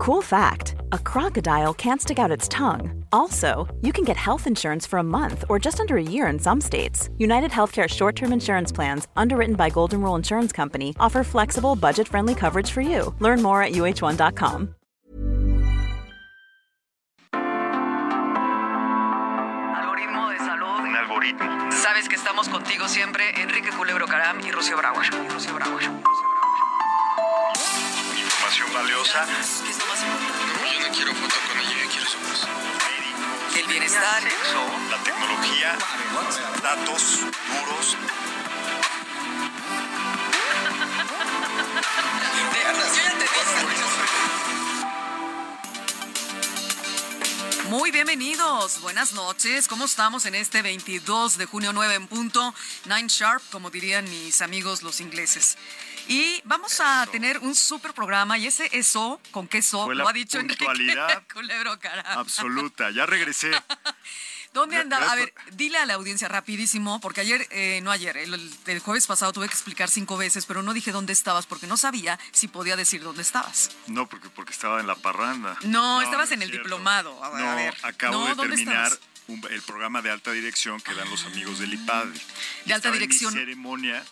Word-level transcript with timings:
Cool 0.00 0.22
fact 0.22 0.76
a 0.92 0.98
crocodile 0.98 1.74
can't 1.74 2.00
stick 2.00 2.18
out 2.18 2.30
its 2.30 2.48
tongue. 2.48 3.04
Also, 3.12 3.68
you 3.82 3.92
can 3.92 4.02
get 4.02 4.16
health 4.16 4.46
insurance 4.46 4.86
for 4.86 4.98
a 4.98 5.02
month 5.02 5.44
or 5.50 5.58
just 5.58 5.78
under 5.78 5.98
a 5.98 6.02
year 6.02 6.26
in 6.28 6.38
some 6.38 6.58
states. 6.58 7.10
United 7.18 7.50
Healthcare 7.50 7.86
short 7.86 8.16
term 8.16 8.32
insurance 8.32 8.72
plans, 8.72 9.08
underwritten 9.14 9.56
by 9.56 9.68
Golden 9.68 10.00
Rule 10.00 10.14
Insurance 10.14 10.52
Company, 10.52 10.96
offer 10.98 11.22
flexible, 11.22 11.76
budget 11.76 12.08
friendly 12.08 12.34
coverage 12.34 12.70
for 12.70 12.80
you. 12.80 13.14
Learn 13.18 13.42
more 13.42 13.62
at 13.62 13.72
uh1.com. 13.72 14.74
Algoritmo 19.76 20.30
de 20.30 20.38
salud. 20.38 20.80
Un 20.80 20.96
algoritmo. 20.96 21.72
Sabes 21.72 22.08
que 22.08 22.16
estamos 22.16 22.48
contigo 22.48 22.88
siempre, 22.88 23.22
Enrique 23.38 23.68
Culebro 23.76 24.06
Caram 24.06 24.40
y 24.40 24.50
Rocío 24.50 24.78
Brauer. 24.78 25.04
Y 25.26 25.28
Rocío 25.28 25.54
Brauer. 25.56 25.99
Información 28.70 28.74
valiosa. 28.74 29.26
¿Qué 29.64 29.70
es 29.70 29.78
lo 29.78 29.86
más 29.86 30.02
importante? 30.02 30.62
No, 30.62 30.72
yo 30.72 30.80
no 30.80 30.94
quiero 30.94 31.14
foto 31.14 31.34
con 31.48 31.58
ella, 31.58 31.82
yo 31.82 31.90
quiero 31.90 32.06
su 32.06 32.18
voz. 32.18 32.48
El 33.58 33.66
bienestar. 33.66 34.22
Sexo, 34.22 34.66
la 34.90 35.02
tecnología, 35.02 35.78
datos 36.62 37.20
duros. 37.20 37.96
Muy 47.68 47.92
bienvenidos, 47.92 48.80
buenas 48.80 49.12
noches. 49.12 49.68
¿Cómo 49.68 49.84
estamos 49.84 50.26
en 50.26 50.34
este 50.34 50.62
22 50.62 51.38
de 51.38 51.46
junio 51.46 51.72
9 51.72 51.94
en 51.94 52.08
punto? 52.08 52.54
Nine 52.86 53.08
Sharp, 53.08 53.42
como 53.50 53.70
dirían 53.70 54.08
mis 54.10 54.40
amigos 54.42 54.82
los 54.82 55.00
ingleses. 55.00 55.56
Y 56.10 56.42
vamos 56.44 56.80
a 56.80 57.06
tener 57.06 57.38
un 57.38 57.54
super 57.54 57.94
programa 57.94 58.36
y 58.36 58.48
ese 58.48 58.68
eso, 58.72 59.20
con 59.30 59.46
queso, 59.46 59.84
Fue 59.84 59.94
lo 59.94 60.08
ha 60.08 60.12
dicho 60.12 60.40
puntualidad 60.40 61.22
Culebro 61.32 61.78
Caram. 61.78 62.18
Absoluta. 62.18 62.90
Ya 62.90 63.06
regresé. 63.06 63.52
¿Dónde 64.52 64.76
andaba? 64.76 65.12
A 65.12 65.14
ver, 65.14 65.32
dile 65.52 65.78
a 65.78 65.86
la 65.86 65.94
audiencia 65.94 66.26
rapidísimo, 66.26 67.00
porque 67.00 67.20
ayer, 67.20 67.46
eh, 67.52 67.78
no 67.84 67.92
ayer, 67.92 68.16
el, 68.16 68.80
jueves 68.80 69.06
pasado 69.06 69.32
tuve 69.32 69.46
que 69.46 69.54
explicar 69.54 69.88
cinco 69.88 70.16
veces, 70.16 70.46
pero 70.46 70.64
no 70.64 70.72
dije 70.74 70.90
dónde 70.90 71.12
estabas 71.12 71.46
porque 71.46 71.68
no 71.68 71.76
sabía 71.76 72.18
si 72.32 72.48
podía 72.48 72.74
decir 72.74 73.04
dónde 73.04 73.22
estabas. 73.22 73.70
No, 73.86 74.08
porque, 74.08 74.28
porque 74.30 74.50
estaba 74.50 74.80
en 74.80 74.88
la 74.88 74.96
parranda. 74.96 75.56
No, 75.62 76.02
estabas 76.02 76.30
no 76.30 76.34
en 76.34 76.42
es 76.42 76.46
el 76.46 76.50
cierto. 76.50 76.64
diplomado. 76.64 77.22
A 77.22 77.30
ver, 77.30 77.40
no, 77.40 77.50
a 77.50 77.54
ver. 77.54 77.76
acabo 77.82 78.24
de 78.24 78.34
¿dónde 78.34 78.56
terminar 78.56 78.90
un- 79.28 79.46
el 79.48 79.62
programa 79.62 80.02
de 80.02 80.10
alta 80.10 80.32
dirección 80.32 80.80
que 80.80 80.92
dan 80.92 81.08
los 81.08 81.24
amigos 81.26 81.60
del 81.60 81.72
IPAD. 81.72 82.06
De 82.64 82.74
alta 82.74 82.90
dirección. 82.90 83.32
ceremonia 83.32 84.04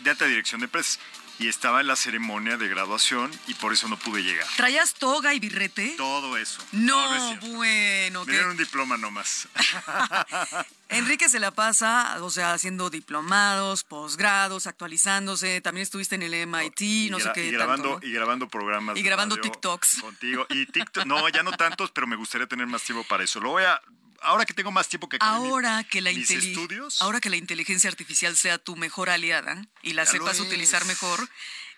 de 0.00 0.10
alta 0.10 0.24
dirección 0.26 0.60
de 0.60 0.64
empresas. 0.64 0.98
Y 1.38 1.48
estaba 1.48 1.80
en 1.80 1.88
la 1.88 1.96
ceremonia 1.96 2.56
de 2.56 2.68
graduación 2.68 3.30
y 3.48 3.54
por 3.54 3.72
eso 3.72 3.88
no 3.88 3.96
pude 3.98 4.22
llegar. 4.22 4.46
¿Traías 4.56 4.94
toga 4.94 5.34
y 5.34 5.40
birrete? 5.40 5.94
Todo 5.96 6.36
eso. 6.36 6.62
No, 6.72 7.14
es 7.14 7.22
cierto. 7.40 7.46
bueno. 7.56 8.24
Me 8.24 8.32
dieron 8.32 8.50
un 8.52 8.56
diploma 8.56 8.96
nomás. 8.96 9.48
Enrique 10.88 11.28
se 11.28 11.40
la 11.40 11.50
pasa, 11.50 12.18
o 12.22 12.30
sea, 12.30 12.52
haciendo 12.52 12.88
diplomados, 12.88 13.82
posgrados, 13.82 14.66
actualizándose. 14.68 15.60
También 15.60 15.82
estuviste 15.82 16.14
en 16.14 16.22
el 16.22 16.46
MIT, 16.46 17.10
no 17.10 17.18
sé 17.18 17.30
qué. 17.34 17.46
y 17.48 17.50
grabando 17.50 17.90
tanto, 17.90 18.00
¿no? 18.00 18.08
y 18.08 18.12
grabando 18.12 18.48
programas 18.48 18.96
Y 18.96 19.02
grabando 19.02 19.36
TikToks. 19.36 20.00
contigo 20.02 20.46
y 20.50 20.66
TikTok 20.66 21.04
no 21.06 21.28
ya 21.30 21.42
no 21.42 21.52
tantos 21.52 21.90
pero 21.90 22.06
me 22.06 22.16
gustaría 22.16 22.46
tener 22.46 22.66
más 22.66 22.82
tiempo 22.82 23.04
para 23.08 23.24
eso 23.24 23.40
lo 23.40 23.50
voy 23.50 23.64
a 23.64 23.80
ahora 24.24 24.44
que 24.46 24.54
tengo 24.54 24.70
más 24.72 24.88
tiempo 24.88 25.08
que 25.08 25.16
acabé 25.16 25.40
mi- 25.40 25.46
Ahora 25.48 25.84
que, 25.84 26.00
la 26.00 26.10
mis 26.12 26.30
estudios 26.30 27.00
ahora 27.02 27.20
que 27.20 27.30
la 27.30 27.36
inteligencia 27.36 27.88
artificial 27.90 28.36
sea 28.36 28.58
tu 28.58 28.76
mejor 28.76 29.10
aliada 29.10 29.64
y 29.82 29.92
la 29.92 30.06
sepas 30.06 30.40
utilizar 30.40 30.84
mejor, 30.86 31.28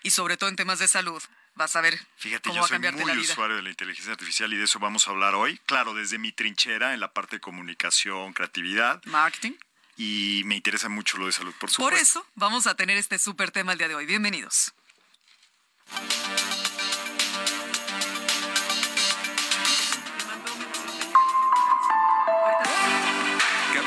y 0.03 0.11
sobre 0.11 0.37
todo 0.37 0.49
en 0.49 0.55
temas 0.55 0.79
de 0.79 0.87
salud, 0.87 1.21
vas 1.55 1.75
a 1.75 1.81
ver 1.81 1.99
Fíjate, 2.17 2.43
cómo 2.49 2.55
yo 2.55 2.61
va 2.61 2.65
a 2.65 2.69
soy 2.69 2.79
muy 2.79 3.05
la 3.05 3.13
vida. 3.15 3.31
usuario 3.33 3.55
de 3.57 3.61
la 3.63 3.69
inteligencia 3.69 4.11
artificial 4.13 4.53
y 4.53 4.57
de 4.57 4.63
eso 4.65 4.79
vamos 4.79 5.07
a 5.07 5.11
hablar 5.11 5.35
hoy. 5.35 5.59
Claro, 5.65 5.93
desde 5.93 6.17
mi 6.19 6.31
trinchera 6.31 6.93
en 6.93 6.99
la 6.99 7.11
parte 7.13 7.37
de 7.37 7.39
comunicación, 7.41 8.33
creatividad 8.33 9.03
Marketing. 9.05 9.53
y 9.97 10.43
me 10.45 10.55
interesa 10.55 10.87
mucho 10.89 11.17
lo 11.17 11.25
de 11.25 11.31
salud, 11.31 11.53
por 11.59 11.69
supuesto. 11.71 11.81
Por 11.83 11.93
eso 11.95 12.25
vamos 12.35 12.67
a 12.67 12.75
tener 12.75 12.97
este 12.97 13.17
súper 13.19 13.51
tema 13.51 13.71
el 13.73 13.77
día 13.79 13.87
de 13.87 13.95
hoy. 13.95 14.05
Bienvenidos. 14.05 14.73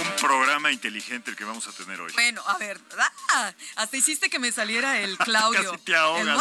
Un 0.00 0.16
programa 0.16 0.72
inteligente 0.72 1.30
el 1.30 1.36
que 1.36 1.44
vamos 1.44 1.66
a 1.68 1.72
tener 1.72 2.00
hoy. 2.00 2.12
Bueno, 2.14 2.42
a 2.46 2.58
ver, 2.58 2.80
¡ah! 3.32 3.52
hasta 3.76 3.96
hiciste 3.96 4.28
que 4.28 4.38
me 4.38 4.50
saliera 4.50 5.00
el 5.00 5.16
Claudio. 5.24 5.72
Casi 5.72 5.84
te 5.84 5.94
ahogas 5.94 6.20
El 6.20 6.26
de 6.26 6.32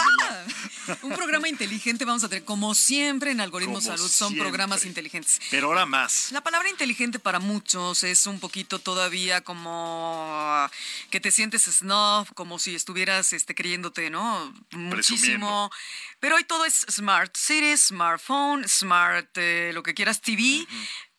¡ah! 0.89 0.97
Un 1.03 1.13
programa 1.13 1.47
inteligente 1.47 2.03
vamos 2.03 2.23
a 2.23 2.29
tener, 2.29 2.45
como 2.45 2.73
siempre 2.73 3.31
en 3.31 3.41
Algoritmo 3.41 3.75
Como 3.75 3.85
Salud, 3.85 4.09
son 4.09 4.29
siempre. 4.29 4.49
programas 4.49 4.85
inteligentes. 4.85 5.39
Pero 5.51 5.67
ahora 5.67 5.85
más. 5.85 6.31
La 6.31 6.41
palabra 6.41 6.69
inteligente 6.69 7.19
para 7.19 7.39
muchos 7.39 8.03
es 8.03 8.25
un 8.25 8.39
poquito 8.39 8.79
todavía 8.79 9.41
como 9.41 10.69
que 11.11 11.19
te 11.19 11.31
sientes 11.31 11.63
snob, 11.63 12.33
como 12.33 12.57
si 12.59 12.73
estuvieras 12.75 13.33
este, 13.33 13.53
creyéndote, 13.53 14.09
¿no? 14.09 14.53
Muchísimo. 14.71 15.71
Pero 16.19 16.35
hoy 16.37 16.43
todo 16.43 16.65
es 16.65 16.85
smart 16.89 17.35
city, 17.37 17.77
smartphone, 17.77 18.67
smart, 18.67 19.29
eh, 19.37 19.71
lo 19.73 19.83
que 19.83 19.93
quieras, 19.93 20.21
TV. 20.21 20.65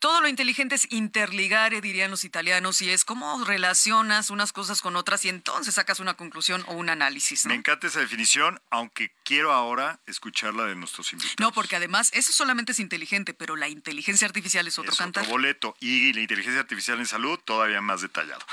Todo 0.05 0.21
lo 0.21 0.29
inteligente 0.29 0.75
es 0.75 0.87
interligare, 0.91 1.81
dirían 1.81 2.11
los 2.11 2.27
italianos, 2.27 2.83
y 2.83 2.91
es 2.91 3.07
cómo 3.07 3.43
relacionas 3.43 4.29
unas 4.29 4.53
cosas 4.53 4.83
con 4.83 4.97
otras 4.97 5.25
y 5.25 5.31
entonces 5.31 5.77
sacas 5.77 5.99
una 5.99 6.13
conclusión 6.13 6.63
o 6.67 6.75
un 6.75 6.91
análisis, 6.91 7.47
¿no? 7.47 7.49
Me 7.49 7.55
encanta 7.55 7.87
esa 7.87 8.01
definición, 8.01 8.61
aunque 8.69 9.15
quiero 9.25 9.51
ahora 9.51 10.01
escucharla 10.05 10.67
de 10.67 10.75
nuestros 10.75 11.11
invitados. 11.15 11.37
No, 11.41 11.53
porque 11.53 11.77
además 11.77 12.11
eso 12.13 12.33
solamente 12.33 12.73
es 12.73 12.81
inteligente, 12.81 13.33
pero 13.33 13.57
la 13.57 13.71
inteligencia 13.71 14.27
artificial 14.27 14.67
es 14.67 14.79
otro 14.79 14.93
es 14.93 14.99
cantar. 14.99 15.23
otro 15.23 15.33
boleto. 15.33 15.75
Y 15.81 16.13
la 16.13 16.21
inteligencia 16.21 16.61
artificial 16.61 16.99
en 16.99 17.07
salud 17.07 17.41
todavía 17.43 17.81
más 17.81 18.03
detallado. 18.03 18.45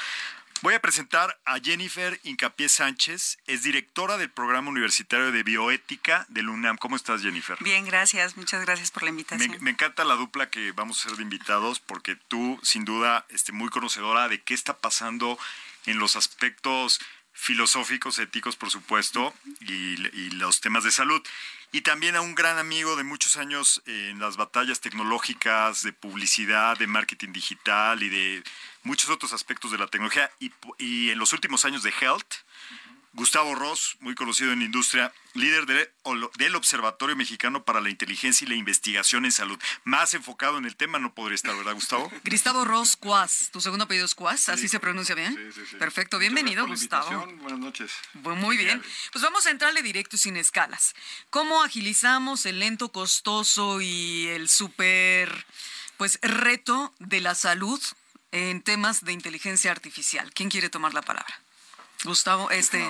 Voy 0.62 0.76
a 0.76 0.80
presentar 0.80 1.40
a 1.46 1.60
Jennifer 1.60 2.20
Incapié 2.24 2.70
Sánchez, 2.70 3.40
es 3.48 3.64
directora 3.64 4.18
del 4.18 4.30
programa 4.30 4.70
universitario 4.70 5.32
de 5.32 5.42
bioética 5.42 6.28
del 6.30 6.50
UNAM. 6.50 6.78
¿Cómo 6.78 6.96
estás, 6.96 7.24
Jennifer? 7.24 7.58
Bien, 7.62 7.84
gracias. 7.84 8.38
Muchas 8.38 8.64
gracias 8.64 8.92
por 8.92 9.02
la 9.02 9.08
Me, 9.12 9.22
invitación. 9.22 9.58
me 9.60 9.72
encanta 9.72 10.04
la 10.04 10.14
dupla 10.14 10.52
que 10.52 10.72
vamos 10.72 10.98
a 10.98 11.08
hacer 11.08 11.18
de 11.18 11.24
invitados 11.24 11.80
porque 11.80 12.16
tú, 12.28 12.60
sin 12.62 12.86
duda, 12.86 13.26
este, 13.30 13.52
muy 13.54 13.70
conocedora 13.70 14.28
de 14.30 14.40
qué 14.42 14.54
está 14.54 14.78
pasando 14.78 15.40
en 15.88 15.98
los 15.98 16.16
aspectos 16.16 17.00
filosóficos, 17.34 18.20
éticos, 18.20 18.56
por 18.56 18.70
supuesto, 18.70 19.34
y, 19.62 19.96
y 20.16 20.30
los 20.32 20.62
temas 20.62 20.84
de 20.84 20.92
salud. 20.92 21.24
Y 21.72 21.82
también 21.82 22.16
a 22.16 22.22
un 22.22 22.36
gran 22.36 22.60
amigo 22.60 22.96
de 22.98 23.04
muchos 23.04 23.36
años 23.38 23.82
en 23.88 24.20
las 24.20 24.38
batallas 24.38 24.80
tecnológicas, 24.80 25.82
de 25.82 25.94
publicidad, 25.94 26.78
de 26.78 26.86
marketing 26.86 27.32
digital 27.32 28.04
y 28.04 28.10
de 28.10 28.44
muchos 28.84 29.10
otros 29.10 29.34
aspectos 29.34 29.72
de 29.72 29.78
la 29.78 29.88
tecnología. 29.88 30.32
Y, 30.40 31.10
en 31.10 31.18
los 31.20 31.34
últimos 31.34 31.66
años 31.66 31.84
de 31.84 31.94
Health, 32.00 32.34
Gustavo 33.14 33.56
Ross, 33.56 33.98
muy 34.00 34.16
conocido 34.16 34.54
en 34.54 34.60
la 34.60 34.66
industria, 34.66 35.14
líder 35.34 35.66
de- 35.66 35.92
del 36.38 36.56
Observatorio 36.56 37.14
Mexicano 37.18 37.64
para 37.66 37.82
la 37.82 37.90
Inteligencia 37.90 38.46
y 38.46 38.50
la 38.50 38.56
Investigación 38.56 39.26
en 39.26 39.34
Salud. 39.34 39.60
Más 39.84 40.14
enfocado 40.14 40.58
en 40.58 40.64
el 40.64 40.78
tema 40.78 40.98
no 40.98 41.14
podría 41.14 41.36
estar, 41.36 41.54
¿verdad, 41.58 41.74
Gustavo? 41.74 42.10
Gustavo 42.24 42.64
Ross 42.64 42.96
Cuas, 42.96 43.50
tu 43.52 43.60
segundo 43.60 43.84
apellido 43.84 44.06
es 44.06 44.16
Cuas, 44.16 44.48
¿así 44.48 44.70
se 44.70 44.80
pronuncia 44.80 45.14
bien? 45.14 45.36
Sí, 45.36 45.60
sí, 45.60 45.68
sí. 45.72 45.76
Perfecto, 45.76 46.20
bienvenido 46.20 46.66
Gustavo. 46.66 47.26
Buenas 47.42 47.60
noches. 47.60 47.92
Muy 48.14 48.56
bien, 48.56 48.82
pues 49.12 49.22
vamos 49.22 49.46
a 49.46 49.50
entrarle 49.52 49.82
directo 49.82 50.16
y 50.16 50.20
sin 50.20 50.38
escalas. 50.38 50.96
¿Cómo 51.30 51.64
agilizamos 51.64 52.46
el 52.46 52.60
lento, 52.60 52.94
costoso 52.94 53.82
y 53.82 54.28
el 54.28 54.48
súper, 54.48 55.46
pues, 55.98 56.18
reto 56.22 56.94
de 57.00 57.20
la 57.20 57.36
salud 57.36 57.82
en 58.32 58.62
temas 58.62 59.04
de 59.04 59.14
inteligencia 59.14 59.72
artificial? 59.72 60.32
¿Quién 60.34 60.50
quiere 60.50 60.70
tomar 60.70 60.94
la 60.94 61.02
palabra? 61.02 61.42
Gustavo, 62.04 62.50
este... 62.50 62.84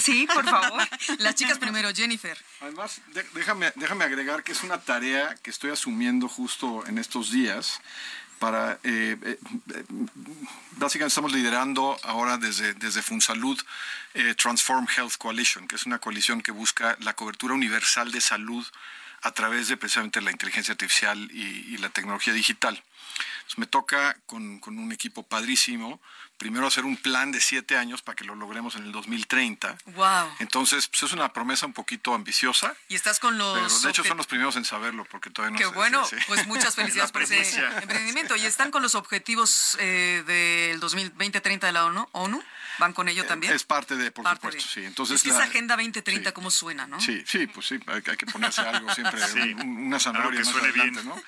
Sí, 0.00 0.26
por 0.26 0.44
favor. 0.44 0.82
Las 1.18 1.36
chicas 1.36 1.58
primero, 1.58 1.88
Jennifer. 1.94 2.36
Además, 2.60 3.00
de- 3.14 3.22
déjame, 3.34 3.72
déjame 3.76 4.04
agregar 4.04 4.42
que 4.42 4.52
es 4.52 4.62
una 4.64 4.80
tarea 4.80 5.36
que 5.42 5.50
estoy 5.50 5.70
asumiendo 5.70 6.26
justo 6.28 6.84
en 6.86 6.98
estos 6.98 7.30
días 7.30 7.80
para, 8.40 8.72
eh, 8.82 9.16
eh, 9.22 9.38
eh, 9.74 9.84
básicamente 10.72 11.06
estamos 11.08 11.32
liderando 11.32 11.96
ahora 12.02 12.38
desde, 12.38 12.74
desde 12.74 13.02
Funsalud 13.02 13.58
eh, 14.14 14.34
Transform 14.34 14.86
Health 14.96 15.14
Coalition, 15.16 15.68
que 15.68 15.76
es 15.76 15.86
una 15.86 16.00
coalición 16.00 16.40
que 16.42 16.50
busca 16.50 16.96
la 17.00 17.14
cobertura 17.14 17.54
universal 17.54 18.10
de 18.10 18.20
salud 18.20 18.66
a 19.22 19.30
través 19.32 19.68
de 19.68 19.76
precisamente 19.76 20.20
la 20.20 20.32
inteligencia 20.32 20.72
artificial 20.72 21.30
y, 21.32 21.72
y 21.72 21.76
la 21.78 21.88
tecnología 21.90 22.32
digital. 22.32 22.82
Entonces, 23.16 23.58
me 23.58 23.66
toca 23.66 24.16
con, 24.26 24.58
con 24.60 24.78
un 24.78 24.92
equipo 24.92 25.22
padrísimo 25.22 26.00
primero 26.38 26.66
hacer 26.66 26.84
un 26.84 26.98
plan 26.98 27.32
de 27.32 27.40
siete 27.40 27.78
años 27.78 28.02
para 28.02 28.14
que 28.14 28.24
lo 28.24 28.34
logremos 28.34 28.76
en 28.76 28.82
el 28.84 28.92
2030. 28.92 29.78
Wow. 29.94 30.34
Entonces, 30.40 30.86
pues 30.86 31.04
es 31.04 31.12
una 31.12 31.32
promesa 31.32 31.64
un 31.64 31.72
poquito 31.72 32.12
ambiciosa. 32.14 32.76
Y 32.88 32.94
estás 32.94 33.18
con 33.20 33.38
los... 33.38 33.54
Pero 33.58 33.80
de 33.80 33.88
hecho 33.90 34.04
son 34.04 34.18
los 34.18 34.26
primeros 34.26 34.54
en 34.56 34.66
saberlo, 34.66 35.06
porque 35.10 35.30
todavía 35.30 35.52
no 35.54 35.58
Qué 35.58 35.64
sé, 35.64 35.74
bueno, 35.74 36.04
sí, 36.04 36.16
sí. 36.18 36.24
pues 36.26 36.46
muchas 36.46 36.74
felicidades 36.74 37.10
por 37.10 37.22
ese 37.22 37.40
emprendimiento. 37.80 38.36
¿Y 38.36 38.44
están 38.44 38.70
con 38.70 38.82
los 38.82 38.94
objetivos 38.94 39.78
eh, 39.80 40.22
del 40.26 40.78
2030 40.78 41.66
de 41.68 41.72
la 41.72 41.86
ONU? 41.86 42.06
¿ONU? 42.12 42.42
¿Van 42.78 42.92
con 42.92 43.08
ello 43.08 43.24
también? 43.24 43.54
Es 43.54 43.64
parte 43.64 43.96
de, 43.96 44.10
por 44.10 44.22
Parte 44.24 44.48
supuesto, 44.48 44.68
de. 44.68 44.74
sí. 44.82 44.84
Entonces, 44.86 45.16
es 45.16 45.22
que 45.22 45.30
la- 45.30 45.36
esa 45.36 45.44
Agenda 45.44 45.76
2030, 45.76 46.28
sí. 46.28 46.34
¿cómo 46.34 46.50
suena, 46.50 46.86
no? 46.86 47.00
Sí, 47.00 47.24
sí, 47.26 47.46
pues 47.46 47.64
sí, 47.68 47.78
hay, 47.86 48.02
que- 48.02 48.10
hay 48.10 48.16
que 48.18 48.26
ponerse 48.26 48.60
algo 48.60 48.92
siempre, 48.94 49.26
Sí. 49.26 49.54
un- 49.54 49.86
una 49.86 49.98
zanahoria 49.98 50.40
Algo 50.40 50.42
que 50.42 50.44
más 50.44 50.52
suene 50.52 50.68
adelante, 50.68 51.00
bien. 51.00 51.08
¿no? 51.08 51.22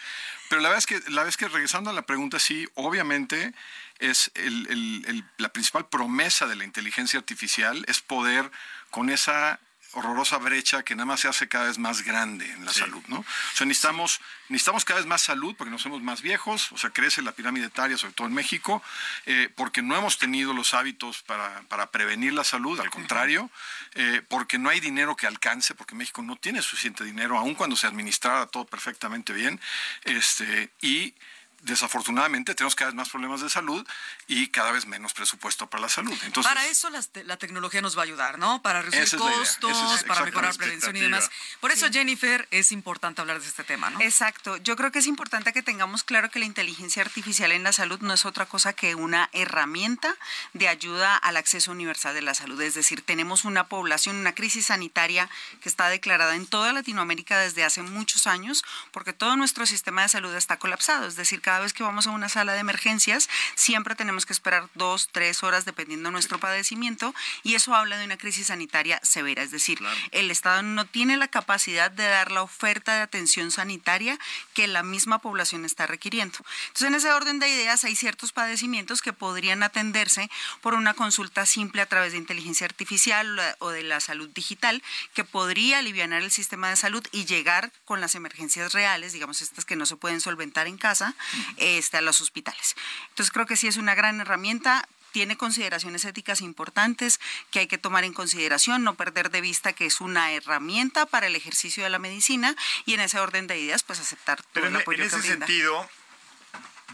Pero 0.48 0.62
la 0.62 0.68
verdad 0.70 0.78
es 0.78 0.86
que, 0.86 1.10
la 1.10 1.26
es 1.26 1.36
que 1.36 1.48
regresando 1.48 1.90
a 1.90 1.92
la 1.92 2.02
pregunta, 2.02 2.38
sí, 2.38 2.66
obviamente 2.74 3.52
es 3.98 4.30
el- 4.34 4.66
el- 4.70 5.04
el- 5.06 5.24
la 5.36 5.50
principal 5.52 5.86
promesa 5.88 6.46
de 6.46 6.56
la 6.56 6.64
inteligencia 6.64 7.18
artificial 7.18 7.84
es 7.88 8.00
poder 8.00 8.50
con 8.90 9.10
esa 9.10 9.60
horrorosa 9.92 10.36
brecha 10.38 10.82
que 10.82 10.94
nada 10.94 11.06
más 11.06 11.20
se 11.20 11.28
hace 11.28 11.48
cada 11.48 11.66
vez 11.66 11.78
más 11.78 12.02
grande 12.02 12.50
en 12.50 12.64
la 12.64 12.72
Sí. 12.72 12.80
salud, 12.80 13.02
¿no? 13.08 13.20
O 13.20 13.24
sea, 13.54 13.66
necesitamos, 13.66 14.20
necesitamos 14.48 14.84
cada 14.84 15.00
vez 15.00 15.06
más 15.06 15.22
salud 15.22 15.54
porque 15.56 15.70
nos 15.70 15.80
hacemos 15.80 16.02
más 16.02 16.20
viejos, 16.20 16.70
o 16.72 16.78
sea, 16.78 16.90
crece 16.90 17.22
la 17.22 17.32
pirámide 17.32 17.66
etaria, 17.66 17.96
sobre 17.96 18.12
todo 18.12 18.26
en 18.26 18.34
México, 18.34 18.82
eh, 19.26 19.48
porque 19.56 19.80
no 19.82 19.96
hemos 19.96 20.18
tenido 20.18 20.52
los 20.52 20.74
hábitos 20.74 21.22
para, 21.22 21.62
para 21.68 21.90
prevenir 21.90 22.34
la 22.34 22.44
salud, 22.44 22.78
al 22.80 22.90
contrario, 22.90 23.50
eh, 23.94 24.22
porque 24.28 24.58
no 24.58 24.68
hay 24.68 24.80
dinero 24.80 25.16
que 25.16 25.26
alcance, 25.26 25.74
porque 25.74 25.94
México 25.94 26.22
no 26.22 26.36
tiene 26.36 26.60
suficiente 26.62 27.02
dinero, 27.04 27.38
aun 27.38 27.54
cuando 27.54 27.74
se 27.74 27.86
administrara 27.86 28.46
todo 28.46 28.66
perfectamente 28.66 29.32
bien, 29.32 29.58
este, 30.04 30.70
y 30.82 31.14
desafortunadamente 31.60 32.54
tenemos 32.54 32.74
cada 32.74 32.90
vez 32.90 32.96
más 32.96 33.08
problemas 33.08 33.40
de 33.40 33.50
salud 33.50 33.86
y 34.26 34.48
cada 34.48 34.72
vez 34.72 34.86
menos 34.86 35.12
presupuesto 35.12 35.68
para 35.68 35.82
la 35.82 35.88
salud. 35.88 36.16
Entonces, 36.24 36.48
para 36.48 36.66
eso 36.66 36.88
la 36.90 37.36
tecnología 37.36 37.82
nos 37.82 37.96
va 37.96 38.02
a 38.02 38.04
ayudar, 38.04 38.38
¿no? 38.38 38.62
Para 38.62 38.82
reducir 38.82 39.18
costos, 39.18 39.94
es 39.94 40.04
para 40.04 40.24
mejorar 40.24 40.52
la 40.52 40.58
prevención 40.58 40.96
y 40.96 41.00
demás. 41.00 41.30
Por 41.60 41.70
eso, 41.70 41.88
Jennifer, 41.90 42.46
es 42.50 42.72
importante 42.72 43.20
hablar 43.20 43.40
de 43.40 43.46
este 43.46 43.64
tema, 43.64 43.90
¿no? 43.90 44.00
Exacto. 44.00 44.56
Yo 44.58 44.76
creo 44.76 44.92
que 44.92 45.00
es 45.00 45.06
importante 45.06 45.52
que 45.52 45.62
tengamos 45.62 46.04
claro 46.04 46.30
que 46.30 46.38
la 46.38 46.44
inteligencia 46.44 47.02
artificial 47.02 47.52
en 47.52 47.62
la 47.62 47.72
salud 47.72 48.00
no 48.00 48.14
es 48.14 48.24
otra 48.24 48.46
cosa 48.46 48.72
que 48.72 48.94
una 48.94 49.28
herramienta 49.32 50.14
de 50.52 50.68
ayuda 50.68 51.16
al 51.16 51.36
acceso 51.36 51.72
universal 51.72 52.14
de 52.14 52.22
la 52.22 52.34
salud. 52.34 52.60
Es 52.60 52.74
decir, 52.74 53.02
tenemos 53.02 53.44
una 53.44 53.68
población, 53.68 54.16
una 54.16 54.34
crisis 54.34 54.66
sanitaria 54.66 55.28
que 55.60 55.68
está 55.68 55.88
declarada 55.88 56.34
en 56.34 56.46
toda 56.46 56.72
Latinoamérica 56.72 57.38
desde 57.38 57.64
hace 57.64 57.82
muchos 57.82 58.26
años, 58.26 58.64
porque 58.92 59.12
todo 59.12 59.36
nuestro 59.36 59.66
sistema 59.66 60.02
de 60.02 60.08
salud 60.08 60.34
está 60.34 60.58
colapsado. 60.58 61.06
Es 61.06 61.16
decir, 61.16 61.40
cada 61.48 61.60
vez 61.60 61.72
que 61.72 61.82
vamos 61.82 62.06
a 62.06 62.10
una 62.10 62.28
sala 62.28 62.52
de 62.52 62.58
emergencias, 62.58 63.30
siempre 63.54 63.94
tenemos 63.94 64.26
que 64.26 64.34
esperar 64.34 64.68
dos, 64.74 65.08
tres 65.12 65.42
horas, 65.42 65.64
dependiendo 65.64 66.10
de 66.10 66.12
nuestro 66.12 66.38
padecimiento, 66.38 67.14
y 67.42 67.54
eso 67.54 67.74
habla 67.74 67.96
de 67.96 68.04
una 68.04 68.18
crisis 68.18 68.48
sanitaria 68.48 69.00
severa. 69.02 69.42
Es 69.42 69.50
decir, 69.50 69.78
el 70.12 70.30
Estado 70.30 70.60
no 70.62 70.84
tiene 70.84 71.16
la 71.16 71.28
capacidad 71.28 71.90
de 71.90 72.06
dar 72.06 72.32
la 72.32 72.42
oferta 72.42 72.96
de 72.96 73.00
atención 73.00 73.50
sanitaria 73.50 74.18
que 74.52 74.66
la 74.66 74.82
misma 74.82 75.20
población 75.20 75.64
está 75.64 75.86
requiriendo. 75.86 76.36
Entonces, 76.66 76.88
en 76.88 76.94
ese 76.96 77.12
orden 77.12 77.38
de 77.38 77.48
ideas, 77.48 77.82
hay 77.82 77.96
ciertos 77.96 78.32
padecimientos 78.32 79.00
que 79.00 79.14
podrían 79.14 79.62
atenderse 79.62 80.30
por 80.60 80.74
una 80.74 80.92
consulta 80.92 81.46
simple 81.46 81.80
a 81.80 81.86
través 81.86 82.12
de 82.12 82.18
inteligencia 82.18 82.66
artificial 82.66 83.40
o 83.60 83.70
de 83.70 83.84
la 83.84 84.00
salud 84.00 84.28
digital, 84.34 84.82
que 85.14 85.24
podría 85.24 85.78
aliviar 85.78 86.12
el 86.12 86.30
sistema 86.30 86.68
de 86.68 86.76
salud 86.76 87.06
y 87.10 87.24
llegar 87.24 87.72
con 87.86 88.02
las 88.02 88.14
emergencias 88.14 88.74
reales, 88.74 89.14
digamos 89.14 89.40
estas 89.40 89.64
que 89.64 89.76
no 89.76 89.86
se 89.86 89.96
pueden 89.96 90.20
solventar 90.20 90.66
en 90.66 90.76
casa, 90.76 91.14
este, 91.56 91.96
a 91.96 92.00
los 92.00 92.20
hospitales. 92.20 92.76
Entonces, 93.10 93.32
creo 93.32 93.46
que 93.46 93.56
sí 93.56 93.66
es 93.66 93.76
una 93.76 93.94
gran 93.94 94.20
herramienta 94.20 94.86
tiene 95.12 95.36
consideraciones 95.36 96.04
éticas 96.04 96.40
importantes 96.40 97.18
que 97.50 97.60
hay 97.60 97.66
que 97.66 97.78
tomar 97.78 98.04
en 98.04 98.12
consideración, 98.12 98.84
no 98.84 98.94
perder 98.94 99.30
de 99.30 99.40
vista 99.40 99.72
que 99.72 99.86
es 99.86 100.00
una 100.00 100.32
herramienta 100.32 101.06
para 101.06 101.26
el 101.26 101.34
ejercicio 101.36 101.82
de 101.82 101.90
la 101.90 101.98
medicina 101.98 102.54
y 102.84 102.94
en 102.94 103.00
ese 103.00 103.18
orden 103.18 103.46
de 103.46 103.58
ideas, 103.58 103.82
pues 103.82 104.00
aceptar 104.00 104.42
todo 104.42 104.50
Pero 104.52 104.66
el 104.68 104.74
en, 104.76 104.80
apoyo 104.82 105.02
en 105.02 105.08
que 105.10 105.16
ese 105.16 105.26
brinda. 105.26 105.46
sentido, 105.46 105.88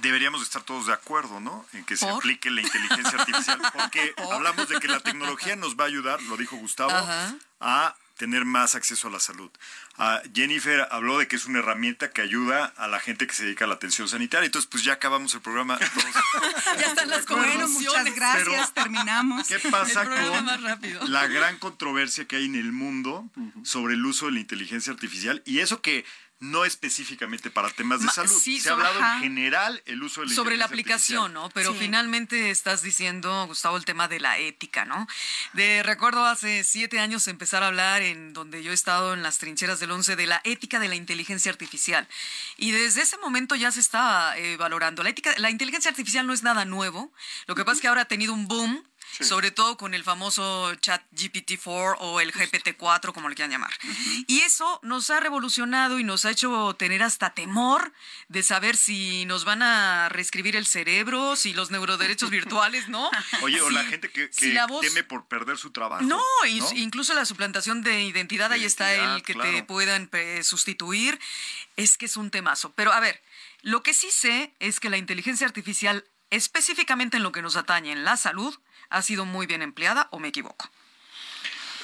deberíamos 0.00 0.42
estar 0.42 0.62
todos 0.62 0.86
de 0.86 0.92
acuerdo, 0.92 1.40
¿no? 1.40 1.66
En 1.72 1.84
que 1.84 1.96
se 1.96 2.06
¿Por? 2.06 2.16
aplique 2.18 2.50
la 2.50 2.62
inteligencia 2.62 3.18
artificial, 3.18 3.60
porque 3.72 4.14
hablamos 4.32 4.68
de 4.68 4.78
que 4.80 4.88
la 4.88 5.00
tecnología 5.00 5.56
nos 5.56 5.76
va 5.76 5.84
a 5.84 5.88
ayudar, 5.88 6.22
lo 6.22 6.36
dijo 6.36 6.56
Gustavo, 6.56 6.92
Ajá. 6.92 7.34
a 7.60 7.96
tener 8.16 8.44
más 8.44 8.74
acceso 8.74 9.08
a 9.08 9.10
la 9.10 9.20
salud. 9.20 9.50
Ah, 9.98 10.22
Jennifer 10.34 10.86
habló 10.90 11.18
de 11.18 11.28
que 11.28 11.36
es 11.36 11.46
una 11.46 11.58
herramienta 11.60 12.10
que 12.10 12.22
ayuda 12.22 12.72
a 12.76 12.88
la 12.88 13.00
gente 13.00 13.26
que 13.26 13.34
se 13.34 13.44
dedica 13.44 13.64
a 13.64 13.68
la 13.68 13.74
atención 13.74 14.08
sanitaria. 14.08 14.46
Entonces, 14.46 14.68
pues 14.70 14.84
ya 14.84 14.94
acabamos 14.94 15.34
el 15.34 15.40
programa. 15.40 15.78
ya 16.78 16.86
están 16.86 17.08
las 17.10 17.26
Bueno, 17.26 17.44
conclusiones. 17.44 17.70
muchas 17.70 18.14
gracias, 18.14 18.74
terminamos. 18.74 19.48
¿Qué 19.48 19.58
pasa 19.70 20.04
con 20.04 21.12
la 21.12 21.26
gran 21.26 21.58
controversia 21.58 22.26
que 22.26 22.36
hay 22.36 22.46
en 22.46 22.54
el 22.56 22.72
mundo 22.72 23.28
sobre 23.64 23.94
el 23.94 24.04
uso 24.04 24.26
de 24.26 24.32
la 24.32 24.40
inteligencia 24.40 24.92
artificial? 24.92 25.42
Y 25.44 25.58
eso 25.60 25.82
que 25.82 26.04
no 26.40 26.64
específicamente 26.64 27.50
para 27.50 27.70
temas 27.70 28.00
de 28.00 28.06
Ma- 28.06 28.12
salud. 28.12 28.30
sí, 28.38 28.60
Se 28.60 28.68
ha 28.68 28.72
sobre- 28.72 28.86
hablado 28.88 29.04
ajá. 29.04 29.16
en 29.16 29.22
general 29.22 29.82
el 29.86 30.02
uso 30.02 30.20
de 30.20 30.26
la 30.28 30.34
sobre 30.34 30.56
la 30.56 30.66
aplicación, 30.66 31.22
artificial. 31.22 31.42
¿no? 31.42 31.50
Pero 31.50 31.72
Sí. 31.72 31.78
finalmente 31.80 32.50
estás 32.50 32.82
diciendo, 32.82 33.46
Gustavo, 33.46 33.76
el 33.76 33.84
tema 33.84 34.08
de 34.08 34.20
la 34.20 34.36
ética, 34.38 34.84
¿no? 34.84 35.06
De 35.54 35.82
recuerdo 35.82 36.24
hace 36.26 36.62
siete 36.64 36.98
años 37.00 37.28
empezar 37.28 37.62
a 37.62 37.68
hablar 37.68 38.02
en 38.02 38.32
donde 38.34 38.62
yo 38.62 38.72
he 38.72 38.74
estado 38.74 39.14
en 39.14 39.22
las 39.22 39.38
trincheras 39.38 39.80
del 39.80 39.90
11 39.92 40.16
de 40.16 40.26
la 40.26 40.40
ética 40.44 40.78
de 40.80 40.88
la 40.88 40.96
inteligencia 40.96 41.50
artificial. 41.50 42.06
Y 42.56 42.72
desde 42.72 43.02
ese 43.02 43.16
momento 43.18 43.54
ya 43.54 43.70
se 43.72 43.80
está 43.80 44.36
eh, 44.36 44.56
valorando. 44.56 45.02
La 45.02 45.10
ética, 45.10 45.34
la 45.38 45.50
inteligencia 45.50 45.90
artificial 45.90 46.26
no 46.26 46.32
es 46.34 46.42
nada 46.42 46.64
nuevo. 46.64 47.12
Lo 47.46 47.54
que 47.54 47.64
pasa 47.64 47.76
es 47.76 47.80
que 47.80 47.88
ahora 47.88 48.02
ha 48.02 48.08
tenido 48.08 48.32
un 48.32 48.48
boom. 48.48 48.84
Sobre 49.20 49.50
todo 49.50 49.76
con 49.76 49.94
el 49.94 50.02
famoso 50.04 50.74
chat 50.76 51.02
GPT-4 51.12 51.96
o 52.00 52.20
el 52.20 52.32
GPT-4, 52.32 53.12
como 53.12 53.28
le 53.28 53.34
quieran 53.34 53.50
llamar. 53.52 53.72
Y 54.26 54.40
eso 54.40 54.80
nos 54.82 55.10
ha 55.10 55.20
revolucionado 55.20 55.98
y 55.98 56.04
nos 56.04 56.24
ha 56.24 56.30
hecho 56.30 56.74
tener 56.78 57.02
hasta 57.02 57.30
temor 57.34 57.92
de 58.28 58.42
saber 58.42 58.76
si 58.76 59.24
nos 59.26 59.44
van 59.44 59.62
a 59.62 60.08
reescribir 60.08 60.56
el 60.56 60.66
cerebro, 60.66 61.36
si 61.36 61.54
los 61.54 61.70
neuroderechos 61.70 62.30
virtuales, 62.30 62.88
¿no? 62.88 63.10
Oye, 63.42 63.60
o 63.60 63.70
la 63.70 63.84
gente 63.84 64.10
que, 64.10 64.28
que 64.30 64.32
si 64.32 64.52
la 64.52 64.66
voz- 64.66 64.80
teme 64.80 65.04
por 65.04 65.26
perder 65.26 65.58
su 65.58 65.70
trabajo. 65.70 66.02
no, 66.04 66.20
incluso 66.74 67.14
la 67.14 67.24
suplantación 67.24 67.82
de 67.82 68.02
identidad, 68.02 68.48
De 68.48 68.56
ahí 68.56 68.64
está 68.64 68.92
el 68.94 69.22
que 69.22 69.34
te 69.34 69.62
puedan 69.62 70.08
eh, 70.12 70.42
sustituir. 70.42 71.18
Es 71.76 71.98
que 71.98 72.06
es 72.06 72.16
un 72.16 72.30
temazo. 72.30 72.72
Pero 72.76 72.92
a 72.92 73.00
ver, 73.00 73.20
lo 73.62 73.82
que 73.82 73.94
sí 73.94 74.08
sé 74.10 74.54
es 74.60 74.78
que 74.80 74.90
la 74.90 74.96
inteligencia 74.96 75.46
artificial, 75.46 76.04
específicamente 76.30 77.16
en 77.16 77.22
lo 77.22 77.32
que 77.32 77.42
nos 77.42 77.56
atañe 77.56 77.92
en 77.92 78.04
la 78.04 78.16
salud, 78.16 78.54
ha 78.94 79.02
sido 79.02 79.24
muy 79.24 79.46
bien 79.46 79.60
empleada 79.60 80.08
o 80.12 80.20
me 80.20 80.28
equivoco. 80.28 80.68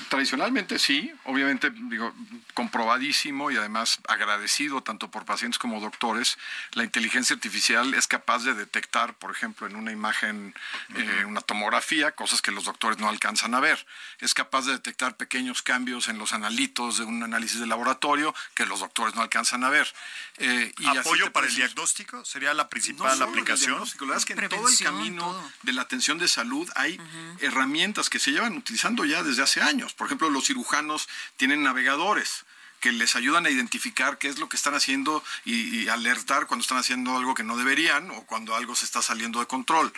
Tradicionalmente 0.08 0.78
sí, 0.78 1.12
obviamente 1.24 1.70
digo 1.70 2.12
comprobadísimo 2.54 3.50
y 3.50 3.56
además 3.56 4.00
agradecido 4.08 4.82
tanto 4.82 5.10
por 5.10 5.24
pacientes 5.24 5.58
como 5.58 5.80
doctores. 5.80 6.38
La 6.72 6.84
inteligencia 6.84 7.34
artificial 7.34 7.94
es 7.94 8.06
capaz 8.06 8.44
de 8.44 8.54
detectar, 8.54 9.14
por 9.14 9.30
ejemplo, 9.30 9.66
en 9.66 9.76
una 9.76 9.92
imagen, 9.92 10.54
eh, 10.94 11.24
una 11.26 11.40
tomografía, 11.40 12.12
cosas 12.12 12.42
que 12.42 12.50
los 12.50 12.64
doctores 12.64 12.98
no 12.98 13.08
alcanzan 13.08 13.54
a 13.54 13.60
ver. 13.60 13.86
Es 14.18 14.34
capaz 14.34 14.66
de 14.66 14.72
detectar 14.72 15.16
pequeños 15.16 15.62
cambios 15.62 16.08
en 16.08 16.18
los 16.18 16.32
analitos 16.32 16.98
de 16.98 17.04
un 17.04 17.22
análisis 17.22 17.60
de 17.60 17.66
laboratorio 17.66 18.34
que 18.54 18.66
los 18.66 18.80
doctores 18.80 19.14
no 19.14 19.22
alcanzan 19.22 19.64
a 19.64 19.70
ver. 19.70 19.92
Eh, 20.38 20.72
y 20.78 20.86
¿Apoyo 20.98 21.32
para 21.32 21.46
el 21.46 21.54
diagnóstico? 21.54 22.24
¿Sería 22.24 22.52
la 22.54 22.64
no 22.64 22.68
principal 22.68 23.16
el 23.16 23.22
aplicación? 23.22 23.72
diagnóstico, 23.72 24.04
la 24.04 24.10
verdad 24.10 24.28
es 24.28 24.36
que 24.36 24.42
en 24.44 24.48
todo 24.48 24.68
el 24.68 24.78
camino 24.78 25.22
todo. 25.22 25.52
de 25.62 25.72
la 25.72 25.82
atención 25.82 26.18
de 26.18 26.28
salud 26.28 26.68
hay 26.74 27.00
herramientas 27.40 28.10
que 28.10 28.18
se 28.18 28.32
llevan 28.32 28.56
utilizando 28.56 29.04
ya 29.04 29.22
desde 29.22 29.42
hace 29.42 29.60
años. 29.60 29.89
Por 29.92 30.06
ejemplo, 30.06 30.30
los 30.30 30.46
cirujanos 30.46 31.08
tienen 31.36 31.62
navegadores 31.62 32.44
que 32.80 32.92
les 32.92 33.14
ayudan 33.14 33.46
a 33.46 33.50
identificar 33.50 34.18
qué 34.18 34.28
es 34.28 34.38
lo 34.38 34.48
que 34.48 34.56
están 34.56 34.74
haciendo 34.74 35.22
y, 35.44 35.80
y 35.84 35.88
alertar 35.88 36.46
cuando 36.46 36.62
están 36.62 36.78
haciendo 36.78 37.16
algo 37.16 37.34
que 37.34 37.44
no 37.44 37.56
deberían 37.56 38.10
o 38.10 38.24
cuando 38.24 38.56
algo 38.56 38.74
se 38.74 38.84
está 38.86 39.02
saliendo 39.02 39.38
de 39.40 39.46
control. 39.46 39.92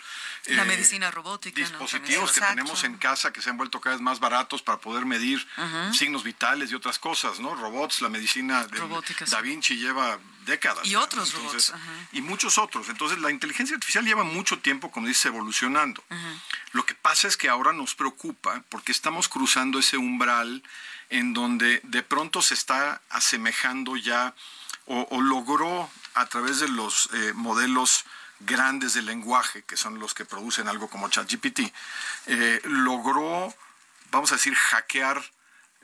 La 0.47 0.63
Eh, 0.63 0.65
medicina 0.65 1.09
robótica. 1.09 1.59
¿no? 1.59 1.65
dispositivos 1.67 2.31
que 2.33 2.39
Exacto. 2.39 2.55
tenemos 2.55 2.83
en 2.83 2.97
casa 2.97 3.31
que 3.33 3.41
se 3.41 3.49
han 3.49 3.57
vuelto 3.57 3.79
cada 3.79 3.95
vez 3.95 4.01
más 4.01 4.19
baratos 4.19 4.61
para 4.61 4.79
poder 4.79 5.05
medir 5.05 5.47
signos 5.93 6.23
vitales 6.23 6.71
y 6.71 6.75
otras 6.75 6.99
cosas, 6.99 7.39
¿no? 7.39 7.55
Robots, 7.55 8.01
la 8.01 8.09
medicina 8.09 8.65
de. 8.67 8.79
Da 9.29 9.41
Vinci 9.41 9.77
lleva 9.77 10.19
décadas. 10.45 10.85
Y 10.85 10.91
¿no? 10.91 11.01
otros 11.01 11.33
robots, 11.33 11.69
ajá. 11.69 11.79
Y 12.11 12.21
muchos 12.21 12.57
otros. 12.57 12.89
Entonces, 12.89 13.17
la 13.19 13.31
inteligencia 13.31 13.75
artificial 13.75 14.03
lleva 14.03 14.25
mucho 14.25 14.59
tiempo, 14.59 14.91
como 14.91 15.07
dice, 15.07 15.29
evolucionando. 15.29 16.03
Lo 16.73 16.85
que 16.85 16.95
pasa 16.95 17.29
es 17.29 17.37
que 17.37 17.47
ahora 17.47 17.71
nos 17.71 17.95
preocupa 17.95 18.61
porque 18.69 18.91
estamos 18.91 19.29
cruzando 19.29 19.79
ese 19.79 19.95
umbral 19.97 20.61
en 21.13 21.33
donde 21.33 21.79
de 21.83 22.01
pronto 22.03 22.41
se 22.41 22.53
está 22.55 23.01
asemejando 23.09 23.95
ya 23.97 24.33
o, 24.85 25.07
o 25.11 25.21
logró 25.21 25.89
a 26.15 26.25
través 26.25 26.59
de 26.59 26.67
los 26.67 27.09
eh, 27.13 27.33
modelos 27.35 28.05
grandes 28.39 28.93
de 28.93 29.01
lenguaje, 29.03 29.63
que 29.63 29.77
son 29.77 29.99
los 29.99 30.13
que 30.13 30.25
producen 30.25 30.67
algo 30.67 30.89
como 30.89 31.07
ChatGPT, 31.09 31.71
eh, 32.27 32.61
logró, 32.65 33.53
vamos 34.11 34.31
a 34.31 34.35
decir, 34.35 34.55
hackear 34.55 35.23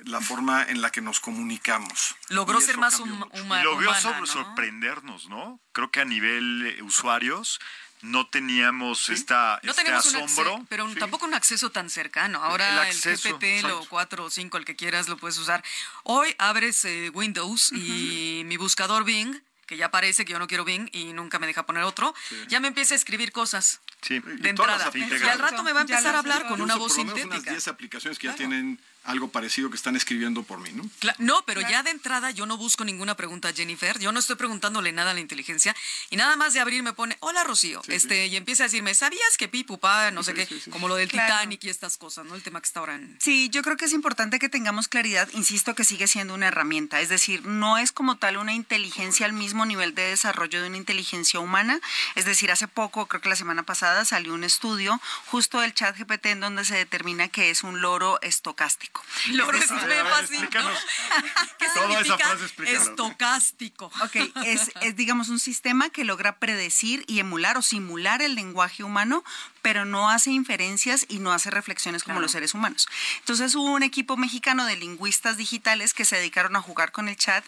la 0.06 0.20
forma 0.22 0.64
en 0.64 0.82
la 0.82 0.90
que 0.92 1.02
nos 1.02 1.20
comunicamos. 1.20 2.16
Logró 2.30 2.60
ser 2.62 2.78
más 2.78 3.00
hum- 3.00 3.10
mucho. 3.10 3.30
huma- 3.44 3.60
Y 3.60 3.64
logró 3.64 3.90
humana, 3.90 4.02
sobre- 4.02 4.20
¿no? 4.22 4.26
sorprendernos, 4.28 5.28
¿no? 5.30 5.60
Creo 5.74 5.92
que 5.92 6.02
a 6.02 6.06
nivel 6.06 6.76
eh, 6.78 6.82
usuarios 6.84 7.60
no 8.02 8.28
teníamos 8.28 9.10
esta, 9.10 9.60
no 9.64 9.72
este 9.72 9.84
tenemos 9.84 10.06
un 10.08 10.16
asombro. 10.24 10.52
acceso, 10.54 10.66
pero 10.70 10.94
tampoco 10.96 11.26
un 11.26 11.34
acceso 11.34 11.70
tan 11.72 11.90
cercano. 11.90 12.44
Ahora 12.44 12.70
el, 12.70 12.80
acceso, 12.80 13.30
GPT, 13.38 13.44
lo 13.64 13.70
exacto. 13.70 13.86
4 13.90 14.24
o 14.26 14.30
5, 14.30 14.58
el 14.58 14.66
que 14.66 14.76
quieras, 14.76 15.08
lo 15.10 15.18
puedes 15.18 15.38
usar. 15.38 15.64
Hoy 16.04 16.34
abres 16.38 16.86
eh, 16.86 17.10
Windows 17.14 17.72
y 17.74 18.44
mi 18.46 18.58
buscador 18.58 19.04
Bing, 19.04 19.36
que 19.66 19.78
ya 19.78 19.88
aparece 19.88 20.26
que 20.26 20.32
yo 20.34 20.40
no 20.40 20.48
quiero 20.48 20.66
Bing 20.66 20.90
y 20.94 21.14
nunca 21.14 21.40
me 21.40 21.48
deja 21.48 21.66
poner 21.66 21.84
otro, 21.84 22.14
ya 22.48 22.60
me 22.60 22.70
empieza 22.70 22.94
a 22.94 22.98
escribir 22.98 23.32
cosas 23.32 23.82
Sí. 24.02 24.20
de 24.20 24.30
las 24.38 24.46
entrada. 24.46 24.92
Y 24.96 25.02
al 25.28 25.40
rato 25.40 25.62
me 25.62 25.74
va 25.74 25.82
a 25.82 25.86
Ya 25.86 25.96
empezar 25.96 26.16
a 26.16 26.20
hablar 26.20 26.48
con 26.48 26.62
una 26.62 26.76
voz 26.78 26.98
menos 26.98 27.14
unas 27.14 27.22
sintética. 27.22 27.52
10 27.52 27.68
aplicaciones 27.68 28.18
que 28.18 28.28
ya 28.28 28.34
Claro. 28.36 28.50
tienen 28.50 28.80
algo 29.04 29.30
parecido 29.30 29.70
que 29.70 29.76
están 29.76 29.96
escribiendo 29.96 30.44
por 30.44 30.60
mí, 30.60 30.70
¿no? 30.74 30.84
Cla- 31.00 31.16
No, 31.18 31.44
pero 31.46 31.62
ya 31.62 31.82
de 31.84 31.90
entrada 31.90 32.32
yo 32.32 32.46
no 32.46 32.58
busco 32.58 32.84
ninguna 32.86 33.16
pregunta 33.16 33.50
a 33.50 33.54
Jennifer, 33.54 33.98
yo 34.00 34.12
no 34.12 34.20
estoy 34.20 34.36
preguntándole 34.36 34.92
nada 34.92 35.12
a 35.12 35.14
la 35.14 35.20
inteligencia 35.20 35.76
y 36.10 36.16
nada 36.16 36.36
más 36.36 36.54
de 36.54 36.60
abrir 36.60 36.84
me 36.84 36.94
pone, 36.94 37.18
hola 37.22 37.44
Rocío, 37.44 37.82
este 37.88 38.28
y 38.28 38.36
empieza 38.36 38.64
a 38.64 38.68
decirme, 38.68 38.94
¿sabías 38.94 39.38
que 39.38 39.48
pi, 39.48 39.64
pupá, 39.64 40.12
no 40.12 40.22
sé 40.24 40.34
qué, 40.34 40.48
como 40.70 40.88
lo 40.88 40.96
del 40.96 41.10
Claro. 41.10 41.34
Titanic 41.34 41.64
y 41.64 41.70
estas 41.70 41.98
cosas, 41.98 42.26
¿no? 42.26 42.36
El 42.36 42.44
tema 42.44 42.62
que 42.62 42.68
está 42.68 42.82
ahora 42.82 42.96
en... 42.96 43.18
Sí, 43.20 43.50
yo 43.50 43.62
creo 43.64 43.78
que 43.78 43.86
es 43.86 43.94
importante 43.94 44.38
que 44.38 44.50
tengamos 44.50 44.88
claridad, 44.88 45.28
insisto 45.34 45.74
que 45.76 45.84
sigue 45.86 46.08
siendo 46.08 46.34
una 46.36 46.48
herramienta, 46.48 47.02
es 47.02 47.10
decir, 47.10 47.46
no 47.46 47.78
es 47.78 47.92
como 47.92 48.18
tal 48.18 48.38
una 48.38 48.54
inteligencia 48.54 49.26
al 49.26 49.34
mismo 49.34 49.66
nivel 49.66 49.96
de 49.96 50.04
desarrollo 50.04 50.62
de 50.62 50.68
una 50.68 50.78
inteligencia 50.78 51.40
humana, 51.40 51.80
es 52.16 52.26
decir, 52.26 52.52
hace 52.52 52.68
poco, 52.68 53.08
creo 53.08 53.22
que 53.22 53.30
la 53.30 53.36
semana 53.36 53.64
pasada 53.64 54.06
salió 54.06 54.34
un 54.34 54.44
estudio 54.44 55.02
justo 55.28 55.60
del 55.62 55.74
chat 55.74 55.98
GPT 55.98 56.28
en 56.28 56.40
donde 56.42 56.64
se 56.66 56.76
determina 56.76 57.28
que 57.30 57.50
es 57.50 57.64
un 57.64 57.82
loro 57.82 58.20
estocástico. 58.22 58.89
Loro 59.32 59.58
Es 59.58 59.66
es 59.66 59.70
decir, 59.70 59.88
me 59.88 59.94
a 59.96 60.04
ver, 60.04 60.12
fascina. 60.14 60.40
explícanos. 60.46 60.80
¿Qué 61.60 61.66
Toda 61.74 61.90
esa 61.90 62.04
significa 62.04 62.30
frase, 62.30 62.44
explícalo. 62.46 62.80
estocástico? 62.80 63.92
Ok, 64.04 64.16
es, 64.46 64.72
es, 64.82 64.96
digamos 64.96 65.30
un 65.30 65.40
sistema 65.40 65.90
que 65.90 66.04
logra 66.06 66.38
predecir 66.40 67.04
y 67.08 67.20
emular 67.20 67.58
o 67.58 67.62
simular 67.62 68.22
el 68.22 68.36
lenguaje 68.36 68.84
humano, 68.84 69.24
pero 69.62 69.86
no 69.86 70.10
hace 70.10 70.32
inferencias 70.32 71.06
y 71.10 71.20
no 71.20 71.32
hace 71.32 71.50
reflexiones 71.50 72.04
como 72.04 72.20
los 72.20 72.32
seres 72.32 72.54
humanos. 72.54 72.88
Entonces 73.20 73.56
hubo 73.56 73.72
un 73.72 73.84
equipo 73.84 74.18
mexicano 74.18 74.66
de 74.66 74.76
lingüistas 74.76 75.38
digitales 75.38 75.94
que 75.94 76.06
se 76.06 76.16
dedicaron 76.18 76.56
a 76.56 76.62
jugar 76.62 76.92
con 76.92 77.08
el 77.10 77.16
chat 77.18 77.44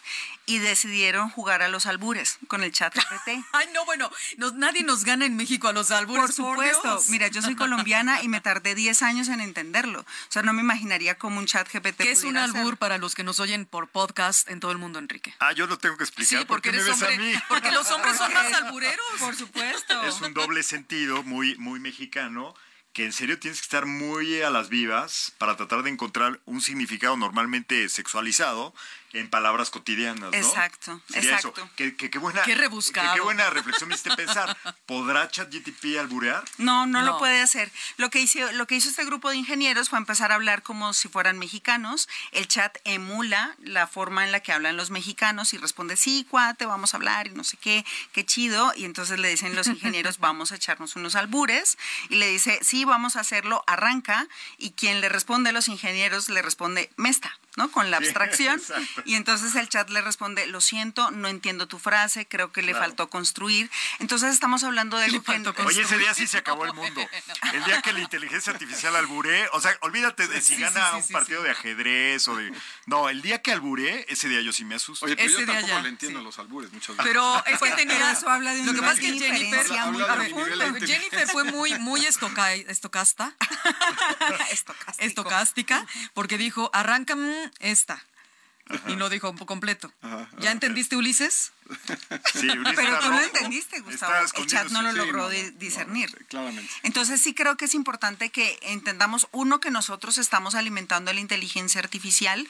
y 0.46 0.58
decidieron 0.58 1.30
jugar 1.30 1.62
a 1.62 1.68
los 1.68 1.86
albures 1.86 2.38
con 2.48 2.62
el 2.64 2.72
chat 2.72 2.94
GPT. 2.94 3.44
Ay, 3.52 3.66
no, 3.74 3.84
bueno, 3.84 4.10
nos- 4.36 4.54
nadie 4.54 4.82
nos 4.82 5.04
gana 5.04 5.24
en 5.26 5.36
México 5.36 5.68
a 5.68 5.72
los 5.72 5.90
albures. 5.90 6.22
Por 6.22 6.32
supuesto. 6.32 6.82
Dios. 6.82 7.08
Mira, 7.08 7.28
yo 7.28 7.42
soy 7.42 7.54
colombiana 7.54 8.22
y 8.22 8.28
me 8.28 8.40
tardé 8.40 8.74
10 8.74 9.02
años 9.02 9.28
en 9.28 9.40
entenderlo. 9.40 10.00
O 10.00 10.06
sea, 10.28 10.42
no 10.42 10.52
me 10.52 10.62
imaginaría 10.62 11.16
cómo 11.16 11.38
un 11.38 11.46
chat 11.46 11.68
GPT 11.72 11.96
¿Qué 12.02 12.10
es 12.12 12.24
un 12.24 12.36
albur 12.36 12.62
hacer. 12.62 12.76
para 12.76 12.98
los 12.98 13.14
que 13.14 13.24
nos 13.24 13.40
oyen 13.40 13.66
por 13.66 13.88
podcast 13.88 14.48
en 14.48 14.60
todo 14.60 14.72
el 14.72 14.78
mundo, 14.78 14.98
Enrique? 14.98 15.34
Ah, 15.38 15.52
yo 15.52 15.66
lo 15.66 15.78
tengo 15.78 15.96
que 15.96 16.04
explicar. 16.04 16.28
Sí, 16.40 16.44
¿Por 16.44 16.46
porque 16.62 16.72
me 16.72 16.78
eres 16.78 16.88
a 16.90 16.92
hombre. 17.06 17.18
mí? 17.18 17.34
Porque 17.48 17.70
los 17.70 17.90
hombres 17.90 18.16
son 18.16 18.32
más 18.34 18.52
albureros. 18.62 19.06
Por 19.18 19.36
supuesto. 19.36 20.02
Es 20.04 20.20
un 20.20 20.34
doble 20.34 20.62
sentido 20.62 21.22
muy, 21.22 21.56
muy 21.56 21.78
mexicano 21.80 22.01
que 22.10 23.04
en 23.04 23.12
serio 23.12 23.38
tienes 23.38 23.60
que 23.60 23.64
estar 23.64 23.86
muy 23.86 24.42
a 24.42 24.50
las 24.50 24.68
vivas 24.68 25.32
para 25.38 25.56
tratar 25.56 25.82
de 25.82 25.90
encontrar 25.90 26.40
un 26.44 26.60
significado 26.60 27.16
normalmente 27.16 27.88
sexualizado 27.88 28.74
en 29.12 29.28
palabras 29.28 29.70
cotidianas, 29.70 30.30
¿no? 30.30 30.36
Exacto, 30.36 31.00
Sería 31.08 31.34
exacto. 31.36 31.60
Eso. 31.62 31.70
Qué, 31.76 31.96
qué- 31.96 32.10
qué 32.10 32.18
buena, 32.18 32.42
Qué 32.42 32.54
rebuscado. 32.54 33.12
Qué, 33.12 33.18
qué 33.18 33.24
buena 33.24 33.50
reflexión 33.50 33.88
me 33.88 33.94
hiciste 33.94 34.14
pensar. 34.16 34.56
¿Podrá 34.86 35.28
ChatGTP 35.30 35.98
alburear? 36.00 36.44
No, 36.58 36.86
no, 36.86 37.00
No. 37.00 37.06
lo 37.12 37.18
puede 37.18 37.40
hacer. 37.42 37.70
Lo 37.98 38.10
que, 38.10 38.20
hizo, 38.20 38.50
lo 38.52 38.66
que 38.66 38.74
hizo 38.76 38.88
este 38.88 39.04
grupo 39.04 39.30
de 39.30 39.36
ingenieros 39.36 39.88
fue 39.90 39.98
empezar 39.98 40.32
a 40.32 40.36
hablar 40.36 40.62
como 40.62 40.92
si 40.94 41.08
fueran 41.08 41.38
mexicanos. 41.38 42.08
El 42.32 42.48
chat 42.48 42.78
emula 42.84 43.54
la 43.62 43.86
forma 43.86 44.24
en 44.24 44.32
la 44.32 44.40
que 44.40 44.52
hablan 44.52 44.76
los 44.76 44.90
mexicanos 44.90 45.52
y 45.52 45.58
responde, 45.58 45.96
sí, 45.96 46.26
cuate, 46.30 46.64
vamos 46.66 46.94
a 46.94 46.96
hablar 46.96 47.26
y 47.26 47.30
no 47.30 47.44
sé 47.44 47.56
qué, 47.58 47.84
qué 48.12 48.24
chido. 48.24 48.72
Y 48.76 48.84
entonces 48.84 49.18
le 49.18 49.28
dicen 49.28 49.54
los 49.54 49.66
ingenieros, 49.68 50.18
vamos 50.18 50.52
a 50.52 50.56
echarnos 50.56 50.96
unos 50.96 51.14
albures. 51.16 51.76
Y 52.08 52.16
le 52.16 52.28
dice, 52.28 52.58
sí, 52.62 52.84
vamos 52.84 53.16
a 53.16 53.20
hacerlo, 53.20 53.62
arranca. 53.66 54.26
Y 54.58 54.70
quien 54.72 55.00
le 55.00 55.08
responde 55.08 55.50
a 55.50 55.52
los 55.52 55.68
ingenieros 55.68 56.28
le 56.28 56.40
responde, 56.42 56.90
mesta. 56.96 57.38
¿No? 57.56 57.70
Con 57.70 57.90
la 57.90 57.96
abstracción. 58.02 58.60
y 59.04 59.14
entonces 59.14 59.54
el 59.56 59.68
chat 59.68 59.88
le 59.90 60.00
responde, 60.00 60.46
lo 60.46 60.60
siento, 60.60 61.10
no 61.10 61.28
entiendo 61.28 61.66
tu 61.68 61.78
frase, 61.78 62.26
creo 62.26 62.52
que 62.52 62.62
le 62.62 62.72
Claro. 62.72 62.86
faltó 62.86 63.10
construir. 63.10 63.70
Entonces 63.98 64.32
estamos 64.32 64.64
hablando 64.64 64.96
de 64.96 65.04
algo 65.06 65.22
que... 65.22 65.62
Oye, 65.62 65.82
ese 65.82 65.98
día 65.98 66.14
sí 66.14 66.26
se 66.26 66.38
acabó 66.38 66.64
el 66.64 66.72
mundo. 66.72 67.00
El 67.52 67.64
día 67.64 67.82
que 67.82 67.92
la 67.92 68.00
inteligencia 68.00 68.52
artificial 68.52 68.96
alburé, 68.96 69.46
o 69.52 69.60
sea, 69.60 69.76
olvídate 69.80 70.26
de 70.28 70.40
si 70.40 70.54
Sí, 70.54 70.60
gana 70.60 70.80
sí, 70.80 70.90
sí, 70.90 70.96
un 70.96 71.02
sí, 71.04 71.12
partido 71.12 71.42
de 71.42 71.50
ajedrez 71.50 72.26
o 72.28 72.36
de... 72.36 72.52
No, 72.86 73.08
el 73.08 73.20
día 73.22 73.42
que 73.42 73.52
alburé, 73.52 74.06
ese 74.08 74.28
día 74.28 74.40
yo 74.40 74.52
sí 74.52 74.64
me 74.64 74.74
asusto. 74.76 75.04
Oye, 75.06 75.16
pero 75.16 75.28
Ese 75.28 75.40
yo 75.40 75.46
día 75.46 75.54
tampoco 75.54 75.74
ya, 75.74 75.82
le 75.82 75.88
entiendo 75.90 76.18
sí. 76.20 76.24
los 76.24 76.38
albures 76.38 76.72
muchas 76.72 76.96
veces. 76.96 77.04
Pero 77.12 77.44
es 77.46 77.58
que 77.58 77.72
habla 78.26 78.54
de 78.54 78.64
Lo 78.64 78.70
un 78.70 78.76
que 78.76 78.82
pasa 78.82 78.92
es 78.94 79.00
que 79.00 79.18
Jennifer, 79.18 79.68
muy 79.68 80.02
Habla 80.02 80.70
de 80.72 80.86
Jennifer 80.86 81.26
fue 81.28 81.44
muy, 81.44 81.78
muy 81.78 82.04
estoca, 82.06 82.54
estocasta, 82.54 83.34
estocástica, 84.98 85.86
porque 86.14 86.38
dijo, 86.38 86.70
arranca 86.72 87.16
esta. 87.60 88.04
Y 88.86 88.96
lo 88.96 89.10
dijo 89.10 89.28
un 89.28 89.36
poco 89.36 89.46
completo. 89.46 89.92
¿Ya 90.38 90.52
entendiste, 90.52 90.96
Ulises? 90.96 91.52
Sí, 92.32 92.48
Pero 92.76 92.98
tú 93.00 93.08
lo 93.10 93.20
entendiste, 93.20 93.80
Gustavo. 93.80 94.12
El 94.36 94.46
chat 94.46 94.68
no 94.70 94.82
lo 94.82 94.90
Sí, 94.92 94.96
logró 94.98 95.18
no, 95.22 95.28
di- 95.28 95.42
no, 95.42 95.50
discernir. 95.58 96.10
no, 96.20 96.26
claramente. 96.28 96.72
Entonces 96.82 97.20
sí 97.20 97.34
creo 97.34 97.56
que 97.56 97.64
es 97.66 97.74
importante 97.74 98.30
que 98.30 98.58
entendamos, 98.62 99.28
uno, 99.32 99.60
que 99.60 99.70
nosotros 99.70 100.18
estamos 100.18 100.54
alimentando 100.54 101.12
la 101.12 101.20
inteligencia 101.20 101.80
artificial 101.80 102.46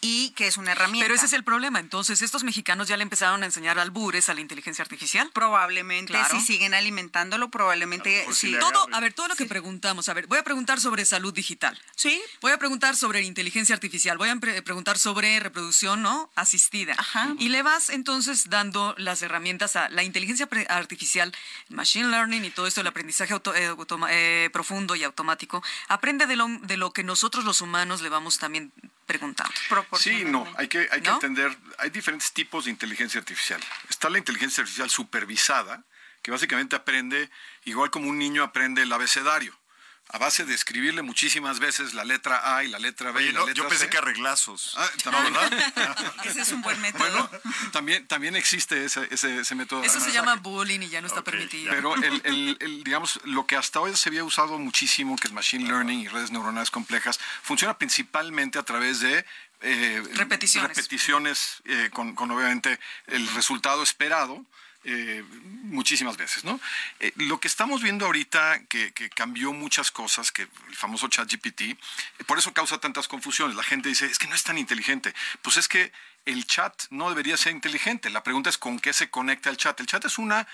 y 0.00 0.30
que 0.30 0.46
es 0.46 0.56
una 0.56 0.72
herramienta. 0.72 1.04
Pero 1.04 1.14
ese 1.14 1.26
es 1.26 1.32
el 1.32 1.44
problema. 1.44 1.80
Entonces, 1.80 2.22
estos 2.22 2.44
mexicanos 2.44 2.88
ya 2.88 2.96
le 2.96 3.02
empezaron 3.02 3.42
a 3.42 3.46
enseñar 3.46 3.78
albures 3.78 4.28
a 4.28 4.34
la 4.34 4.40
inteligencia 4.40 4.82
artificial. 4.82 5.30
Probablemente, 5.32 6.12
Claro. 6.12 6.38
si 6.38 6.44
siguen 6.44 6.74
alimentándolo, 6.74 7.50
probablemente 7.50 8.10
mejor 8.20 8.34
sí 8.34 8.48
le 8.48 8.58
Todo, 8.58 8.88
a 8.92 9.00
ver, 9.00 9.12
todo 9.12 9.28
lo 9.28 9.36
que 9.36 9.46
preguntamos. 9.46 10.08
A 10.08 10.14
ver, 10.14 10.26
voy 10.26 10.38
a 10.38 10.44
preguntar 10.44 10.80
sobre 10.80 11.04
salud 11.04 11.32
digital. 11.32 11.78
Sí, 11.94 12.20
Voy 12.40 12.52
a 12.52 12.58
preguntar 12.58 12.96
sobre 12.96 13.22
inteligencia 13.22 13.74
artificial, 13.74 14.18
voy 14.18 14.28
a 14.28 14.36
pre- 14.36 14.62
preguntar 14.62 14.98
sobre 14.98 15.38
reproducción 15.40 16.02
no 16.02 16.30
asistida. 16.34 16.94
Ajá. 16.98 17.34
Y 17.38 17.48
le 17.48 17.62
vas 17.62 17.90
entonces 17.90 18.48
dando 18.56 18.94
las 18.98 19.20
herramientas 19.22 19.76
a 19.76 19.88
la 19.90 20.02
inteligencia 20.02 20.48
artificial, 20.68 21.32
machine 21.68 22.08
learning 22.08 22.44
y 22.46 22.50
todo 22.50 22.66
esto, 22.66 22.80
el 22.80 22.86
aprendizaje 22.86 23.32
auto- 23.34 23.54
eh, 23.54 23.68
automa- 23.68 24.08
eh, 24.10 24.48
profundo 24.52 24.96
y 24.96 25.04
automático, 25.04 25.62
aprende 25.88 26.26
de 26.26 26.36
lo, 26.36 26.46
de 26.62 26.76
lo 26.76 26.92
que 26.92 27.04
nosotros 27.04 27.44
los 27.44 27.60
humanos 27.60 28.00
le 28.00 28.08
vamos 28.08 28.38
también 28.38 28.72
preguntando. 29.04 29.52
Sí, 29.98 30.24
no, 30.24 30.46
hay 30.56 30.68
que, 30.68 30.88
hay 30.90 31.00
que 31.00 31.08
entender, 31.10 31.56
hay 31.78 31.90
diferentes 31.90 32.32
tipos 32.32 32.64
de 32.64 32.70
inteligencia 32.70 33.20
artificial. 33.20 33.60
Está 33.88 34.08
la 34.08 34.18
inteligencia 34.18 34.62
artificial 34.62 34.88
supervisada, 34.90 35.84
que 36.22 36.30
básicamente 36.30 36.74
aprende, 36.74 37.30
igual 37.66 37.90
como 37.90 38.08
un 38.08 38.18
niño 38.18 38.42
aprende 38.42 38.82
el 38.82 38.92
abecedario, 38.92 39.56
a 40.08 40.18
base 40.18 40.44
de 40.44 40.54
escribirle 40.54 41.02
muchísimas 41.02 41.58
veces 41.58 41.92
la 41.92 42.04
letra 42.04 42.56
A 42.56 42.62
y 42.64 42.68
la 42.68 42.78
letra 42.78 43.10
B 43.10 43.18
Oye, 43.20 43.30
y 43.30 43.32
la 43.32 43.40
no, 43.40 43.46
letra 43.46 43.62
yo 43.64 43.68
pensé 43.68 43.84
C. 43.86 43.90
que 43.90 43.98
arreglazos. 43.98 44.74
Ah, 44.76 44.88
¿también, 45.02 45.32
¿verdad? 45.32 46.14
Ese 46.24 46.40
es 46.42 46.52
un 46.52 46.62
buen 46.62 46.80
método. 46.80 47.00
Bueno, 47.02 47.28
también, 47.72 48.06
también 48.06 48.36
existe 48.36 48.84
ese, 48.84 49.08
ese, 49.10 49.40
ese 49.40 49.54
método. 49.56 49.82
Eso 49.82 49.98
se 50.00 50.12
llama 50.12 50.36
bullying 50.36 50.80
y 50.80 50.88
ya 50.88 51.00
no 51.00 51.06
está 51.08 51.22
permitido. 51.24 51.72
Pero 51.74 51.94
el, 51.96 52.20
el- 52.24 52.56
el, 52.60 52.84
digamos, 52.84 53.18
lo 53.24 53.46
que 53.46 53.56
hasta 53.56 53.80
hoy 53.80 53.94
se 53.96 54.08
había 54.08 54.22
usado 54.24 54.58
muchísimo, 54.58 55.16
que 55.16 55.26
es 55.26 55.32
Machine 55.32 55.66
Learning 55.68 56.00
y 56.00 56.08
redes 56.08 56.30
neuronales 56.30 56.70
complejas, 56.70 57.18
funciona 57.42 57.76
principalmente 57.76 58.58
a 58.58 58.62
través 58.62 59.00
de 59.00 59.24
eh, 59.62 60.02
Repeticiones. 60.12 60.68
repeticiones, 60.76 61.62
eh, 61.64 61.90
con, 61.92 62.14
con 62.14 62.30
obviamente 62.30 62.78
el 63.08 63.26
resultado 63.34 63.82
esperado. 63.82 64.44
Eh, 64.88 65.24
muchísimas 65.64 66.16
veces, 66.16 66.44
¿no? 66.44 66.60
Eh, 67.00 67.12
lo 67.16 67.40
que 67.40 67.48
estamos 67.48 67.82
viendo 67.82 68.06
ahorita 68.06 68.60
que, 68.68 68.92
cambió 69.16 69.52
muchas 69.52 69.90
cosas, 69.90 70.30
que 70.30 70.42
el 70.42 70.76
famoso 70.76 71.08
ChatGPT, 71.08 71.60
eh, 71.62 71.76
por 72.24 72.38
eso 72.38 72.54
causa 72.54 72.78
tantas 72.78 73.08
confusiones. 73.08 73.56
La 73.56 73.64
gente 73.64 73.88
dice, 73.88 74.06
es 74.06 74.16
que 74.16 74.28
no 74.28 74.36
es 74.36 74.44
tan 74.44 74.58
inteligente. 74.58 75.12
Pues 75.42 75.56
es 75.56 75.66
que 75.66 75.90
el 76.24 76.46
chat 76.46 76.84
no 76.90 77.08
debería 77.08 77.36
ser 77.36 77.50
inteligente. 77.50 78.10
La 78.10 78.22
pregunta 78.22 78.48
es 78.48 78.58
con 78.58 78.78
qué 78.78 78.92
se 78.92 79.10
conecta 79.10 79.50
el 79.50 79.56
chat. 79.56 79.78
El 79.80 79.86
chat 79.86 80.04
es 80.04 80.18
una 80.18 80.46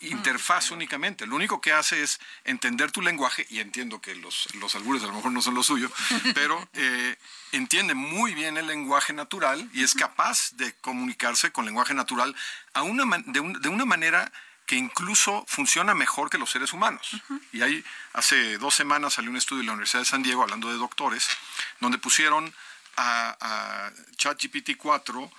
interfaz 0.00 0.70
únicamente. 0.70 1.26
Lo 1.26 1.36
único 1.36 1.60
que 1.60 1.72
hace 1.72 2.02
es 2.02 2.20
entender 2.44 2.92
tu 2.92 3.02
lenguaje, 3.02 3.46
y 3.50 3.60
entiendo 3.60 4.00
que 4.00 4.14
los, 4.14 4.48
los 4.54 4.74
albures 4.74 5.02
a 5.02 5.06
lo 5.06 5.12
mejor 5.14 5.32
no 5.32 5.42
son 5.42 5.54
lo 5.54 5.62
suyo, 5.62 5.90
pero 6.34 6.68
eh, 6.74 7.16
entiende 7.52 7.94
muy 7.94 8.34
bien 8.34 8.56
el 8.56 8.66
lenguaje 8.66 9.12
natural 9.12 9.68
y 9.72 9.82
es 9.82 9.94
capaz 9.94 10.52
de 10.52 10.72
comunicarse 10.80 11.50
con 11.50 11.64
lenguaje 11.64 11.94
natural 11.94 12.34
a 12.74 12.82
una, 12.82 13.04
de, 13.26 13.40
un- 13.40 13.60
de 13.60 13.68
una 13.68 13.84
manera 13.84 14.30
que 14.66 14.76
incluso 14.76 15.46
funciona 15.48 15.94
mejor 15.94 16.28
que 16.28 16.36
los 16.36 16.50
seres 16.50 16.74
humanos. 16.74 17.16
Y 17.52 17.62
ahí, 17.62 17.82
hace 18.12 18.58
dos 18.58 18.74
semanas 18.74 19.14
salió 19.14 19.30
un 19.30 19.38
estudio 19.38 19.60
de 19.62 19.66
la 19.66 19.72
Universidad 19.72 20.02
de 20.02 20.04
San 20.10 20.22
Diego, 20.22 20.42
hablando 20.42 20.68
de 20.70 20.76
doctores, 20.76 21.26
donde 21.80 21.96
pusieron 21.96 22.52
a, 22.96 23.36
a 23.40 23.92
ChatGPT 24.16 24.76
4 24.76 25.30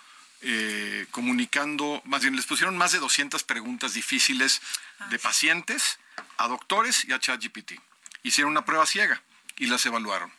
eh, 0.42 1.06
comunicando, 1.12 2.02
más 2.06 2.22
bien 2.22 2.36
les 2.36 2.46
pusieron 2.46 2.78
más 2.78 2.92
de 2.92 3.00
200 3.00 3.44
preguntas 3.44 3.94
difíciles 3.94 4.62
de 5.10 5.20
pacientes 5.20 6.00
a 6.38 6.48
doctores 6.48 7.06
y 7.06 7.14
a 7.14 7.20
ChatGPT. 7.20 7.74
Hicieron 8.24 8.52
una 8.52 8.66
prueba 8.66 8.86
ciega 8.86 9.22
y 9.58 9.68
las 9.68 9.86
evaluaron. 9.86 10.32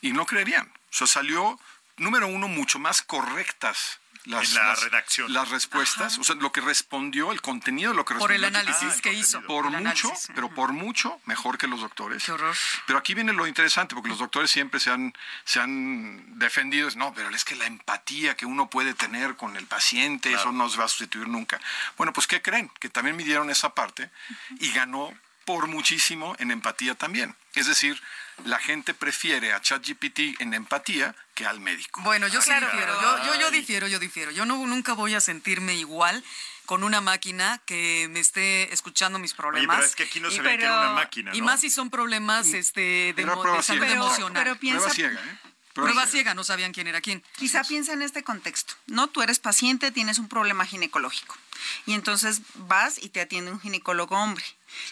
Y 0.00 0.12
no 0.12 0.26
creerían. 0.26 0.66
O 0.66 0.94
sea, 0.94 1.06
salió, 1.06 1.58
número 1.96 2.28
uno, 2.28 2.48
mucho 2.48 2.78
más 2.78 3.02
correctas 3.02 4.00
las, 4.24 4.52
la 4.52 4.74
redacción. 4.76 5.32
las 5.32 5.48
respuestas, 5.50 6.18
o 6.18 6.24
sea, 6.24 6.34
lo 6.36 6.52
que 6.52 6.60
respondió, 6.60 7.32
el 7.32 7.40
contenido 7.42 7.90
de 7.90 7.96
lo 7.96 8.04
que 8.04 8.14
Por 8.14 8.30
respondió. 8.30 8.48
el 8.48 8.54
análisis 8.56 8.98
Ah, 8.98 9.00
que 9.02 9.12
hizo. 9.12 9.42
Por 9.42 9.66
el 9.66 9.72
mucho, 9.72 10.08
análisis. 10.08 10.28
pero 10.34 10.48
por 10.54 10.72
mucho 10.72 11.20
mejor 11.26 11.58
que 11.58 11.66
los 11.66 11.80
doctores. 11.80 12.22
Qué 12.24 12.32
horror. 12.32 12.54
Pero 12.86 12.98
aquí 12.98 13.14
viene 13.14 13.32
lo 13.32 13.46
interesante, 13.46 13.94
porque 13.94 14.10
los 14.10 14.18
doctores 14.18 14.50
siempre 14.50 14.80
se 14.80 14.90
han, 14.90 15.12
se 15.44 15.60
han 15.60 16.38
defendido, 16.38 16.88
no, 16.96 17.12
pero 17.14 17.30
es 17.30 17.44
que 17.44 17.56
la 17.56 17.66
empatía 17.66 18.36
que 18.36 18.46
uno 18.46 18.68
puede 18.70 18.94
tener 18.94 19.36
con 19.36 19.56
el 19.56 19.66
paciente, 19.66 20.32
eso 20.32 20.52
no 20.52 20.68
se 20.68 20.78
va 20.78 20.84
a 20.84 20.88
sustituir 20.88 21.28
nunca. 21.28 21.60
Bueno, 21.96 22.12
pues 22.12 22.26
¿qué 22.26 22.40
creen? 22.42 22.70
Que 22.80 22.88
también 22.88 23.16
midieron 23.16 23.50
esa 23.50 23.74
parte 23.74 24.10
y 24.60 24.70
ganó 24.72 25.12
por 25.44 25.66
muchísimo 25.66 26.36
en 26.38 26.50
empatía 26.52 26.94
también. 26.94 27.34
Es 27.54 27.66
decir, 27.66 28.00
la 28.44 28.58
gente 28.58 28.94
prefiere 28.94 29.52
a 29.52 29.60
ChatGPT 29.60 30.40
en 30.40 30.54
empatía 30.54 31.14
que 31.34 31.46
al 31.46 31.60
médico. 31.60 32.00
Bueno, 32.02 32.26
yo 32.28 32.40
sí 32.40 32.46
Claro. 32.48 32.66
difiero. 32.70 33.00
Yo, 33.00 33.24
yo, 33.26 33.40
yo 33.40 33.50
difiero, 33.50 33.86
yo 33.88 33.98
difiero. 33.98 34.30
Yo 34.30 34.44
no, 34.46 34.56
nunca 34.66 34.94
voy 34.94 35.14
a 35.14 35.20
sentirme 35.20 35.74
igual 35.74 36.22
con 36.66 36.84
una 36.84 37.00
máquina 37.00 37.60
que 37.66 38.08
me 38.10 38.20
esté 38.20 38.72
escuchando 38.72 39.18
mis 39.18 39.32
Oye, 39.32 39.36
problemas. 39.36 39.76
pero 39.76 39.88
es 39.88 39.96
que 39.96 40.02
aquí 40.04 40.20
no 40.20 40.28
Y- 40.30 40.36
se 40.36 40.42
ve 40.42 40.56
que 40.58 40.64
era 40.64 40.80
una 40.80 40.90
máquina, 40.92 41.30
¿no? 41.32 41.36
Y 41.36 41.42
más 41.42 41.60
si 41.60 41.70
son 41.70 41.90
problemas 41.90 42.48
este, 42.48 43.12
de, 43.16 43.26
mo- 43.26 43.62
salud 43.62 43.82
emocional. 43.84 44.32
pero 44.42 44.56
piensa- 44.56 44.78
Prueba 44.88 44.94
ciega, 44.94 45.20
¿eh? 45.20 45.38
Prueba 45.74 46.06
ciega, 46.06 46.34
no 46.34 46.44
sabían 46.44 46.72
quién 46.72 46.86
era 46.86 47.00
quién. 47.00 47.24
Quizá 47.36 47.64
piensa 47.64 47.94
en 47.94 48.02
este 48.02 48.22
contexto, 48.22 48.74
¿no? 48.86 49.08
Tú 49.08 49.22
eres 49.22 49.38
paciente, 49.38 49.90
tienes 49.90 50.18
un 50.18 50.28
problema 50.28 50.66
ginecológico 50.66 51.34
y 51.86 51.94
entonces 51.94 52.42
vas 52.54 53.02
y 53.02 53.08
te 53.08 53.22
atiende 53.22 53.50
un 53.50 53.58
ginecólogo 53.60 54.14
hombre. 54.16 54.44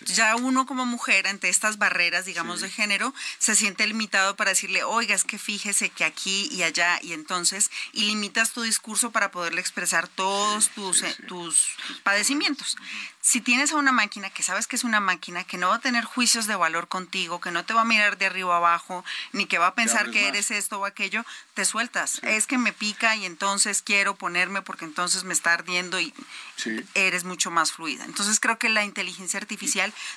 Ya 0.04 0.36
uno 0.36 0.66
como 0.66 0.86
mujer 0.86 1.26
ante 1.26 1.48
estas 1.48 1.78
barreras, 1.78 2.24
digamos, 2.24 2.60
de 2.60 2.70
género, 2.70 3.14
se 3.38 3.54
siente 3.54 3.86
limitado 3.86 4.36
para 4.36 4.50
decirle, 4.50 4.84
oiga, 4.84 5.14
es 5.14 5.24
que 5.24 5.38
fíjese 5.38 5.90
que 5.90 6.04
aquí 6.04 6.48
y 6.52 6.62
allá 6.62 6.98
y 7.02 7.12
entonces, 7.12 7.70
y 7.92 8.04
limitas 8.04 8.52
tu 8.52 8.62
discurso 8.62 9.10
para 9.10 9.30
poderle 9.30 9.60
expresar 9.60 10.08
todos 10.08 10.70
tus, 10.70 11.02
eh, 11.02 11.16
tus 11.26 11.76
padecimientos. 12.02 12.76
Si 13.20 13.40
tienes 13.40 13.72
a 13.72 13.76
una 13.76 13.92
máquina 13.92 14.30
que 14.30 14.42
sabes 14.42 14.66
que 14.66 14.76
es 14.76 14.84
una 14.84 15.00
máquina, 15.00 15.44
que 15.44 15.58
no 15.58 15.68
va 15.68 15.76
a 15.76 15.80
tener 15.80 16.04
juicios 16.04 16.46
de 16.46 16.56
valor 16.56 16.88
contigo, 16.88 17.40
que 17.40 17.50
no 17.50 17.64
te 17.64 17.74
va 17.74 17.82
a 17.82 17.84
mirar 17.84 18.16
de 18.16 18.26
arriba 18.26 18.56
abajo, 18.56 19.04
ni 19.32 19.46
que 19.46 19.58
va 19.58 19.68
a 19.68 19.74
pensar 19.74 20.10
que 20.10 20.20
más. 20.20 20.28
eres 20.28 20.50
esto 20.50 20.80
o 20.80 20.86
aquello, 20.86 21.24
te 21.54 21.64
sueltas. 21.64 22.20
Es 22.22 22.46
que 22.46 22.56
me 22.56 22.72
pica 22.72 23.16
y 23.16 23.26
entonces 23.26 23.82
quiero 23.82 24.14
ponerme 24.14 24.62
porque 24.62 24.86
entonces 24.86 25.24
me 25.24 25.34
está 25.34 25.52
ardiendo 25.52 26.00
y 26.00 26.14
eres 26.94 27.24
mucho 27.24 27.50
más 27.50 27.72
fluida. 27.72 28.04
Entonces 28.04 28.40
creo 28.40 28.58
que 28.58 28.68
la 28.68 28.84
inteligencia 28.84 29.38
artificial 29.38 29.69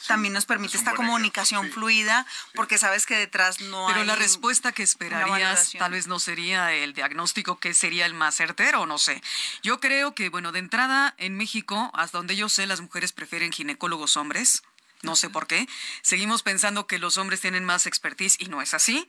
también 0.08 0.34
nos 0.34 0.46
permite 0.46 0.78
es 0.78 0.82
un 0.82 0.88
esta 0.88 0.96
comunicación 0.96 1.62
ejemplo, 1.62 1.88
sí. 1.88 1.96
fluida 1.96 2.26
porque 2.56 2.78
sabes 2.78 3.06
que 3.06 3.16
detrás 3.16 3.60
no 3.62 3.86
Pero 3.88 4.02
hay 4.02 4.06
la 4.06 4.16
respuesta 4.16 4.72
que 4.72 4.84
esperarías 4.84 5.72
tal 5.78 5.92
vez 5.92 6.08
no 6.08 6.20
sería 6.20 6.72
el 6.74 6.94
diagnóstico 6.94 7.60
que 7.60 7.74
sería 7.74 8.06
el 8.06 8.14
más 8.14 8.36
certero, 8.36 8.86
no 8.86 8.98
sé. 8.98 9.22
Yo 9.62 9.80
creo 9.80 10.16
que, 10.16 10.30
bueno, 10.30 10.52
de 10.52 10.60
entrada 10.60 11.14
en 11.18 11.38
México, 11.38 11.92
hasta 11.94 12.18
donde 12.18 12.36
yo 12.36 12.50
sé, 12.50 12.66
las 12.68 12.82
mujeres 12.82 13.12
prefieren 13.12 13.52
ginecólogos 13.52 14.18
hombres. 14.18 14.64
No 15.02 15.18
sé 15.18 15.30
por 15.30 15.48
qué. 15.48 15.68
Seguimos 16.02 16.44
pensando 16.44 16.88
que 16.88 16.98
los 16.98 17.18
hombres 17.18 17.42
tienen 17.42 17.66
más 17.66 17.88
expertise 17.88 18.38
y 18.40 18.46
no 18.46 18.62
es 18.62 18.74
así. 18.74 19.08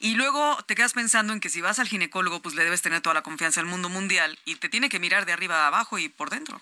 Y 0.00 0.14
luego 0.14 0.58
te 0.66 0.74
quedas 0.74 0.94
pensando 0.94 1.32
en 1.32 1.38
que 1.38 1.48
si 1.48 1.60
vas 1.60 1.78
al 1.78 1.86
ginecólogo, 1.86 2.42
pues 2.42 2.56
le 2.56 2.64
debes 2.64 2.82
tener 2.82 3.00
toda 3.02 3.14
la 3.14 3.22
confianza 3.22 3.60
del 3.60 3.70
mundo 3.70 3.88
mundial 3.88 4.36
y 4.44 4.56
te 4.56 4.68
tiene 4.68 4.88
que 4.88 4.98
mirar 4.98 5.26
de 5.26 5.32
arriba 5.32 5.64
a 5.64 5.66
abajo 5.68 5.98
y 5.98 6.08
por 6.08 6.30
dentro. 6.30 6.60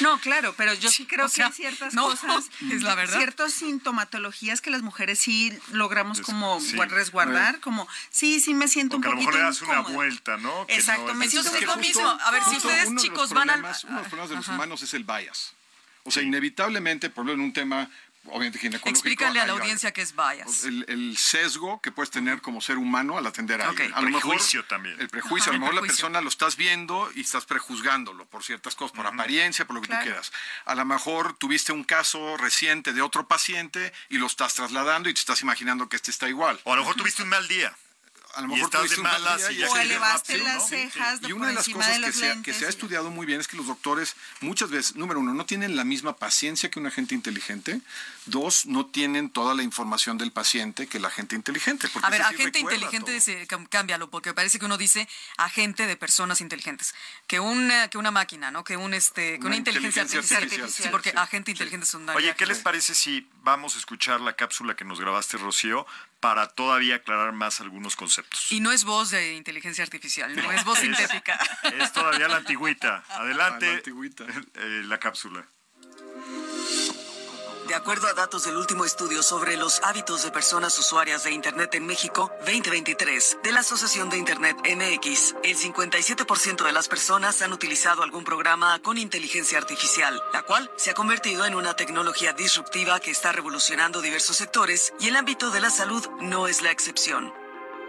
No, 0.00 0.18
claro, 0.20 0.54
pero 0.56 0.74
yo 0.74 0.90
sí 0.90 1.06
creo 1.06 1.26
O 1.26 1.28
sea, 1.28 1.46
que 1.46 1.52
hay 1.52 1.56
ciertas 1.56 1.94
no, 1.94 2.04
cosas, 2.04 2.50
es 2.70 2.82
la 2.82 2.94
verdad. 2.94 3.16
ciertas 3.18 3.52
sintomatologías 3.52 4.60
que 4.60 4.70
las 4.70 4.82
mujeres 4.82 5.18
sí 5.18 5.56
logramos 5.72 6.20
como 6.20 6.60
sí. 6.60 6.76
resguardar, 6.76 7.60
como 7.60 7.88
sí, 8.10 8.40
sí 8.40 8.54
me 8.54 8.68
siento 8.68 8.96
Porque 8.96 9.08
a 9.08 9.10
un 9.10 9.16
lo 9.16 9.22
poquito 9.22 9.38
mejor 9.38 9.40
le 9.40 9.46
das 9.46 9.62
una 9.62 9.94
vuelta, 9.94 10.36
¿no? 10.38 10.66
Que 10.66 10.74
Exacto, 10.76 11.06
no 11.08 11.14
me 11.14 11.28
siento 11.28 11.76
mismo. 11.78 12.06
A 12.08 12.30
ver, 12.30 12.42
si 12.44 12.56
ustedes, 12.56 12.86
uno 12.88 12.88
de 12.88 12.94
los 12.94 13.02
chicos, 13.02 13.32
van 13.32 13.50
al- 13.50 13.58
Uno 13.60 13.68
de 13.68 13.72
los 13.72 14.06
problemas 14.08 14.30
de 14.30 14.36
los 14.36 14.44
Ajá. 14.48 14.54
humanos 14.54 14.82
es 14.82 14.94
el 14.94 15.04
bias. 15.04 15.52
O 16.04 16.10
sea, 16.10 16.22
inevitablemente, 16.22 17.10
por 17.10 17.24
ejemplo, 17.24 17.34
en 17.34 17.40
un 17.48 17.52
tema 17.52 17.88
obviamente 18.26 18.58
ginecológico. 18.58 18.88
Explícale 18.90 19.40
a 19.40 19.46
la 19.46 19.52
audiencia 19.54 19.92
qué 19.92 20.02
es 20.02 20.14
bias. 20.14 20.64
el, 20.64 20.84
el 20.88 21.16
sesgo 21.16 21.80
que 21.80 21.90
puedes 21.92 22.10
tener 22.10 22.40
como 22.40 22.60
ser 22.60 22.78
humano 22.78 23.18
al 23.18 23.26
atender 23.26 23.60
a 23.62 23.64
Ok. 23.70 23.80
alguien. 23.80 23.94
A 23.94 24.00
lo 24.00 24.10
mejor- 24.10 24.30
Prejuicio 24.30 24.64
también. 24.64 25.00
El 25.00 25.08
prejuicio. 25.08 25.50
Ajá, 25.50 25.50
a 25.50 25.54
lo 25.54 25.60
mejor 25.60 25.74
la 25.74 25.80
persona 25.82 26.20
lo 26.20 26.28
estás 26.28 26.56
viendo 26.56 27.10
y 27.14 27.22
estás 27.22 27.44
prejuzgándolo 27.46 28.24
por 28.26 28.44
ciertas 28.44 28.74
cosas, 28.74 28.94
por 28.96 29.06
apariencia, 29.06 29.66
por 29.66 29.74
lo 29.76 29.82
que 29.82 29.88
Claro. 29.88 30.02
tú 30.02 30.06
quieras. 30.10 30.32
A 30.64 30.74
lo 30.74 30.84
mejor 30.84 31.34
tuviste 31.36 31.72
un 31.72 31.84
caso 31.84 32.36
reciente 32.36 32.92
de 32.92 33.02
otro 33.02 33.26
paciente 33.26 33.92
y 34.08 34.18
lo 34.18 34.26
estás 34.26 34.54
trasladando 34.54 35.08
y 35.08 35.14
te 35.14 35.20
estás 35.20 35.42
imaginando 35.42 35.88
que 35.88 35.96
este 35.96 36.10
está 36.10 36.28
igual. 36.28 36.60
O 36.64 36.72
a 36.72 36.76
lo 36.76 36.82
mejor 36.82 36.96
tuviste 36.96 37.22
un 37.22 37.28
mal 37.28 37.46
día. 37.48 37.74
A 38.34 38.40
lo 38.40 38.46
Y 38.48 38.50
mejor 38.52 38.64
estás 38.64 38.80
tuviste 38.80 38.96
de 38.96 39.02
malas 39.02 39.42
y 39.50 39.54
y 39.54 39.56
ya 39.58 39.70
O 39.70 39.76
elevaste 39.76 40.32
rápido, 40.32 40.46
las 40.48 40.56
¿no? 40.62 40.68
Sí, 40.68 40.76
sí. 40.76 40.82
cejas 40.90 41.20
Y 41.22 41.32
una 41.32 41.48
de 41.48 41.54
las 41.54 41.68
cosas 41.68 42.00
de 42.00 42.06
que 42.06 42.12
se, 42.12 42.18
ha, 42.26 42.28
que 42.30 42.34
lentes 42.36 42.56
se 42.56 42.64
ha 42.64 42.68
y- 42.68 42.70
estudiado 42.70 43.10
muy 43.10 43.26
bien 43.26 43.40
es 43.40 43.48
que 43.48 43.56
los 43.56 43.66
doctores 43.66 44.14
muchas 44.40 44.70
veces, 44.70 44.96
número 44.96 45.20
uno, 45.20 45.34
no 45.34 45.44
tienen 45.46 45.76
la 45.76 45.84
misma 45.84 46.16
paciencia 46.16 46.70
que 46.70 46.78
una 46.80 46.90
gente 46.90 47.14
inteligente. 47.14 47.80
Dos, 48.26 48.66
no 48.66 48.86
tienen 48.86 49.30
toda 49.30 49.54
la 49.54 49.62
información 49.62 50.16
del 50.16 50.30
paciente 50.32 50.86
que 50.86 51.00
la 51.00 51.10
gente 51.10 51.34
inteligente. 51.34 51.88
porque 51.88 52.06
A 52.06 52.10
ver, 52.10 52.20
sí 52.22 52.34
agente 52.34 52.58
inteligente, 52.60 53.20
se, 53.20 53.46
cámbialo, 53.68 54.10
porque 54.10 54.32
parece 54.32 54.58
que 54.58 54.64
uno 54.64 54.78
dice 54.78 55.08
agente 55.38 55.86
de 55.86 55.96
personas 55.96 56.40
inteligentes. 56.40 56.94
Que 57.26 57.40
una, 57.40 57.88
que 57.88 57.98
una 57.98 58.10
máquina, 58.10 58.50
¿no? 58.50 58.62
Que, 58.64 58.76
un, 58.76 58.94
este, 58.94 59.32
que 59.34 59.38
una, 59.40 59.46
Una 59.48 59.56
inteligencia, 59.56 60.02
inteligencia 60.02 60.36
artificial. 60.36 60.62
artificial, 60.64 60.86
Sí, 60.86 60.90
porque 60.92 61.10
sí, 61.10 61.16
agente 61.16 61.50
inteligente 61.50 61.84
es 61.84 61.94
un 61.94 62.08
Oye, 62.10 62.34
¿qué 62.36 62.46
les 62.46 62.58
parece 62.60 62.94
si 62.94 63.28
vamos 63.42 63.74
a 63.74 63.78
escuchar 63.78 64.20
la 64.20 64.34
cápsula 64.34 64.76
que 64.76 64.84
nos 64.84 65.00
grabaste, 65.00 65.36
Rocío, 65.38 65.86
para 66.20 66.46
todavía 66.48 66.96
aclarar 66.96 67.32
más 67.32 67.60
algunos 67.60 67.96
conceptos? 67.96 68.52
Y 68.52 68.60
no 68.60 68.70
es 68.70 68.84
voz 68.84 69.10
de 69.10 69.34
inteligencia 69.34 69.82
artificial, 69.82 70.34
no 70.36 70.52
es 70.52 70.64
voz 70.64 70.78
sintética. 70.80 71.38
Es 71.78 71.92
todavía 71.92 72.28
la 72.28 72.36
antigüita. 72.36 73.04
Adelante, 73.08 73.66
Ah, 73.66 73.70
la 73.72 73.76
antigüita. 73.78 74.24
eh, 74.54 74.82
la 74.86 74.98
cápsula. 74.98 75.44
De 77.72 77.76
acuerdo 77.76 78.06
a 78.06 78.12
datos 78.12 78.44
del 78.44 78.58
último 78.58 78.84
estudio 78.84 79.22
sobre 79.22 79.56
los 79.56 79.80
hábitos 79.82 80.22
de 80.22 80.30
personas 80.30 80.78
usuarias 80.78 81.24
de 81.24 81.30
Internet 81.32 81.74
en 81.74 81.86
México 81.86 82.30
2023 82.40 83.38
de 83.42 83.50
la 83.50 83.60
Asociación 83.60 84.10
de 84.10 84.18
Internet 84.18 84.58
MX, 84.58 85.36
el 85.42 85.56
57% 85.56 86.66
de 86.66 86.72
las 86.72 86.88
personas 86.88 87.40
han 87.40 87.50
utilizado 87.54 88.02
algún 88.02 88.24
programa 88.24 88.78
con 88.82 88.98
inteligencia 88.98 89.56
artificial, 89.56 90.22
la 90.34 90.42
cual 90.42 90.70
se 90.76 90.90
ha 90.90 90.94
convertido 90.94 91.46
en 91.46 91.54
una 91.54 91.74
tecnología 91.74 92.34
disruptiva 92.34 93.00
que 93.00 93.10
está 93.10 93.32
revolucionando 93.32 94.02
diversos 94.02 94.36
sectores 94.36 94.92
y 95.00 95.08
el 95.08 95.16
ámbito 95.16 95.50
de 95.50 95.60
la 95.62 95.70
salud 95.70 96.06
no 96.20 96.48
es 96.48 96.60
la 96.60 96.72
excepción. 96.72 97.32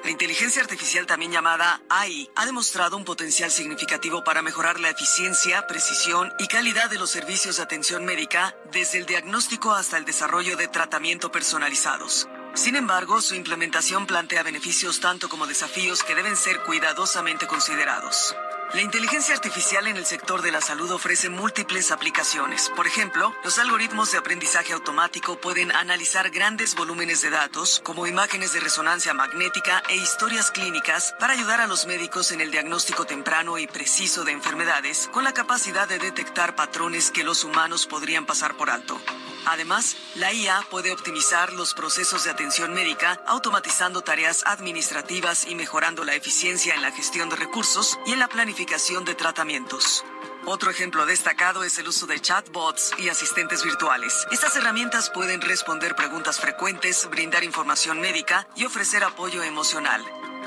La 0.04 0.12
inteligencia 0.12 0.62
artificial, 0.62 1.06
también 1.06 1.32
llamada 1.32 1.82
AI, 1.88 2.30
ha 2.36 2.46
demostrado 2.46 2.98
un 2.98 3.06
potencial 3.06 3.50
significativo 3.50 4.22
para 4.26 4.42
mejorar 4.42 4.82
la 4.82 4.90
eficiencia, 4.90 5.66
precisión 5.66 6.34
y 6.40 6.48
calidad 6.48 6.90
de 6.90 6.98
los 6.98 7.10
servicios 7.10 7.56
de 7.56 7.64
atención 7.64 8.04
médica, 8.04 8.54
desde 8.74 8.98
el 8.98 9.06
diagnóstico 9.06 9.72
hasta 9.74 9.98
el 9.98 10.04
desarrollo 10.04 10.58
de 10.58 10.68
tratamiento 10.68 11.32
personalizados. 11.32 12.28
Sin 12.54 12.76
embargo, 12.76 13.22
su 13.22 13.34
implementación 13.36 14.06
plantea 14.06 14.44
beneficios 14.44 15.00
tanto 15.00 15.30
como 15.30 15.48
desafíos 15.48 16.04
que 16.04 16.16
deben 16.16 16.36
ser 16.36 16.60
cuidadosamente 16.64 17.48
considerados. 17.48 18.36
La 18.74 18.82
inteligencia 18.82 19.36
artificial 19.36 19.86
en 19.86 19.98
el 19.98 20.06
sector 20.06 20.42
de 20.42 20.52
la 20.52 20.60
salud 20.60 20.90
ofrece 20.90 21.30
múltiples 21.30 21.92
aplicaciones. 21.92 22.72
Por 22.76 22.88
ejemplo, 22.88 23.32
los 23.44 23.60
algoritmos 23.60 24.12
de 24.12 24.18
aprendizaje 24.18 24.74
automático 24.74 25.40
pueden 25.40 25.72
analizar 25.72 26.32
grandes 26.32 26.74
volúmenes 26.74 27.22
de 27.22 27.30
datos, 27.30 27.82
como 27.84 28.08
imágenes 28.08 28.52
de 28.52 28.62
resonancia 28.62 29.14
magnética 29.14 29.84
e 29.90 29.96
historias 29.96 30.50
clínicas, 30.50 31.14
para 31.20 31.34
ayudar 31.34 31.62
a 31.62 31.68
los 31.68 31.86
médicos 31.86 32.32
en 32.32 32.42
el 32.42 32.50
diagnóstico 32.50 33.06
temprano 33.06 33.60
y 33.60 33.68
preciso 33.68 34.24
de 34.24 34.32
enfermedades, 34.32 35.08
con 35.14 35.24
la 35.24 35.36
capacidad 35.36 35.88
de 35.88 36.00
detectar 36.00 36.56
patrones 36.56 37.12
que 37.12 37.24
los 37.24 37.44
humanos 37.44 37.86
podrían 37.86 38.26
pasar 38.26 38.58
por 38.58 38.72
alto. 38.72 39.00
Además, 39.46 39.96
la 40.16 40.34
IA 40.34 40.66
puede 40.70 40.92
optimizar 40.92 41.54
los 41.54 41.74
procesos 41.74 42.24
de 42.24 42.32
atención 42.32 42.74
médica, 42.74 43.22
automatizando 43.28 44.02
tareas 44.02 44.44
administrativas 44.46 45.46
y 45.48 45.56
mejorando 45.56 46.04
la 46.04 46.16
eficiencia 46.16 46.76
en 46.76 46.82
la 46.82 46.92
gestión 46.92 47.30
de 47.30 47.36
recursos 47.36 48.00
y 48.06 48.14
en 48.14 48.20
la 48.20 48.28
planificación 48.28 49.06
de 49.06 49.16
tratamientos. 49.16 50.06
Otro 50.46 50.72
ejemplo 50.72 51.06
destacado 51.06 51.64
es 51.64 51.78
el 51.78 51.88
uso 51.88 52.06
de 52.06 52.20
chatbots 52.20 52.92
y 52.98 53.10
asistentes 53.10 53.64
virtuales. 53.64 54.26
Estas 54.32 54.56
herramientas 54.56 55.10
pueden 55.10 55.40
responder 55.42 55.96
preguntas 55.96 56.40
frecuentes, 56.40 57.10
brindar 57.10 57.44
información 57.44 58.02
médica 58.02 58.48
y 58.56 58.66
ofrecer 58.66 59.04
apoyo 59.04 59.42
emocional 59.44 60.04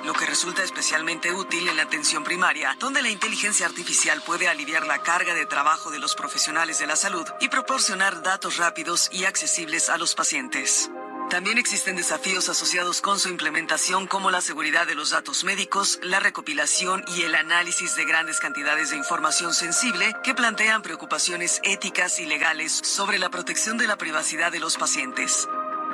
lo 0.06 0.12
que 0.14 0.24
resulta 0.24 0.62
especialmente 0.62 1.32
útil 1.32 1.68
en 1.68 1.76
la 1.76 1.82
atención 1.82 2.22
primaria, 2.22 2.76
donde 2.78 3.02
la 3.02 3.10
inteligencia 3.10 3.66
artificial 3.66 4.22
puede 4.24 4.48
aliviar 4.48 4.86
la 4.86 5.02
carga 5.02 5.34
de 5.34 5.46
trabajo 5.46 5.90
de 5.90 5.98
los 5.98 6.14
profesionales 6.14 6.78
de 6.78 6.86
la 6.86 6.96
salud 6.96 7.26
y 7.40 7.48
proporcionar 7.48 8.22
datos 8.22 8.56
rápidos 8.56 9.08
y 9.12 9.24
accesibles 9.24 9.90
a 9.90 9.98
los 9.98 10.14
pacientes. 10.14 10.90
También 11.28 11.58
existen 11.58 11.96
desafíos 11.96 12.48
asociados 12.48 13.00
con 13.00 13.18
su 13.18 13.28
implementación 13.28 14.06
como 14.06 14.30
la 14.30 14.40
seguridad 14.40 14.86
de 14.86 14.94
los 14.94 15.10
datos 15.10 15.42
médicos, 15.42 15.98
la 16.02 16.20
recopilación 16.20 17.04
y 17.16 17.22
el 17.22 17.34
análisis 17.34 17.96
de 17.96 18.04
grandes 18.04 18.38
cantidades 18.38 18.90
de 18.90 18.96
información 18.96 19.52
sensible 19.52 20.14
que 20.22 20.36
plantean 20.36 20.82
preocupaciones 20.82 21.60
éticas 21.64 22.20
y 22.20 22.26
legales 22.26 22.72
sobre 22.72 23.18
la 23.18 23.28
protección 23.28 23.76
de 23.76 23.88
la 23.88 23.96
privacidad 23.96 24.52
de 24.52 24.60
los 24.60 24.76
pacientes. 24.76 25.48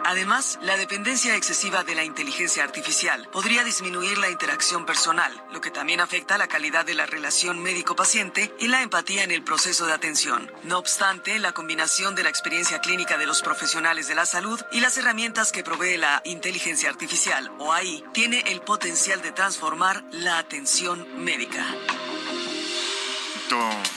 Además, 0.04 0.58
la 0.62 0.76
dependencia 0.76 1.36
excesiva 1.36 1.84
de 1.84 1.94
la 1.94 2.04
inteligencia 2.04 2.64
artificial 2.64 3.28
podría 3.32 3.64
disminuir 3.64 4.18
la 4.18 4.30
interacción 4.30 4.84
personal, 4.84 5.32
lo 5.52 5.60
que 5.60 5.70
también 5.70 6.00
afecta 6.00 6.38
la 6.38 6.48
calidad 6.48 6.84
de 6.84 6.94
la 6.94 7.06
relación 7.06 7.62
médico-paciente 7.62 8.54
y 8.58 8.68
la 8.68 8.82
empatía 8.82 9.24
en 9.24 9.30
el 9.30 9.44
proceso 9.44 9.86
de 9.86 9.92
atención. 9.92 10.50
No 10.64 10.78
obstante, 10.78 11.38
la 11.38 11.52
combinación 11.52 12.14
de 12.14 12.24
la 12.24 12.30
experiencia 12.30 12.80
clínica 12.80 13.16
de 13.16 13.26
los 13.26 13.42
profesionales 13.42 14.08
de 14.08 14.14
la 14.14 14.26
salud 14.26 14.60
y 14.72 14.80
las 14.80 14.96
herramientas 14.98 15.52
que 15.52 15.64
provee 15.64 15.96
la 15.96 16.20
inteligencia 16.24 16.88
artificial 16.88 17.52
o 17.58 17.72
AI 17.72 18.04
tiene 18.12 18.40
el 18.48 18.60
potencial 18.60 19.22
de 19.22 19.32
transformar 19.32 20.04
la 20.10 20.38
atención 20.38 21.06
médica 21.24 21.64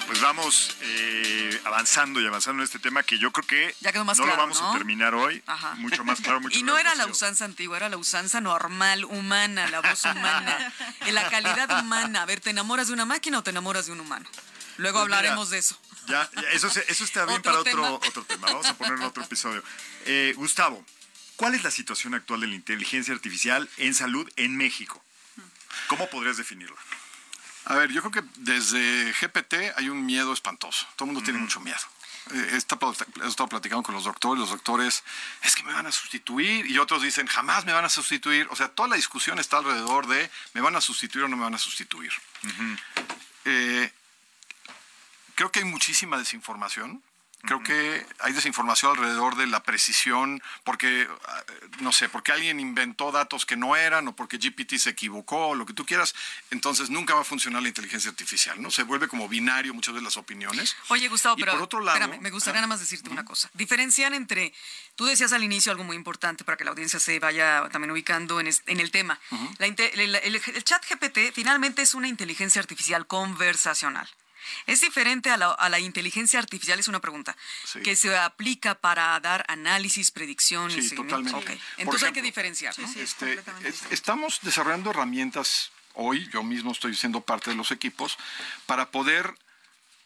pues 0.08 0.22
vamos 0.22 0.76
eh, 0.82 1.62
avanzando 1.66 2.22
y 2.22 2.28
avanzando 2.28 2.62
en 2.62 2.66
este 2.66 2.80
tema 2.80 3.04
que 3.04 3.18
yo 3.18 3.32
creo 3.32 3.48
que 3.48 3.76
no 3.94 4.26
lo 4.26 4.38
vamos 4.38 4.62
a 4.62 4.74
terminar 4.74 5.16
hoy. 5.16 5.44
Mucho 5.78 6.04
más 6.04 6.22
claro, 6.22 6.42
mucho 6.42 6.58
Y 6.60 6.64
no 6.64 6.78
era 6.78 6.96
la 6.96 7.08
usanza 7.08 7.46
antigua, 7.46 7.78
era 7.78 7.90
la 7.90 7.98
usanza 7.98 8.42
normal, 8.42 9.06
humana, 9.06 9.68
la 9.68 9.82
voz 9.82 10.04
humana, 10.06 10.74
la 11.12 11.30
calidad 11.30 11.80
humana. 11.82 12.22
A 12.22 12.26
ver, 12.26 12.40
¿te 12.40 12.52
enamoras 12.52 12.88
de 12.88 12.94
una 12.94 13.06
máquina 13.06 13.40
o 13.40 13.44
te 13.44 13.50
enamoras 13.50 13.88
de 13.88 13.94
un 13.94 14.00
humano? 14.00 14.30
Luego 14.78 15.00
pues 15.00 15.04
hablaremos 15.04 15.50
de 15.50 15.60
eso. 15.60 15.80
Ya, 16.08 16.30
eso, 16.52 16.68
eso 16.68 17.04
está 17.04 17.26
bien 17.26 17.42
para 17.44 17.60
otro, 17.60 17.96
otro 17.96 18.24
tema. 18.26 18.48
Vamos 18.48 18.68
a 18.68 18.78
poner 18.78 18.94
en 18.94 19.04
otro 19.04 19.24
episodio. 19.24 19.64
Eh, 20.06 20.34
Gustavo, 20.36 20.86
¿cuál 21.36 21.56
es 21.56 21.64
la 21.64 21.72
situación 21.72 22.14
actual 22.14 22.42
de 22.42 22.48
la 22.48 22.56
inteligencia 22.56 23.14
artificial 23.14 23.70
en 23.78 23.94
salud 23.94 24.30
en 24.36 24.56
México? 24.58 25.04
¿Cómo 25.88 26.10
podrías 26.10 26.38
definirla? 26.38 26.78
A 27.66 27.76
ver, 27.76 27.92
yo 27.92 28.02
creo 28.02 28.12
que 28.12 28.30
desde 28.38 29.12
GPT 29.14 29.76
hay 29.76 29.90
un 29.90 30.06
miedo 30.06 30.34
espantoso. 30.34 30.86
Todo 30.96 31.08
el 31.08 31.14
mundo 31.14 31.24
tiene 31.24 31.40
mucho 31.40 31.60
miedo. 31.60 31.80
Eh, 32.34 32.50
he 32.54 32.58
estado 32.58 33.50
platicando 33.50 33.84
con 33.84 33.94
los 33.94 34.04
doctores, 34.04 34.40
los 34.40 34.50
doctores, 34.50 35.04
es 35.44 35.56
que 35.56 35.64
me 35.64 35.74
van 35.74 35.86
a 35.86 35.92
sustituir, 35.92 36.66
y 36.66 36.78
otros 36.80 37.02
dicen, 37.02 37.28
jamás 37.28 37.66
me 37.66 37.74
van 37.74 37.86
a 37.86 37.90
sustituir. 37.90 38.48
O 38.50 38.56
sea, 38.56 38.70
toda 38.70 38.90
la 38.90 38.96
discusión 38.96 39.40
está 39.40 39.58
alrededor 39.58 40.08
de, 40.08 40.30
¿me 40.54 40.62
van 40.62 40.76
a 40.76 40.82
sustituir 40.82 41.26
o 41.26 41.28
no 41.28 41.38
me 41.38 41.44
van 41.44 41.56
a 41.56 41.60
sustituir? 41.60 42.12
Eh, 43.46 43.92
creo 45.36 45.52
que 45.52 45.60
hay 45.60 45.66
muchísima 45.66 46.18
desinformación. 46.18 47.04
Creo 47.46 47.62
que 47.64 48.06
hay 48.20 48.34
desinformación 48.34 48.92
alrededor 48.92 49.36
de 49.36 49.48
la 49.48 49.64
precisión, 49.64 50.42
porque, 50.64 51.08
ah, 51.28 51.44
no 51.80 51.92
sé, 51.92 52.10
porque 52.10 52.32
alguien 52.32 52.60
inventó 52.60 53.12
datos 53.12 53.46
que 53.46 53.56
no 53.56 53.76
eran 53.76 54.08
o 54.08 54.16
porque 54.16 54.38
GPT 54.38 54.78
se 54.78 54.90
equivocó, 54.92 55.48
o 55.50 55.56
lo 55.56 55.66
que 55.66 55.74
tú 55.74 55.86
quieras, 55.86 56.16
entonces 56.52 56.90
nunca 56.90 57.14
va 57.14 57.22
a 57.22 57.24
funcionar 57.24 57.62
la 57.62 57.68
inteligencia 57.68 58.10
artificial, 58.10 58.62
¿no? 58.62 58.72
Se 58.72 58.84
vuelve 58.84 59.08
como 59.08 59.28
binario 59.28 59.74
muchas 59.74 59.96
de 59.96 60.02
las 60.02 60.18
opiniones. 60.18 60.76
Oye, 60.90 61.08
Gustavo, 61.08 61.36
pero 61.38 61.54
por 61.54 61.62
otro 61.62 61.80
lado, 61.80 61.98
espérame, 61.98 62.22
me 62.22 62.32
gustaría 62.32 62.62
nada 62.62 62.68
más 62.68 62.80
decirte 62.80 63.10
una 63.10 63.26
cosa. 63.26 63.50
Diferencian 63.54 64.14
entre, 64.14 64.54
tú 64.96 65.06
decías 65.06 65.34
al 65.34 65.44
inicio 65.44 65.72
algo 65.72 65.84
muy 65.84 65.96
importante 65.96 66.44
para 66.44 66.58
que 66.58 66.64
la 66.64 66.72
audiencia 66.72 67.00
se 67.00 67.20
vaya 67.20 67.68
también 67.72 67.92
ubicando 67.92 68.40
en, 68.40 68.48
el 68.48 68.92
tema. 68.92 69.20
el 69.60 70.64
chat 70.64 70.84
GPT 70.90 71.34
finalmente 71.34 71.82
es 71.82 71.94
una 71.94 72.08
inteligencia 72.08 72.62
artificial 72.62 73.08
conversacional. 73.08 74.08
¿Es 74.66 74.82
diferente 74.82 75.30
a 75.30 75.38
la, 75.38 75.80
inteligencia 75.80 76.40
artificial? 76.40 76.80
Es 76.80 76.88
una 76.88 77.00
pregunta. 77.00 77.36
Que 77.84 77.96
se 77.96 78.16
aplica 78.18 78.76
para 78.76 79.20
dar 79.20 79.46
análisis, 79.48 80.12
predicciones. 80.12 80.90
Sí, 80.90 80.96
totalmente. 80.96 81.60
Entonces 81.78 82.08
hay 82.08 82.14
que 82.14 82.22
diferenciar. 82.22 82.74
Este, 82.96 83.42
estamos 83.90 84.40
desarrollando 84.42 84.92
herramientas 84.92 85.72
hoy, 85.96 86.30
yo 86.32 86.44
mismo 86.44 86.72
estoy 86.72 86.96
siendo 86.96 87.22
parte 87.22 87.50
de 87.50 87.56
los 87.56 87.72
equipos, 87.72 88.18
para 88.66 88.92
poder 88.92 89.34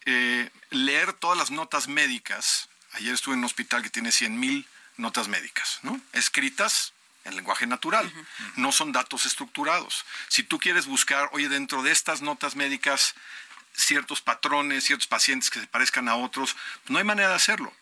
eh, 0.06 0.50
leer 0.70 1.14
todas 1.14 1.38
las 1.38 1.52
notas 1.52 1.88
médicas. 1.88 2.70
Ayer 2.94 3.14
estuve 3.14 3.34
en 3.34 3.40
un 3.40 3.46
hospital 3.46 3.84
que 3.84 3.90
tiene 3.90 4.10
100.000 4.10 4.66
notas 4.98 5.28
médicas, 5.28 5.80
¿no? 5.84 6.00
Escritas 6.14 6.94
en 7.26 7.36
lenguaje 7.36 7.68
natural. 7.68 8.12
No 8.56 8.72
son 8.72 8.92
datos 8.92 9.26
estructurados. 9.26 10.06
Si 10.28 10.44
tú 10.44 10.60
quieres 10.60 10.86
buscar, 10.86 11.30
oye, 11.34 11.50
dentro 11.50 11.84
de 11.84 11.92
estas 11.92 12.22
notas 12.22 12.56
médicas 12.56 13.16
ciertos 13.74 14.22
patrones, 14.22 14.84
ciertos 14.84 15.08
pacientes 15.08 15.50
que 15.50 15.60
se 15.60 15.68
parezcan 15.68 16.08
a 16.10 16.16
otros. 16.16 16.56
No 16.88 16.98
hay 16.98 17.04
manera 17.04 17.30
de 17.30 17.36
hacerlo. 17.36 17.74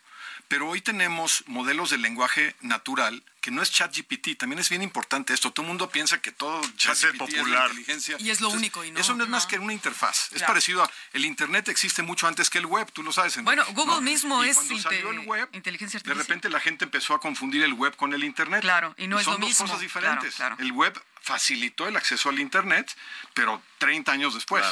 Pero 0.48 0.70
hoy 0.70 0.82
tenemos 0.82 1.44
modelos 1.48 1.90
de 1.90 1.98
lenguaje 1.98 2.56
natural 2.62 3.24
que 3.42 3.52
no 3.52 3.62
es 3.62 3.72
ChatGPT, 3.72 4.38
también 4.38 4.60
es 4.60 4.70
bien 4.70 4.82
importante 4.82 5.34
esto. 5.34 5.52
Todo 5.52 5.64
el 5.64 5.70
mundo 5.70 5.90
piensa 5.90 6.22
que 6.22 6.32
todo 6.32 6.62
ChatGPT 6.76 7.14
es 7.14 7.18
popular. 7.18 7.70
inteligencia. 7.70 8.18
Y 8.20 8.30
es 8.30 8.42
lo 8.42 8.50
único. 8.50 8.84
Y 8.84 8.92
no, 8.92 9.00
eso 9.00 9.14
no 9.14 9.24
es 9.24 9.30
más 9.30 9.46
que 9.46 9.60
una 9.60 9.74
interfaz. 9.74 10.32
Es 10.34 10.44
parecido 10.44 10.84
a 10.84 10.92
el 11.14 11.26
Internet 11.26 11.70
existe 11.70 12.02
mucho 12.02 12.28
antes 12.28 12.50
que 12.50 12.58
el 12.58 12.66
web, 12.66 12.92
tú 12.92 13.04
lo 13.04 13.12
sabes. 13.12 13.42
Bueno, 13.44 13.64
Google 13.74 14.02
mismo 14.02 14.44
es 14.44 14.56
cuando 14.56 14.80
salió 14.80 15.12
el 15.12 15.20
web, 15.20 15.50
inteligencia 15.54 15.98
artificial. 15.98 16.18
De 16.18 16.24
repente 16.24 16.50
la 16.50 16.60
gente 16.60 16.86
empezó 16.86 17.14
a 17.14 17.20
confundir 17.20 17.64
el 17.64 17.74
web 17.74 17.96
con 17.96 18.14
el 18.14 18.24
Internet. 18.24 18.62
Claro, 18.62 18.94
y 18.98 19.08
no 19.08 19.20
es 19.20 19.26
son 19.26 19.36
lo 19.36 19.40
dos 19.40 19.50
mismo. 19.50 19.66
cosas 19.66 19.80
diferentes. 19.82 20.36
El 20.60 20.72
web 20.72 21.02
facilitó 21.22 21.88
el 21.88 21.98
acceso 21.98 22.30
al 22.30 22.40
Internet, 22.40 22.96
pero 23.34 23.62
30 23.80 24.12
años 24.12 24.34
después. 24.34 24.66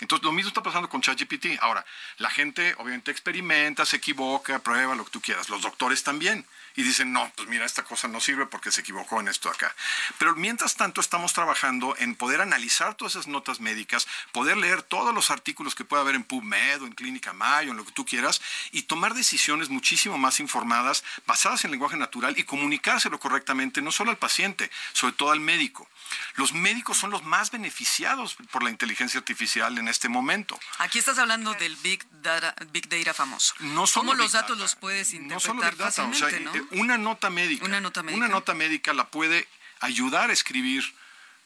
Entonces, 0.00 0.24
lo 0.24 0.32
mismo 0.32 0.48
está 0.48 0.62
pasando 0.62 0.88
con 0.88 1.02
ChatGPT. 1.02 1.58
Ahora, 1.60 1.84
la 2.16 2.30
gente 2.30 2.74
obviamente 2.78 3.10
experimenta, 3.10 3.84
se 3.84 3.96
equivoca, 3.96 4.58
prueba 4.60 4.94
lo 4.94 5.04
que 5.04 5.10
tú 5.10 5.20
quieras. 5.20 5.48
Los 5.50 5.62
doctores 5.62 6.02
también 6.02 6.46
y 6.76 6.82
dicen, 6.82 7.12
no, 7.12 7.30
pues 7.36 7.48
mira, 7.48 7.64
esta 7.64 7.84
cosa 7.84 8.08
no 8.08 8.20
sirve 8.20 8.46
porque 8.46 8.72
se 8.72 8.80
equivocó 8.80 9.20
en 9.20 9.28
esto 9.28 9.48
acá. 9.48 9.74
Pero 10.18 10.34
mientras 10.34 10.76
tanto 10.76 11.00
estamos 11.00 11.32
trabajando 11.32 11.94
en 11.98 12.14
poder 12.14 12.40
analizar 12.40 12.94
todas 12.94 13.14
esas 13.14 13.26
notas 13.26 13.60
médicas, 13.60 14.06
poder 14.32 14.56
leer 14.56 14.82
todos 14.82 15.14
los 15.14 15.30
artículos 15.30 15.74
que 15.74 15.84
pueda 15.84 16.02
haber 16.02 16.14
en 16.14 16.24
PubMed 16.24 16.82
o 16.82 16.86
en 16.86 16.92
Clínica 16.92 17.32
Mayo, 17.32 17.70
en 17.70 17.76
lo 17.76 17.84
que 17.84 17.92
tú 17.92 18.04
quieras, 18.04 18.40
y 18.70 18.82
tomar 18.82 19.14
decisiones 19.14 19.68
muchísimo 19.68 20.18
más 20.18 20.40
informadas, 20.40 21.04
basadas 21.26 21.64
en 21.64 21.70
lenguaje 21.70 21.96
natural 21.96 22.38
y 22.38 22.44
comunicárselo 22.44 23.18
correctamente, 23.18 23.82
no 23.82 23.92
solo 23.92 24.10
al 24.10 24.18
paciente, 24.18 24.70
sobre 24.92 25.14
todo 25.14 25.30
al 25.30 25.40
médico. 25.40 25.88
Los 26.36 26.52
médicos 26.52 26.98
son 26.98 27.10
los 27.10 27.22
más 27.24 27.50
beneficiados 27.50 28.36
por 28.50 28.62
la 28.62 28.70
inteligencia 28.70 29.18
artificial 29.18 29.78
en 29.78 29.88
este 29.88 30.08
momento. 30.08 30.58
Aquí 30.78 30.98
estás 30.98 31.18
hablando 31.18 31.54
del 31.54 31.76
Big 31.76 32.04
Data, 32.22 32.54
Big 32.72 32.88
Data 32.88 33.14
famoso. 33.14 33.54
No 33.60 33.84
¿Cómo 33.92 34.14
los 34.14 34.32
datos 34.32 34.58
los 34.58 34.74
puedes 34.74 35.12
interpretar 35.12 35.28
no 35.28 35.40
solo 35.40 35.62
Big 35.62 35.76
Data, 35.76 36.58
eh, 36.58 36.61
una 36.72 36.98
nota 36.98 37.30
médica. 37.30 37.64
Una 37.64 37.80
nota 37.80 38.02
médica. 38.02 38.24
Una 38.24 38.28
nota 38.28 38.54
médica 38.54 38.92
la 38.92 39.10
puede 39.10 39.46
ayudar 39.80 40.30
a 40.30 40.32
escribir 40.32 40.82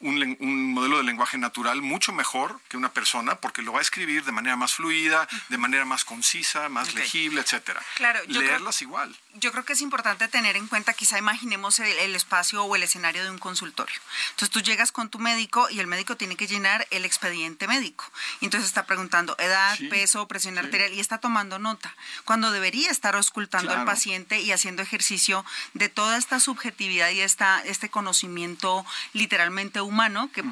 un, 0.00 0.72
modelo 0.72 0.98
de 0.98 1.04
lenguaje 1.04 1.38
natural 1.38 1.80
mucho 1.80 2.12
mejor 2.12 2.60
que 2.68 2.76
una 2.76 2.92
persona 2.92 3.36
porque 3.36 3.62
lo 3.62 3.72
va 3.72 3.78
a 3.78 3.82
escribir 3.82 4.24
de 4.24 4.32
manera 4.32 4.56
más 4.56 4.74
fluida, 4.74 5.26
de 5.48 5.58
manera 5.58 5.84
más 5.84 6.04
concisa, 6.04 6.68
más 6.68 6.94
legible, 6.94 7.40
etcétera. 7.40 7.82
Claro, 7.94 8.20
leerlas 8.26 8.82
igual. 8.82 9.16
Yo 9.34 9.52
creo 9.52 9.64
que 9.64 9.74
es 9.74 9.80
importante 9.80 10.28
tener 10.28 10.56
en 10.56 10.66
cuenta, 10.66 10.92
quizá 10.92 11.18
imaginemos 11.18 11.78
el, 11.78 12.14
espacio 12.14 12.64
o 12.64 12.76
el 12.76 12.82
escenario 12.82 13.22
de 13.24 13.30
un 13.30 13.38
consultorio. 13.38 13.96
Entonces 14.30 14.50
tú 14.50 14.60
llegas 14.60 14.92
con 14.92 15.10
tu 15.10 15.18
médico 15.18 15.68
y 15.70 15.80
el 15.80 15.86
médico 15.86 16.16
tiene 16.16 16.36
que 16.36 16.46
llenar 16.46 16.86
el 16.90 17.04
expediente 17.04 17.68
médico. 17.68 18.04
Entonces 18.40 18.68
está 18.68 18.86
preguntando 18.86 19.36
edad, 19.38 19.78
peso, 19.90 20.26
presión 20.28 20.58
arterial 20.58 20.92
y 20.92 21.00
está 21.00 21.18
tomando 21.18 21.58
nota. 21.58 21.94
Cuando 22.24 22.50
debería 22.50 22.90
estar 22.90 23.16
auscultando 23.16 23.72
al 23.72 23.84
paciente 23.84 24.40
y 24.40 24.52
haciendo 24.52 24.82
ejercicio 24.82 25.44
de 25.74 25.88
toda 25.88 26.16
esta 26.16 26.40
subjetividad 26.40 27.10
y 27.10 27.20
esta, 27.20 27.60
este 27.64 27.88
conocimiento 27.90 28.84
literalmente 29.12 29.80
humano 29.86 30.30
que, 30.32 30.44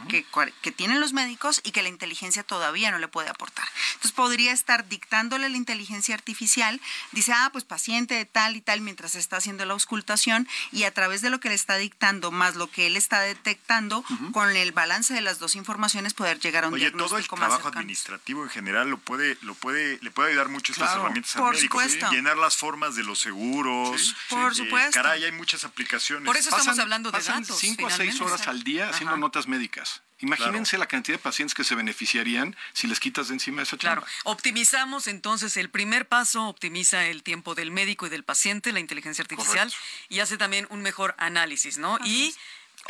que, 0.62 0.72
tienen 0.72 1.00
los 1.00 1.12
médicos 1.12 1.60
y 1.64 1.70
que 1.72 1.82
la 1.82 1.88
inteligencia 1.88 2.42
todavía 2.42 2.90
no 2.90 2.98
le 2.98 3.08
puede 3.08 3.28
aportar. 3.28 3.66
Entonces 3.94 4.12
podría 4.12 4.52
estar 4.52 4.88
dictándole 4.88 5.48
la 5.48 5.56
inteligencia 5.56 6.14
artificial, 6.14 6.80
dice, 7.12 7.32
ah, 7.32 7.50
pues 7.52 7.64
paciente 7.64 8.14
de 8.14 8.24
tal 8.24 8.56
y 8.56 8.60
tal 8.60 8.80
mientras 8.80 9.14
está 9.14 9.36
haciendo 9.36 9.64
la 9.64 9.74
auscultación 9.74 10.48
y 10.72 10.84
a 10.84 10.92
través 10.92 11.20
de 11.22 11.30
lo 11.30 11.40
que 11.40 11.48
le 11.48 11.54
está 11.54 11.76
dictando 11.76 12.30
más 12.30 12.56
lo 12.56 12.70
que 12.70 12.86
él 12.86 12.96
está 12.96 13.20
detectando, 13.20 14.04
con 14.32 14.50
el 14.56 14.72
balance 14.72 15.14
de 15.14 15.20
las 15.20 15.38
dos 15.38 15.54
informaciones 15.54 16.14
poder 16.14 16.38
llegar 16.38 16.64
a 16.64 16.68
un 16.68 16.74
Oye, 16.74 16.90
todo 16.90 17.18
el 17.18 17.26
trabajo 17.26 17.68
administrativo 17.68 18.42
en 18.42 18.50
general 18.50 18.88
lo 18.88 18.98
puede, 18.98 19.36
lo 19.42 19.54
puede, 19.54 19.98
le 20.02 20.10
puede 20.10 20.30
ayudar 20.30 20.48
mucho 20.48 20.72
estas 20.72 20.94
herramientas 20.94 21.36
al 21.36 21.52
médico. 21.52 21.80
Llenar 22.10 22.36
las 22.36 22.56
formas 22.56 22.96
de 22.96 23.02
los 23.02 23.18
seguros. 23.18 24.14
por 24.28 24.52
eh, 24.52 24.54
supuesto. 24.54 24.92
caray, 24.92 25.24
hay 25.24 25.32
muchas 25.32 25.64
aplicaciones. 25.64 26.26
Por 26.26 26.36
eso 26.36 26.50
estamos 26.50 26.78
hablando 26.78 27.10
de 27.10 27.20
datos. 27.20 27.58
Cinco 27.58 27.86
a 27.86 27.90
seis 27.90 28.20
horas 28.20 28.46
al 28.46 28.62
día 28.62 28.90
haciendo 28.90 29.16
notas 29.24 29.48
médicas. 29.48 30.02
Imagínense 30.20 30.78
la 30.78 30.86
cantidad 30.86 31.18
de 31.18 31.22
pacientes 31.22 31.54
que 31.54 31.64
se 31.64 31.74
beneficiarían 31.74 32.56
si 32.72 32.86
les 32.86 33.00
quitas 33.00 33.28
de 33.28 33.34
encima 33.34 33.62
esa 33.62 33.76
chamba. 33.76 34.02
Claro, 34.02 34.12
optimizamos 34.24 35.06
entonces 35.08 35.56
el 35.56 35.70
primer 35.70 36.06
paso, 36.06 36.46
optimiza 36.46 37.06
el 37.06 37.22
tiempo 37.22 37.54
del 37.54 37.70
médico 37.70 38.06
y 38.06 38.10
del 38.10 38.22
paciente, 38.22 38.72
la 38.72 38.80
inteligencia 38.80 39.22
artificial, 39.22 39.72
y 40.08 40.20
hace 40.20 40.36
también 40.36 40.66
un 40.70 40.82
mejor 40.82 41.14
análisis, 41.18 41.78
¿no? 41.78 41.98
Y 42.04 42.34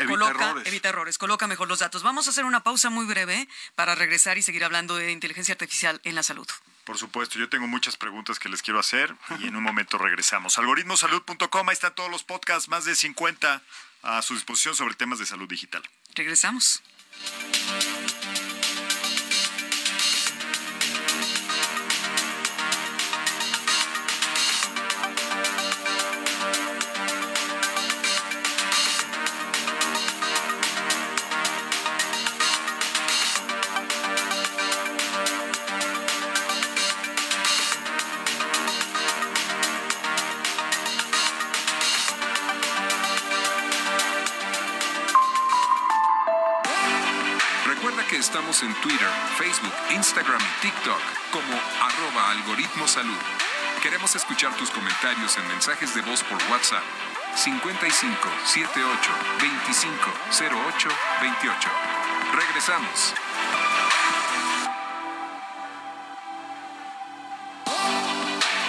coloca, 0.07 0.55
evita 0.64 0.88
errores, 0.90 1.18
coloca 1.18 1.47
mejor 1.47 1.68
los 1.68 1.79
datos. 1.79 2.03
Vamos 2.03 2.27
a 2.27 2.31
hacer 2.31 2.44
una 2.44 2.62
pausa 2.62 2.90
muy 2.90 3.07
breve 3.07 3.49
para 3.75 3.94
regresar 3.94 4.37
y 4.38 4.42
seguir 4.42 4.64
hablando 4.64 4.97
de 4.97 5.12
inteligencia 5.12 5.53
artificial 5.53 6.01
en 6.05 6.14
la 6.14 6.23
salud. 6.23 6.47
Por 6.85 6.99
supuesto, 6.99 7.38
yo 7.38 7.49
tengo 7.49 7.66
muchas 7.66 7.97
preguntas 7.97 8.38
que 8.38 8.51
les 8.51 8.61
quiero 8.61 8.79
hacer 8.79 9.14
y 9.40 9.47
en 9.47 9.57
un 9.57 9.62
momento 9.62 9.97
regresamos. 9.97 10.59
Algoritmosalud.com, 10.59 11.68
ahí 11.68 11.73
están 11.73 11.94
todos 11.94 12.11
los 12.11 12.25
podcasts, 12.25 12.68
más 12.68 12.85
de 12.85 12.94
50 12.94 13.62
a 14.03 14.20
su 14.20 14.35
disposición 14.35 14.77
sobre 14.77 14.94
temas 14.94 15.18
de 15.18 15.25
salud 15.25 15.49
digital. 15.49 15.83
Regresamos. 16.14 16.83
En 48.64 48.74
Twitter, 48.81 49.09
Facebook, 49.37 49.72
Instagram 49.90 50.40
y 50.40 50.62
TikTok 50.62 51.00
como 51.31 51.53
arroba 51.83 52.31
algoritmo 52.31 52.88
salud. 52.88 53.18
Queremos 53.83 54.14
escuchar 54.16 54.55
tus 54.57 54.70
comentarios 54.70 55.37
en 55.37 55.46
mensajes 55.48 55.94
de 55.94 56.00
voz 56.03 56.22
por 56.24 56.38
WhatsApp 56.50 56.83
55 57.35 58.16
78 58.44 59.11
25 59.40 59.94
08 60.68 60.88
28. 61.20 61.70
Regresamos. 62.33 63.14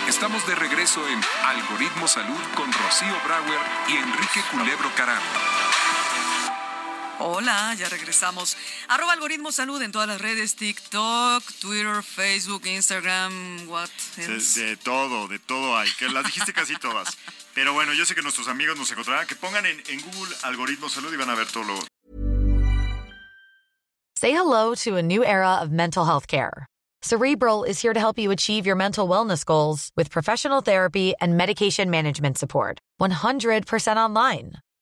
Estamos 0.07 0.45
de 0.47 0.55
regreso 0.55 1.07
en 1.07 1.19
Algoritmo 1.45 2.07
Salud 2.07 2.41
con 2.55 2.71
Rocío 2.71 3.15
Brauer 3.25 3.59
y 3.87 3.97
Enrique 3.97 4.41
Culebro 4.51 4.89
Caram. 4.95 5.21
Hola, 7.27 7.73
ya 7.73 7.89
regresamos. 7.89 8.55
Arroba 8.87 9.13
Algoritmo 9.13 9.51
Salud 9.51 9.81
en 9.81 9.91
todas 9.91 10.07
las 10.07 10.21
redes, 10.21 10.55
TikTok, 10.55 11.41
Twitter, 11.59 12.03
Facebook, 12.03 12.67
Instagram, 12.67 13.67
what 13.67 13.89
else? 14.17 14.59
De, 14.59 14.67
de 14.67 14.77
todo, 14.77 15.27
de 15.27 15.39
todo 15.39 15.75
hay. 15.75 15.89
Que 15.97 16.07
las 16.07 16.23
dijiste 16.23 16.53
casi 16.53 16.75
todas. 16.75 17.17
Pero 17.55 17.73
bueno, 17.73 17.93
yo 17.93 18.05
sé 18.05 18.13
que 18.13 18.21
nuestros 18.21 18.47
amigos 18.47 18.77
nos 18.77 18.91
encontrarán. 18.91 19.25
Que 19.25 19.33
pongan 19.33 19.65
en, 19.65 19.81
en 19.89 20.01
Google 20.01 20.35
Algoritmo 20.43 20.87
Salud 20.87 21.11
y 21.11 21.17
van 21.17 21.31
a 21.31 21.35
ver 21.35 21.47
todo 21.47 21.63
lo... 21.63 21.73
Say 24.19 24.31
hello 24.31 24.75
to 24.83 24.97
a 24.97 25.01
new 25.01 25.23
era 25.23 25.57
of 25.63 25.71
mental 25.71 26.05
health 26.05 26.27
care. 26.27 26.67
Cerebral 27.01 27.63
is 27.63 27.81
here 27.81 27.95
to 27.95 27.99
help 27.99 28.19
you 28.19 28.29
achieve 28.29 28.67
your 28.67 28.75
mental 28.75 29.07
wellness 29.07 29.43
goals 29.43 29.89
with 29.97 30.11
professional 30.11 30.61
therapy 30.61 31.15
and 31.19 31.35
medication 31.35 31.89
management 31.89 32.37
support. 32.37 32.77
100% 33.01 33.97
online. 33.97 34.59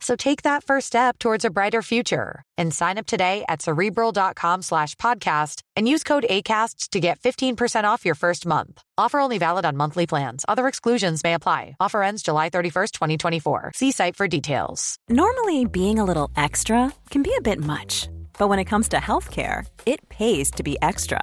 So 0.00 0.16
take 0.16 0.42
that 0.42 0.64
first 0.64 0.86
step 0.86 1.18
towards 1.18 1.44
a 1.44 1.50
brighter 1.50 1.82
future 1.82 2.42
and 2.56 2.72
sign 2.74 2.98
up 2.98 3.06
today 3.06 3.44
at 3.48 3.62
cerebral.com 3.62 4.62
slash 4.62 4.94
podcast 4.96 5.62
and 5.76 5.86
use 5.86 6.02
code 6.02 6.24
ACAST 6.28 6.90
to 6.90 7.00
get 7.00 7.20
15% 7.20 7.84
off 7.84 8.04
your 8.04 8.14
first 8.14 8.46
month. 8.46 8.82
Offer 8.96 9.20
only 9.20 9.38
valid 9.38 9.64
on 9.64 9.76
monthly 9.76 10.06
plans. 10.06 10.44
Other 10.48 10.68
exclusions 10.68 11.22
may 11.22 11.34
apply. 11.34 11.76
Offer 11.80 12.02
ends 12.02 12.22
July 12.22 12.50
31st, 12.50 12.92
2024. 12.92 13.72
See 13.74 13.92
site 13.92 14.16
for 14.16 14.26
details. 14.26 14.96
Normally, 15.08 15.64
being 15.66 15.98
a 15.98 16.04
little 16.04 16.30
extra 16.36 16.92
can 17.10 17.22
be 17.22 17.34
a 17.36 17.42
bit 17.42 17.60
much, 17.60 18.08
but 18.38 18.48
when 18.48 18.58
it 18.58 18.64
comes 18.64 18.88
to 18.90 18.96
healthcare, 18.96 19.66
it 19.86 20.08
pays 20.08 20.50
to 20.52 20.62
be 20.62 20.76
extra. 20.82 21.22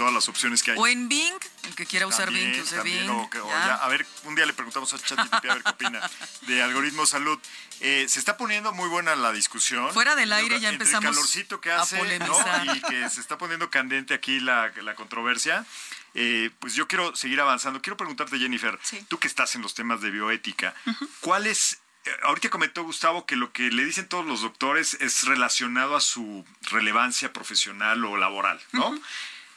Todas 0.00 0.14
las 0.14 0.28
opciones 0.30 0.62
que 0.62 0.70
hay. 0.70 0.78
O 0.78 0.86
en 0.86 1.10
Bing, 1.10 1.34
el 1.64 1.74
que 1.74 1.84
quiera 1.84 2.06
usar 2.06 2.30
Bing, 2.30 2.52
que 2.54 2.62
use 2.62 2.74
también, 2.76 3.06
Bing. 3.06 3.10
o 3.10 3.28
que- 3.28 3.38
o 3.38 3.46
ya. 3.48 3.66
ya, 3.66 3.74
a 3.74 3.88
ver, 3.88 4.06
un 4.24 4.34
día 4.34 4.46
le 4.46 4.54
preguntamos 4.54 4.90
a 4.94 4.98
ChatGPT 4.98 5.44
a 5.50 5.54
ver 5.54 5.62
qué 5.62 5.68
opina 5.70 6.10
de 6.46 6.62
algoritmo 6.62 7.04
salud. 7.04 7.38
Eh, 7.80 8.06
se 8.08 8.18
está 8.18 8.38
poniendo 8.38 8.72
muy 8.72 8.88
buena 8.88 9.14
la 9.14 9.30
discusión. 9.32 9.92
Fuera 9.92 10.14
del 10.16 10.32
aire 10.32 10.58
ya 10.58 10.70
empezamos 10.70 11.04
El 11.04 11.14
calorcito 11.14 11.60
que 11.60 11.70
a 11.70 11.82
hace. 11.82 12.00
Y 12.00 12.80
que 12.80 13.10
se 13.10 13.20
está 13.20 13.36
poniendo 13.36 13.68
candente 13.68 14.14
aquí 14.14 14.40
la, 14.40 14.72
la 14.82 14.94
controversia. 14.94 15.66
Eh, 16.14 16.50
pues 16.60 16.74
yo 16.74 16.88
quiero 16.88 17.14
seguir 17.14 17.38
avanzando. 17.40 17.82
Quiero 17.82 17.98
preguntarte, 17.98 18.38
Jennifer, 18.38 18.78
Sí. 18.82 19.04
tú 19.08 19.18
que 19.18 19.28
estás 19.28 19.54
en 19.54 19.60
los 19.60 19.74
temas 19.74 20.00
de 20.00 20.10
bioética, 20.10 20.74
¿cuál 21.20 21.46
es... 21.46 21.78
eh, 22.06 22.10
Ahorita 22.22 22.48
comentó 22.48 22.82
Gustavo 22.84 23.26
que 23.26 23.36
lo 23.36 23.52
que 23.52 23.70
le 23.70 23.84
dicen 23.84 24.08
todos 24.08 24.24
los 24.24 24.40
doctores 24.40 24.94
es 25.00 25.24
relacionado 25.24 25.94
a 25.94 26.00
su 26.00 26.44
relevancia 26.70 27.32
profesional 27.34 28.02
o 28.06 28.16
laboral, 28.16 28.60
¿no? 28.72 28.98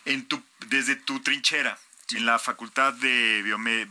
En 0.05 0.25
tu, 0.27 0.41
desde 0.67 0.95
tu 0.95 1.19
trinchera, 1.21 1.77
en 2.15 2.25
la 2.25 2.37
Facultad 2.39 2.93
de 2.93 3.41
Biome- 3.43 3.87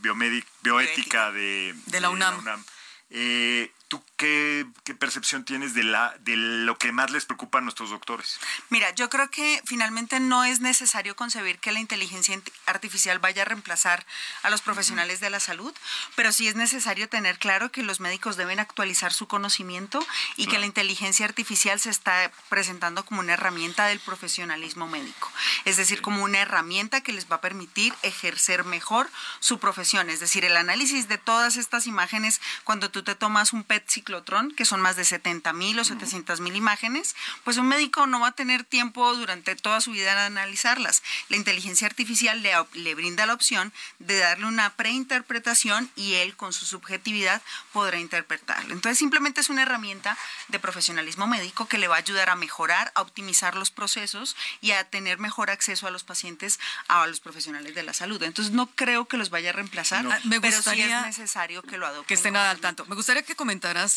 Bioética 0.63 1.33
de, 1.33 1.75
De 1.87 2.01
la 2.01 2.11
UNAM. 2.11 2.65
eh, 3.11 3.71
¿Tú 3.93 4.03
qué, 4.17 4.65
qué 4.85 4.95
percepción 4.95 5.45
tienes 5.45 5.75
de, 5.75 5.83
la, 5.85 6.17
de 6.21 6.35
lo 6.35 6.79
que 6.79 6.93
más 6.93 7.11
les 7.11 7.27
preocupa 7.27 7.59
a 7.59 7.61
nuestros 7.61 7.91
doctores? 7.91 8.41
Mira, 8.71 8.89
yo 8.95 9.11
creo 9.11 9.31
que 9.31 9.61
finalmente 9.67 10.19
no 10.19 10.45
es 10.45 10.61
necesario 10.61 11.15
concebir 11.15 11.59
que 11.59 11.73
la 11.73 11.79
inteligencia 11.79 12.35
int- 12.35 12.51
artificial 12.65 13.19
vaya 13.19 13.43
a 13.43 13.45
reemplazar 13.45 14.07
a 14.45 14.49
los 14.49 14.63
profesionales 14.63 15.21
de 15.21 15.29
la 15.29 15.41
salud, 15.41 15.75
pero 16.17 16.33
sí 16.33 16.49
es 16.49 16.55
necesario 16.55 17.11
tener 17.11 17.39
claro 17.39 17.71
que 17.71 17.83
los 17.83 18.01
médicos 18.01 18.39
deben 18.39 18.61
actualizar 18.61 19.13
su 19.13 19.29
conocimiento 19.29 20.03
y 20.37 20.47
que 20.47 20.59
la 20.59 20.65
inteligencia 20.65 21.27
artificial 21.27 21.79
se 21.79 21.91
está 21.91 22.33
presentando 22.49 23.05
como 23.05 23.21
una 23.21 23.35
herramienta 23.35 23.85
del 23.89 24.01
profesionalismo 24.01 24.89
médico, 24.89 25.31
es 25.67 25.77
decir, 25.77 26.01
como 26.01 26.25
una 26.25 26.39
herramienta 26.39 27.03
que 27.03 27.13
les 27.13 27.31
va 27.31 27.37
a 27.37 27.41
permitir 27.43 27.93
ejercer 28.01 28.65
mejor 28.65 29.11
su 29.41 29.59
profesión, 29.59 30.09
es 30.09 30.21
decir, 30.21 30.47
el 30.47 30.57
análisis 30.57 31.09
de 31.09 31.19
todas 31.19 31.59
estas 31.59 31.87
imágenes 31.87 32.41
cuando 32.65 32.91
tú 32.91 33.03
te 33.03 33.15
tomas 33.15 33.53
un 33.53 33.65
PET 33.65 33.82
ciclotrón, 33.89 34.53
que 34.53 34.65
son 34.65 34.81
más 34.81 34.97
de 34.97 35.05
70 35.05 35.53
mil 35.53 35.79
o 35.79 35.85
700 35.85 36.41
mil 36.41 36.57
imágenes, 36.57 37.15
pues 37.45 37.57
un 37.57 37.69
médico 37.69 38.07
no 38.07 38.21
va 38.21 38.29
a 38.29 38.33
tener 38.33 38.65
tiempo 38.65 39.15
durante 39.15 39.57
toda 39.57 39.81
su 39.81 39.93
vida 39.93 40.15
de 40.15 40.21
analizarlas. 40.23 41.03
La 41.29 41.37
inteligencia 41.37 41.87
artificial 41.87 42.43
le, 42.43 42.53
le 42.75 42.95
brinda 42.95 43.27
la 43.27 43.35
opción 43.35 43.73
de 43.99 44.19
darle 44.19 44.47
una 44.47 44.71
preinterpretación 44.75 45.91
y 45.97 46.15
él 46.15 46.37
con 46.37 46.53
su 46.53 46.67
subjetividad 46.67 47.43
podrá 47.73 47.99
interpretarlo. 47.99 48.73
Entonces 48.73 48.99
simplemente 48.99 49.41
es 49.41 49.51
una 49.51 49.63
herramienta 49.63 50.17
de 50.49 50.59
profesionalismo 50.59 51.27
médico 51.27 51.67
que 51.67 51.79
le 51.79 51.89
va 51.89 51.97
a 51.97 51.99
ayudar 51.99 52.31
a 52.31 52.37
mejorar, 52.37 52.93
a 52.95 53.03
optimizar 53.03 53.57
los 53.57 53.71
procesos 53.71 54.37
y 54.61 54.73
a 54.73 54.85
tener 54.85 55.19
mejor 55.19 55.51
acceso 55.51 55.87
a 55.87 55.91
los 55.91 56.05
pacientes, 56.05 56.59
a 56.89 57.07
los 57.07 57.21
profesionales 57.21 57.75
de 57.75 57.83
la 57.83 57.93
salud. 57.93 58.23
Entonces 58.23 58.53
no 58.53 58.67
creo 58.75 59.07
que 59.07 59.17
los 59.17 59.31
vaya 59.31 59.51
a 59.51 59.53
reemplazar, 59.53 60.07
Ah, 60.11 60.19
me 60.25 60.41
pero 60.41 60.53
sí 60.53 60.57
gustaría 60.57 61.01
es 61.01 61.07
necesario 61.07 61.63
que 61.63 61.79
lo 61.79 61.87
adopten. 61.87 62.07
Que 62.07 62.15
estén 62.15 62.37
al 62.37 62.61
tanto. 62.61 62.85
Me 62.87 62.95
gustaría 62.95 63.23
que 63.23 63.35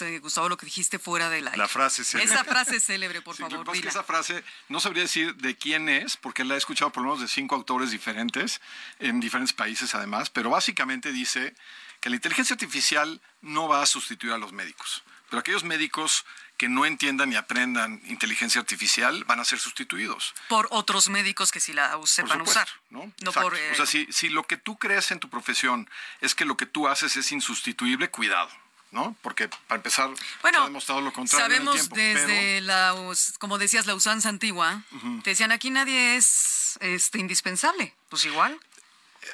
eh, 0.01 0.19
Gustavo, 0.19 0.49
lo 0.49 0.57
que 0.57 0.65
dijiste 0.65 0.99
fuera 0.99 1.29
del 1.29 1.47
aire. 1.47 1.57
La 1.57 1.67
frase 1.67 2.03
célebre. 2.03 2.33
Esa 2.33 2.43
frase 2.43 2.79
célebre, 2.79 3.21
por 3.21 3.35
Sí, 3.35 3.41
lo 3.43 3.47
que 3.49 3.55
favor, 3.55 3.65
pasa 3.65 3.75
es 3.77 3.81
que 3.81 3.87
dila. 3.89 3.91
esa 3.91 4.03
frase 4.03 4.43
no 4.69 4.79
sabría 4.79 5.03
decir 5.03 5.35
de 5.35 5.55
quién 5.57 5.89
es, 5.89 6.17
porque 6.17 6.43
la 6.43 6.55
he 6.55 6.57
escuchado 6.57 6.91
por 6.91 7.03
lo 7.03 7.09
menos 7.09 7.21
de 7.21 7.27
cinco 7.27 7.55
autores 7.55 7.91
diferentes, 7.91 8.61
en 8.99 9.19
diferentes 9.19 9.53
países 9.53 9.93
además, 9.95 10.29
pero 10.29 10.49
básicamente 10.49 11.11
dice 11.11 11.55
que 12.01 12.09
la 12.09 12.15
inteligencia 12.15 12.53
artificial 12.53 13.21
no 13.41 13.67
va 13.67 13.81
a 13.81 13.85
sustituir 13.85 14.33
a 14.33 14.37
los 14.37 14.53
médicos, 14.53 15.03
pero 15.29 15.39
aquellos 15.39 15.63
médicos 15.63 16.25
que 16.57 16.69
no 16.69 16.85
entiendan 16.85 17.33
y 17.33 17.35
aprendan 17.35 18.01
inteligencia 18.05 18.61
artificial 18.61 19.25
van 19.25 19.41
a 19.41 19.43
ser 19.43 19.59
sustituidos. 19.59 20.33
Por 20.47 20.69
otros 20.71 21.09
médicos 21.09 21.51
que 21.51 21.59
sí 21.59 21.73
la 21.73 21.91
Por 21.97 22.07
sepan 22.07 22.37
supuesto, 22.37 22.51
usar. 22.61 22.69
¿no? 22.91 23.11
Por. 23.33 23.57
eh, 23.57 23.71
O 23.73 23.75
sea, 23.75 23.85
si, 23.85 24.07
si 24.09 24.29
lo 24.29 24.43
que 24.43 24.55
tú 24.55 24.77
crees 24.77 25.11
en 25.11 25.19
tu 25.19 25.29
profesión 25.29 25.89
es 26.21 26.33
que 26.33 26.45
lo 26.45 26.55
que 26.55 26.65
tú 26.65 26.87
haces 26.87 27.17
es 27.17 27.33
insustituible, 27.33 28.09
cuidado, 28.09 28.49
¿no? 28.95 29.15
Porque 29.21 29.49
para 29.67 29.75
empezar, 29.77 30.09
se 30.17 30.23
ha 30.23 30.41
Bueno, 30.41 30.63
demostrado 30.63 31.01
lo 31.01 31.13
contrario 31.13 31.45
en 31.45 31.51
el 31.51 31.57
sabemos 31.67 31.75
tiempo, 31.89 31.95
desde 31.97 32.61
pero- 32.61 32.65
la, 32.65 32.95
como 33.37 33.57
decías, 33.59 33.85
la 33.85 33.93
usanza 33.93 34.29
antigua, 34.29 34.81
te 35.23 35.29
decían 35.31 35.51
aquí 35.51 35.69
nadie 35.69 36.15
es 36.15 36.77
este, 36.79 37.19
indispensable. 37.19 37.93
Pues 38.09 38.25
igual. 38.25 38.57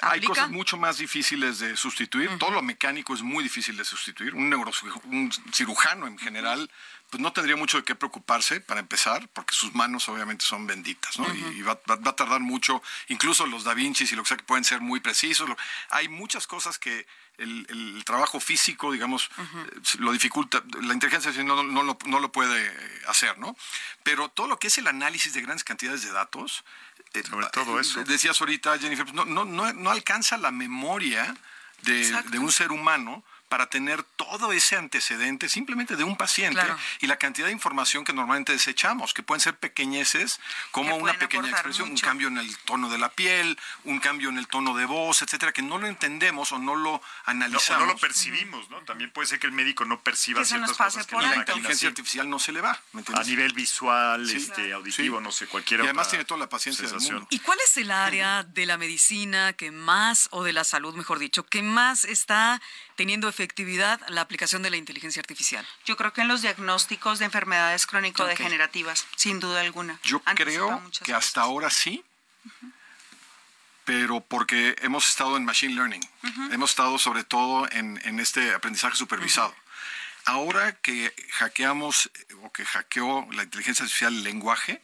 Hay 0.00 0.22
cosas 0.22 0.50
mucho 0.50 0.76
más 0.78 0.96
difíciles 0.98 1.58
de 1.58 1.76
sustituir. 1.76 2.30
Todo 2.38 2.50
lo 2.50 2.62
mecánico 2.62 3.14
es 3.14 3.20
muy 3.22 3.44
difícil 3.44 3.76
de 3.76 3.84
sustituir. 3.84 4.34
Un 4.34 4.48
neurocirujano 4.48 5.02
un 5.04 5.30
cirujano 5.52 6.06
en 6.06 6.18
general, 6.18 6.70
pues 7.12 7.20
no 7.20 7.30
tendría 7.34 7.56
mucho 7.56 7.76
de 7.76 7.84
qué 7.84 7.94
preocuparse 7.94 8.62
para 8.62 8.80
empezar, 8.80 9.28
porque 9.34 9.54
sus 9.54 9.74
manos 9.74 10.08
obviamente 10.08 10.46
son 10.46 10.66
benditas, 10.66 11.18
¿no? 11.18 11.26
Y 11.52 11.60
va, 11.60 11.78
va- 11.88 11.96
va 11.96 12.12
a 12.12 12.16
tardar 12.16 12.40
mucho. 12.40 12.82
Incluso 13.08 13.44
los 13.44 13.64
Da 13.64 13.74
Vinci 13.74 14.04
y 14.10 14.16
lo 14.16 14.22
que 14.22 14.28
sea 14.28 14.38
que 14.38 14.44
pueden 14.44 14.64
ser 14.64 14.80
muy 14.80 14.98
precisos. 15.00 15.46
Lo- 15.46 15.56
Hay 15.90 16.08
muchas 16.08 16.46
cosas 16.46 16.78
que 16.78 17.06
el, 17.36 17.66
el 17.68 18.02
trabajo 18.06 18.40
físico, 18.40 18.92
digamos, 18.92 19.28
eh, 19.36 19.80
lo 19.98 20.10
dificulta. 20.12 20.62
La 20.80 20.94
inteligencia 20.94 21.30
no, 21.44 21.62
no 21.62 21.82
lo, 21.82 21.98
no 22.06 22.18
lo 22.18 22.32
puede 22.32 22.66
eh, 22.66 23.02
hacer, 23.08 23.38
¿no? 23.38 23.54
Pero 24.02 24.30
todo 24.30 24.46
lo 24.48 24.58
que 24.58 24.68
es 24.68 24.78
el 24.78 24.86
análisis 24.86 25.34
de 25.34 25.42
grandes 25.42 25.64
cantidades 25.64 26.02
de 26.04 26.12
datos, 26.12 26.64
eh, 27.12 27.22
Sobre 27.28 27.46
todo 27.48 27.78
eso. 27.78 28.02
Decías 28.04 28.40
ahorita, 28.40 28.78
Jennifer, 28.78 29.04
pues 29.04 29.14
no, 29.14 29.26
no, 29.26 29.44
no, 29.44 29.70
no 29.74 29.90
alcanza 29.90 30.38
la 30.38 30.50
memoria 30.50 31.36
de, 31.82 32.04
de 32.30 32.38
un 32.38 32.50
ser 32.52 32.72
humano 32.72 33.22
para 33.52 33.66
tener 33.66 34.02
todo 34.02 34.50
ese 34.54 34.76
antecedente 34.76 35.46
simplemente 35.46 35.94
de 35.94 36.04
un 36.04 36.16
paciente 36.16 36.62
y 37.00 37.06
la 37.06 37.18
cantidad 37.18 37.48
de 37.48 37.52
información 37.52 38.02
que 38.02 38.14
normalmente 38.14 38.50
desechamos, 38.50 39.12
que 39.12 39.22
pueden 39.22 39.42
ser 39.42 39.58
pequeñeces, 39.58 40.40
como 40.70 40.96
una 40.96 41.12
pequeña 41.18 41.50
expresión, 41.50 41.90
un 41.90 41.98
cambio 41.98 42.28
en 42.28 42.38
el 42.38 42.56
tono 42.60 42.88
de 42.88 42.96
la 42.96 43.10
piel, 43.10 43.58
un 43.84 44.00
cambio 44.00 44.30
en 44.30 44.38
el 44.38 44.48
tono 44.48 44.74
de 44.74 44.86
voz, 44.86 45.20
etcétera, 45.20 45.52
que 45.52 45.60
no 45.60 45.76
lo 45.76 45.86
entendemos 45.86 46.50
o 46.52 46.58
no 46.58 46.76
lo 46.76 47.02
analizamos. 47.26 47.82
No, 47.82 47.88
no 47.88 47.92
lo 47.92 47.98
percibimos, 47.98 48.70
¿no? 48.70 48.80
También 48.84 49.10
puede 49.10 49.28
ser 49.28 49.38
que 49.38 49.48
el 49.48 49.52
médico 49.52 49.84
no 49.84 50.00
perciba 50.00 50.42
ciertas 50.46 50.74
cosas 50.74 51.06
que 51.06 51.14
la 51.16 51.36
inteligencia 51.36 51.90
artificial 51.90 52.30
no 52.30 52.38
se 52.38 52.52
le 52.52 52.62
va, 52.62 52.80
A 53.12 53.22
nivel 53.24 53.52
visual, 53.52 54.30
este, 54.30 54.72
auditivo, 54.72 55.20
no 55.20 55.30
sé, 55.30 55.46
cualquier 55.46 55.80
Y 55.80 55.82
además 55.82 56.08
tiene 56.08 56.24
toda 56.24 56.40
la 56.40 56.48
paciencia 56.48 56.88
del 56.88 57.00
mundo. 57.02 57.26
¿Y 57.28 57.40
cuál 57.40 57.58
es 57.66 57.76
el 57.76 57.90
área 57.90 58.44
de 58.44 58.64
la 58.64 58.78
medicina 58.78 59.52
que 59.52 59.70
más, 59.70 60.28
o 60.30 60.42
de 60.42 60.54
la 60.54 60.64
salud, 60.64 60.94
mejor 60.94 61.18
dicho, 61.18 61.44
que 61.44 61.62
más 61.62 62.06
está 62.06 62.62
teniendo 62.96 63.28
efectividad 63.28 64.00
la 64.08 64.20
aplicación 64.20 64.62
de 64.62 64.70
la 64.70 64.76
inteligencia 64.76 65.20
artificial? 65.20 65.66
Yo 65.84 65.96
creo 65.96 66.12
que 66.12 66.22
en 66.22 66.28
los 66.28 66.42
diagnósticos 66.42 67.18
de 67.18 67.26
enfermedades 67.26 67.86
crónico-degenerativas, 67.86 69.06
sin 69.16 69.40
duda 69.40 69.60
alguna. 69.60 69.98
Yo 70.04 70.20
creo 70.20 70.82
que 71.04 71.12
hasta 71.12 71.42
ahora 71.42 71.70
sí, 71.70 72.04
pero 73.84 74.20
porque 74.20 74.76
hemos 74.82 75.08
estado 75.08 75.36
en 75.36 75.44
machine 75.44 75.74
learning, 75.74 76.08
hemos 76.52 76.70
estado 76.70 76.98
sobre 76.98 77.24
todo 77.24 77.68
en, 77.72 78.20
este 78.20 78.54
aprendizaje 78.54 78.96
supervisado. 78.96 79.54
Ahora 80.24 80.72
que 80.72 81.12
hackeamos 81.32 82.10
o 82.42 82.52
que 82.52 82.64
hackeó 82.64 83.26
la 83.32 83.42
inteligencia 83.42 83.82
artificial 83.82 84.14
el 84.14 84.22
lenguaje, 84.22 84.80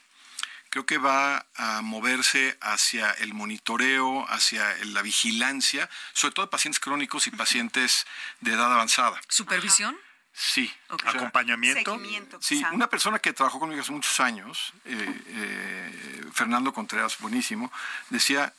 creo 0.71 0.87
que 0.87 0.99
va 0.99 1.47
a 1.57 1.83
moverse 1.83 2.57
hacia 2.61 3.11
el 3.13 3.35
monitoreo, 3.35 4.27
hacia 4.29 4.77
la 4.87 5.03
vigilancia, 5.03 5.89
sobre 6.13 6.35
todo 6.35 6.47
de 6.47 6.51
pacientes 6.51 6.81
crónicos 6.81 7.27
y 7.27 7.31
pacientes 7.31 8.07
de 8.41 8.53
edad 8.53 8.73
avanzada. 8.73 9.21
¿Supervisión? 9.29 9.97
Sí. 10.33 10.73
¿Acompañamiento? 11.05 11.99
Sí, 12.41 12.63
una 12.73 12.89
persona 12.89 13.19
que 13.19 13.33
trabajó 13.33 13.59
conmigo 13.59 13.81
hace 13.81 13.91
muchos 13.91 14.21
años, 14.21 14.73
eh, 14.85 15.23
eh, 15.27 16.25
Fernando 16.33 16.73
Contreras, 16.73 17.19
buenísimo, 17.19 17.73
decía, 18.11 18.53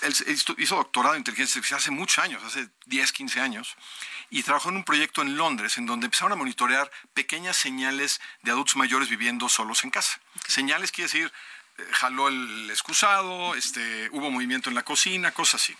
él 0.00 0.14
hizo 0.58 0.76
doctorado 0.76 1.14
en 1.14 1.20
inteligencia 1.20 1.58
artificial 1.58 1.78
hace 1.78 1.90
muchos 1.90 2.24
años, 2.24 2.42
hace 2.44 2.68
10, 2.86 3.12
15 3.12 3.40
años, 3.40 3.76
y 4.30 4.42
trabajó 4.42 4.70
en 4.70 4.76
un 4.76 4.84
proyecto 4.84 5.22
en 5.22 5.36
Londres 5.36 5.76
en 5.78 5.86
donde 5.86 6.06
empezaron 6.06 6.32
a 6.32 6.36
monitorear 6.36 6.90
pequeñas 7.14 7.56
señales 7.56 8.20
de 8.42 8.50
adultos 8.50 8.76
mayores 8.76 9.08
viviendo 9.08 9.48
solos 9.48 9.84
en 9.84 9.90
casa. 9.90 10.20
Señales 10.48 10.92
quiere 10.92 11.10
decir 11.10 11.32
jaló 11.92 12.28
el 12.28 12.70
excusado, 12.70 13.54
este, 13.54 14.08
hubo 14.12 14.30
movimiento 14.30 14.68
en 14.68 14.74
la 14.74 14.84
cocina, 14.84 15.32
cosas 15.32 15.62
así. 15.62 15.76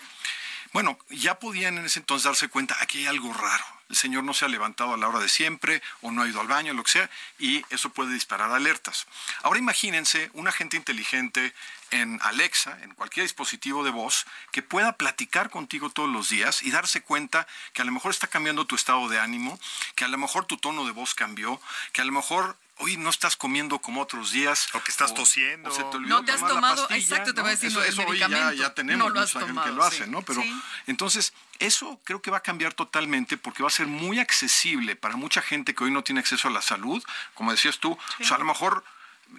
Bueno, 0.73 0.99
ya 1.11 1.39
podían 1.39 1.77
en 1.77 1.85
ese 1.85 1.99
entonces 1.99 2.25
darse 2.25 2.49
cuenta, 2.49 2.77
aquí 2.81 2.99
hay 2.99 3.07
algo 3.07 3.33
raro. 3.33 3.65
El 3.91 3.97
señor 3.97 4.25
no 4.25 4.33
se 4.33 4.47
ha 4.47 4.49
levantado 4.49 4.95
a 4.95 4.97
la 4.97 5.07
hora 5.07 5.19
de 5.19 5.29
siempre 5.29 5.83
o 6.01 6.11
no 6.11 6.23
ha 6.23 6.29
ido 6.29 6.41
al 6.41 6.47
baño, 6.47 6.73
lo 6.73 6.83
que 6.83 6.93
sea, 6.93 7.11
y 7.39 7.63
eso 7.69 7.91
puede 7.91 8.15
disparar 8.15 8.51
alertas. 8.51 9.07
Ahora 9.43 9.59
imagínense 9.59 10.31
un 10.33 10.49
agente 10.49 10.79
inteligente 10.79 11.53
en 11.91 12.19
Alexa, 12.23 12.79
en 12.81 12.95
cualquier 12.95 13.25
dispositivo 13.25 13.85
de 13.85 13.91
voz, 13.91 14.25
que 14.51 14.63
pueda 14.63 14.97
platicar 14.97 15.51
contigo 15.51 15.91
todos 15.91 16.09
los 16.09 16.31
días 16.31 16.63
y 16.63 16.71
darse 16.71 17.03
cuenta 17.03 17.47
que 17.75 17.83
a 17.83 17.85
lo 17.85 17.93
mejor 17.93 18.11
está 18.11 18.29
cambiando 18.29 18.67
tu 18.67 18.75
estado 18.75 19.11
de 19.11 19.21
ánimo, 19.21 19.61
que 19.95 20.07
a 20.07 20.09
lo 20.09 20.17
mejor 20.17 20.47
tu 20.47 20.57
tono 20.57 20.87
de 20.87 20.93
voz 20.93 21.15
cambió, 21.15 21.61
que 21.93 22.01
a 22.01 22.07
lo 22.07 22.13
mejor 22.13 22.57
hoy 22.83 22.97
no 22.97 23.11
estás 23.11 23.37
comiendo 23.37 23.79
como 23.79 24.01
otros 24.01 24.33
días. 24.33 24.69
O 24.75 24.83
que 24.83 24.91
estás 24.91 25.15
tosiendo. 25.15 25.71
O 25.71 25.73
se 25.73 25.83
te 25.85 25.97
olvidó 25.97 26.17
no 26.17 26.25
te 26.25 26.33
has 26.33 26.41
tomado, 26.41 26.87
exacto, 26.91 27.33
te 27.33 27.41
voy 27.41 27.49
a 27.49 27.53
decir 27.53 27.71
eso, 27.71 27.83
eso 27.83 28.03
hoy 28.07 28.19
ya, 28.19 28.53
ya, 28.53 28.75
tenemos 28.75 29.09
no 29.09 29.15
lo 29.15 29.21
has 29.21 29.33
tomado, 29.33 29.65
que 29.65 29.73
lo 29.73 29.85
hace, 29.85 30.07
¿no? 30.07 30.23
Pero 30.23 30.43
entonces, 30.87 31.33
eso 31.59 32.01
creo 32.05 32.21
que 32.21 32.31
va 32.31 32.39
a 32.39 32.43
cambiar 32.43 32.75
totalmente 32.75 33.37
porque 33.37 33.63
va 33.63 33.69
a 33.69 33.73
ser 33.73 33.87
muy 33.87 34.19
accesible 34.19 34.97
para 34.97 35.17
mucha 35.17 35.43
gente 35.43 35.75
que 35.75 35.85
hoy 35.85 35.91
no 35.91 36.03
tiene 36.03 36.21
acceso 36.21 36.49
a 36.49 36.51
la 36.51 36.63
salud, 36.63 37.03
como 37.35 37.53
decías 37.53 37.79
tú, 37.79 37.93
o 37.93 38.25
sea, 38.25 38.37
a 38.37 38.39
lo 38.39 38.45
mejor 38.45 38.85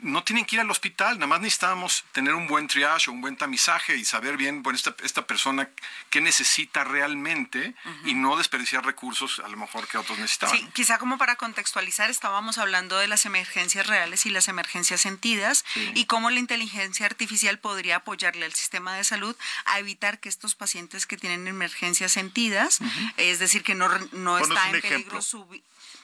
no 0.02 0.24
tienen 0.24 0.46
que 0.46 0.56
ir 0.56 0.60
al 0.62 0.72
hospital, 0.72 1.16
nada 1.16 1.28
más 1.28 1.42
necesitamos 1.42 2.04
tener 2.12 2.34
un 2.34 2.48
buen 2.48 2.68
triage 2.68 3.10
o 3.10 3.14
un 3.14 3.22
buen 3.22 3.36
tamizaje 3.38 3.96
y 3.96 4.06
saber 4.06 4.38
bien, 4.38 4.64
bueno, 4.64 4.76
esta, 4.76 4.96
esta 5.04 5.26
persona 5.28 5.70
qué 6.10 6.22
necesita 6.22 6.84
realmente 6.84 7.76
y 8.06 8.14
no 8.14 8.36
desperdiciar 8.36 8.86
recursos 8.86 9.40
a 9.40 9.48
lo 9.48 9.58
mejor 9.58 9.88
que 9.88 9.98
otros 9.98 10.18
necesitaban. 10.18 10.58
Sí, 10.58 10.68
quizá 10.74 10.98
como 10.98 11.18
para 11.18 11.36
contextualizar, 11.36 12.10
estábamos 12.10 12.58
hablando 12.58 12.98
de 12.98 13.08
las 13.08 13.26
emergencias 13.26 13.88
reales 13.88 14.26
y 14.26 14.30
las 14.30 14.48
emergencias 14.48 15.02
sentidas 15.02 15.66
y 15.94 16.06
cómo 16.06 16.30
la 16.30 16.40
inteligencia 16.40 17.06
artificial 17.06 17.60
podría 17.60 17.98
apoyarle 17.98 18.46
al 18.46 18.54
sistema 18.54 18.96
de 18.96 19.04
salud 19.04 19.36
a 19.66 19.80
evitar 19.80 20.20
que 20.20 20.30
estos 20.30 20.56
pacientes 20.56 21.06
que 21.06 21.18
tienen 21.18 21.48
emergencias 21.48 22.12
sentidas, 22.12 22.80
es 23.18 23.40
decir, 23.40 23.64
que 23.64 23.76
no, 23.76 23.90
no 24.12 24.38
está 24.38 24.70
en 24.70 24.82
peligro 24.82 25.22
su 25.22 25.48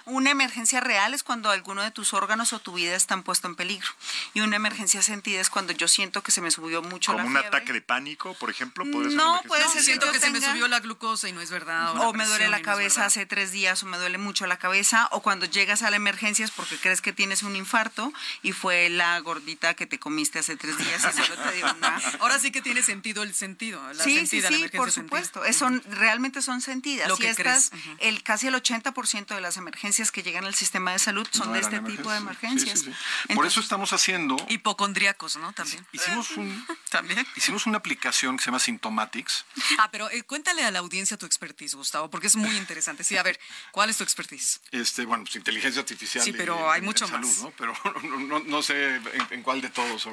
una 0.06 0.32
emergencia 0.32 0.80
real 0.80 1.14
es 1.14 1.24
cuando 1.24 1.50
alguno 1.50 1.84
de 1.84 1.92
tus 1.92 2.14
órganos 2.14 2.54
o 2.54 2.60
tu 2.60 2.74
vida 2.74 2.96
están 2.96 3.24
puesto 3.24 3.48
en 3.48 3.56
peligro. 3.56 3.88
Y 4.34 4.42
una 4.42 4.56
emergencia 4.56 5.02
sentida 5.02 5.40
es 5.40 5.50
cuando 5.50 5.74
yo 5.74 5.88
siento 5.88 6.24
que 6.24 6.32
se 6.32 6.42
me 6.42 6.52
subió 6.52 6.82
mucho 6.82 7.14
la 7.14 7.24
fiebre. 7.24 7.40
¿Como 7.40 7.48
un 7.48 7.56
ataque 7.56 7.74
de 7.74 7.82
pánico, 7.82 8.34
por 8.36 8.50
ejemplo? 8.50 8.86
no, 8.86 9.42
puede 9.48 9.68
ser 9.70 9.84
siento 9.84 10.12
que, 10.12 10.20
se 10.20 10.30
me 10.30 10.42
subió 10.42 10.68
la 10.68 10.80
glucosa 10.80 11.30
y 11.30 11.32
no 11.32 11.42
es 11.42 11.52
verdad. 11.52 11.96
O, 12.02 12.14
me 12.14 12.26
duele 12.26 12.50
la 12.50 12.62
cabeza 12.62 13.06
hace 13.06 13.26
tres 13.26 13.52
días 13.52 13.84
o 13.84 13.86
me 13.86 13.98
duele 13.98 14.18
mucho 14.18 14.48
la 14.48 14.58
cabeza. 14.58 15.08
O 15.12 15.22
cuando 15.22 15.46
llegas 15.46 15.84
a 15.84 15.90
la 15.90 15.98
emergencia 15.98 16.46
es 16.46 16.52
porque 16.52 16.78
crees 16.78 17.02
que 17.02 17.14
tienes 17.14 17.44
un 17.44 17.56
infarto 17.56 18.12
y 18.42 18.52
fue 18.52 18.90
la 18.90 19.20
gordita 19.20 19.74
que 19.74 19.86
te 19.86 20.00
comiste 20.00 20.40
hace 20.40 20.56
tres 20.56 20.78
días 20.78 21.06
y 21.06 21.22
solo 21.22 21.36
te 21.36 21.56
dio 21.56 21.66
una... 21.66 22.02
Ahora 22.30 22.42
sí 22.42 22.52
que 22.52 22.62
tiene 22.62 22.84
sentido 22.84 23.24
el 23.24 23.34
sentido. 23.34 23.82
La 23.94 24.04
sí, 24.04 24.28
sí, 24.28 24.42
sí, 24.42 24.68
por 24.76 24.92
supuesto. 24.92 25.42
realmente 25.90 26.42
son 26.42 26.62
sentidas. 26.62 27.08
Lo 27.08 27.18
que 27.18 27.30
estas, 27.30 27.72
el, 28.00 28.24
casi 28.24 28.48
el 28.48 28.56
80% 28.56 29.28
de 29.28 29.42
las 29.42 29.58
emergencias 29.58 30.12
que 30.12 30.24
llegan 30.24 30.46
al 30.46 30.56
sistema 30.56 30.92
de 30.92 31.00
salud 31.00 31.28
son 31.32 31.54
de 31.54 31.60
este 31.60 31.80
tipo 31.82 32.12
de 32.12 32.18
emergencias. 32.18 32.86
Por 33.34 33.46
eso 33.46 33.60
estamos 33.60 33.94
haciendo... 33.94 34.38
Hipocondríacos, 34.50 35.38
¿no? 35.38 35.54
También. 35.54 35.86
Hicimos, 35.92 36.32
un, 36.38 36.66
¿También? 36.90 37.26
hicimos 37.36 37.66
una 37.66 37.78
aplicación 37.78 38.38
que 38.38 38.44
se 38.44 38.48
llama 38.48 38.60
Symptomatics. 38.60 39.46
Ah, 39.78 39.90
pero 39.92 40.10
eh, 40.12 40.24
cuéntale 40.24 40.64
a 40.64 40.72
la 40.72 40.80
audiencia 40.80 41.18
tu 41.18 41.26
expertise, 41.26 41.76
Gustavo, 41.76 42.10
porque 42.10 42.28
es 42.28 42.36
muy 42.36 42.56
interesante. 42.58 43.04
Sí, 43.04 43.18
a 43.18 43.24
ver, 43.24 43.40
¿cuál 43.72 43.90
es 43.90 43.98
tu 43.98 44.04
expertise? 44.04 44.62
Este, 44.72 45.06
bueno, 45.06 45.24
pues 45.24 45.36
inteligencia 45.36 45.82
artificial. 45.82 46.24
Sí, 46.24 46.34
pero 46.34 46.72
hay 46.72 46.82
mucho 46.82 47.08
más. 47.08 47.42
¿no? 47.42 47.52
Pero 47.58 47.74
no, 48.46 48.62
sé 48.62 49.00
en, 49.32 49.44
cuál 49.44 49.62
de 49.62 49.70
todos 49.70 50.06
o, 50.06 50.12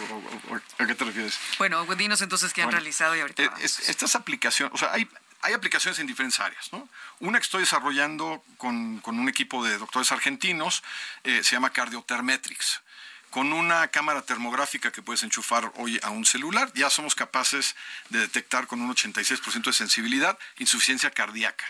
a 0.79 0.87
qué 0.87 0.95
te 0.95 1.05
refieres. 1.05 1.39
Bueno, 1.59 1.85
dinos 1.97 2.16
entonces 2.23 2.53
qué 2.53 2.63
han 2.63 2.73
realizado 2.73 3.17
y 3.17 3.21
ahorita. 3.21 3.43
Eh, 3.43 3.51
estas 3.61 4.15
aplicaciones, 4.15 4.75
o 4.75 4.79
sea, 4.79 4.93
hay, 4.93 5.09
hay 5.43 5.53
aplicaciones 5.53 5.99
en 5.99 6.07
diferentes 6.07 6.41
áreas. 6.41 6.73
¿no? 6.73 6.89
Una 7.21 7.39
que 7.39 7.45
estoy 7.45 7.61
desarrollando 7.61 8.45
con, 8.57 9.03
un 9.05 9.29
equipo 9.29 9.65
de 9.65 9.79
doctores 9.79 10.11
argentinos 10.13 10.83
eh, 11.25 11.43
se 11.43 11.53
llama 11.53 11.71
Cardiotermetrics. 11.71 12.83
Con 13.31 13.53
una 13.53 13.89
cámara 13.89 14.23
termográfica 14.23 14.91
que 14.91 15.03
puedes 15.03 15.23
enchufar 15.23 15.71
hoy 15.77 16.01
a 16.03 16.11
un 16.11 16.25
celular, 16.25 16.73
ya 16.75 16.89
somos 16.89 17.15
capaces 17.15 17.77
de 18.09 18.21
detectar 18.21 18.67
con 18.67 18.81
un 18.81 18.95
86% 18.95 19.65
de 19.65 19.73
sensibilidad 19.73 20.39
insuficiencia 20.59 21.11
cardíaca. 21.11 21.67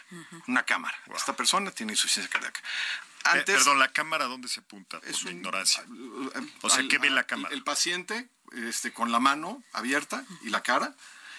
Una 0.47 0.63
cámara. 0.63 0.97
Esta 1.17 1.35
persona 1.35 1.73
tiene 1.73 1.95
insuficiencia 1.95 2.31
cardíaca. 2.31 2.61
Antes, 3.25 3.57
Perdón, 3.57 3.79
¿la 3.81 3.89
cámara 3.89 4.27
dónde 4.27 4.47
se 4.49 4.61
apunta? 4.61 5.01
es 5.05 5.23
una 5.23 5.33
ignorancia. 5.33 5.85
o 6.63 6.71
sea, 6.71 6.85
¿qué 6.89 6.99
ve 6.99 7.11
la 7.11 7.25
cámara? 7.25 7.53
El, 7.53 7.65
paciente 7.65 8.29
este, 8.53 8.93
con 8.93 9.13
la 9.13 9.21
mano 9.21 9.63
abierta 9.73 10.25
y 10.43 10.51
la 10.51 10.63
cara 10.63 10.95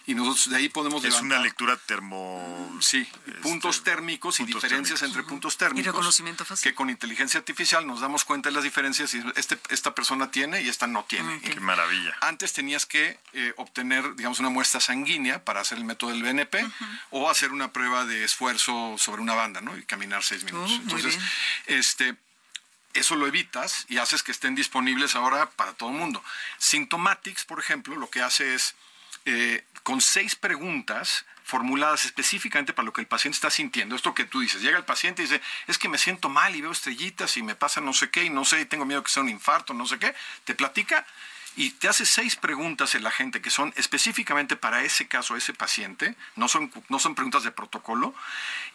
y 0.07 0.15
nosotros 0.15 0.49
de 0.49 0.55
ahí 0.55 0.69
podemos 0.69 1.03
Es 1.03 1.19
una 1.19 1.37
lectura 1.39 1.75
termo... 1.75 2.79
Sí, 2.79 3.05
este, 3.25 3.41
puntos 3.41 3.83
térmicos 3.83 4.39
y 4.39 4.45
diferencias 4.45 5.01
entre 5.01 5.21
puntos 5.23 5.57
térmicos. 5.57 5.85
Y 5.85 5.89
reconocimiento 5.89 6.45
fácil. 6.45 6.71
Que 6.71 6.73
con 6.73 6.89
inteligencia 6.89 7.39
artificial 7.39 7.85
nos 7.85 7.99
damos 7.99 8.23
cuenta 8.23 8.47
de 8.47 8.55
las 8.55 8.63
diferencias 8.63 9.13
y 9.13 9.23
este, 9.35 9.59
esta 9.67 9.93
persona 9.93 10.31
tiene 10.31 10.61
y 10.61 10.69
esta 10.69 10.87
no 10.87 11.03
tiene. 11.03 11.41
Qué 11.41 11.59
maravilla. 11.59 12.15
Antes 12.21 12.53
tenías 12.53 12.85
que 12.85 13.19
eh, 13.33 13.53
obtener, 13.57 14.15
digamos, 14.15 14.39
una 14.39 14.49
muestra 14.49 14.79
sanguínea 14.79 15.43
para 15.43 15.59
hacer 15.59 15.77
el 15.77 15.83
método 15.83 16.11
del 16.11 16.23
BNP 16.23 16.65
o 17.09 17.29
hacer 17.29 17.51
una 17.51 17.73
prueba 17.73 18.05
de 18.05 18.23
esfuerzo 18.23 18.95
sobre 18.97 19.21
una 19.21 19.33
banda, 19.33 19.59
¿no? 19.59 19.77
Y 19.77 19.83
caminar 19.83 20.23
seis 20.23 20.45
minutos. 20.45 20.71
Oh, 20.71 20.81
Entonces, 20.83 21.19
este 21.65 22.15
eso 22.97 23.15
lo 23.15 23.27
evitas 23.27 23.85
y 23.89 23.97
haces 23.97 24.23
que 24.23 24.31
estén 24.31 24.55
disponibles 24.55 25.15
ahora 25.15 25.49
para 25.51 25.73
todo 25.73 25.89
el 25.89 25.95
mundo. 25.95 26.23
Symptomatics, 26.57 27.45
por 27.45 27.59
ejemplo, 27.59 27.95
lo 27.95 28.09
que 28.09 28.21
hace 28.21 28.55
es 28.55 28.75
eh, 29.25 29.65
con 29.83 30.01
seis 30.01 30.35
preguntas 30.35 31.25
formuladas 31.43 32.03
específicamente 32.03 32.73
para 32.73 32.85
lo 32.85 32.93
que 32.93 33.01
el 33.01 33.07
paciente 33.07 33.35
está 33.35 33.49
sintiendo. 33.49 33.95
Esto 33.95 34.13
que 34.13 34.25
tú 34.25 34.41
dices, 34.41 34.61
llega 34.61 34.77
el 34.77 34.83
paciente 34.83 35.21
y 35.21 35.25
dice, 35.25 35.41
es 35.67 35.77
que 35.77 35.87
me 35.87 35.97
siento 35.97 36.27
mal 36.27 36.55
y 36.55 36.61
veo 36.61 36.71
estrellitas 36.71 37.37
y 37.37 37.43
me 37.43 37.55
pasa 37.55 37.79
no 37.79 37.93
sé 37.93 38.09
qué 38.09 38.25
y 38.25 38.29
no 38.29 38.43
sé, 38.43 38.61
y 38.61 38.65
tengo 38.65 38.85
miedo 38.85 39.01
que 39.03 39.09
sea 39.09 39.23
un 39.23 39.29
infarto, 39.29 39.73
no 39.73 39.85
sé 39.85 39.97
qué, 39.97 40.13
te 40.43 40.55
platica 40.55 41.05
y 41.55 41.71
te 41.71 41.87
hace 41.87 42.05
seis 42.05 42.35
preguntas 42.35 42.95
en 42.95 43.03
la 43.03 43.11
gente 43.11 43.41
que 43.41 43.49
son 43.49 43.73
específicamente 43.77 44.55
para 44.57 44.83
ese 44.83 45.07
caso, 45.07 45.35
ese 45.35 45.53
paciente, 45.53 46.15
no 46.35 46.47
son, 46.47 46.71
no 46.89 46.99
son 46.99 47.15
preguntas 47.15 47.43
de 47.43 47.51
protocolo, 47.51 48.13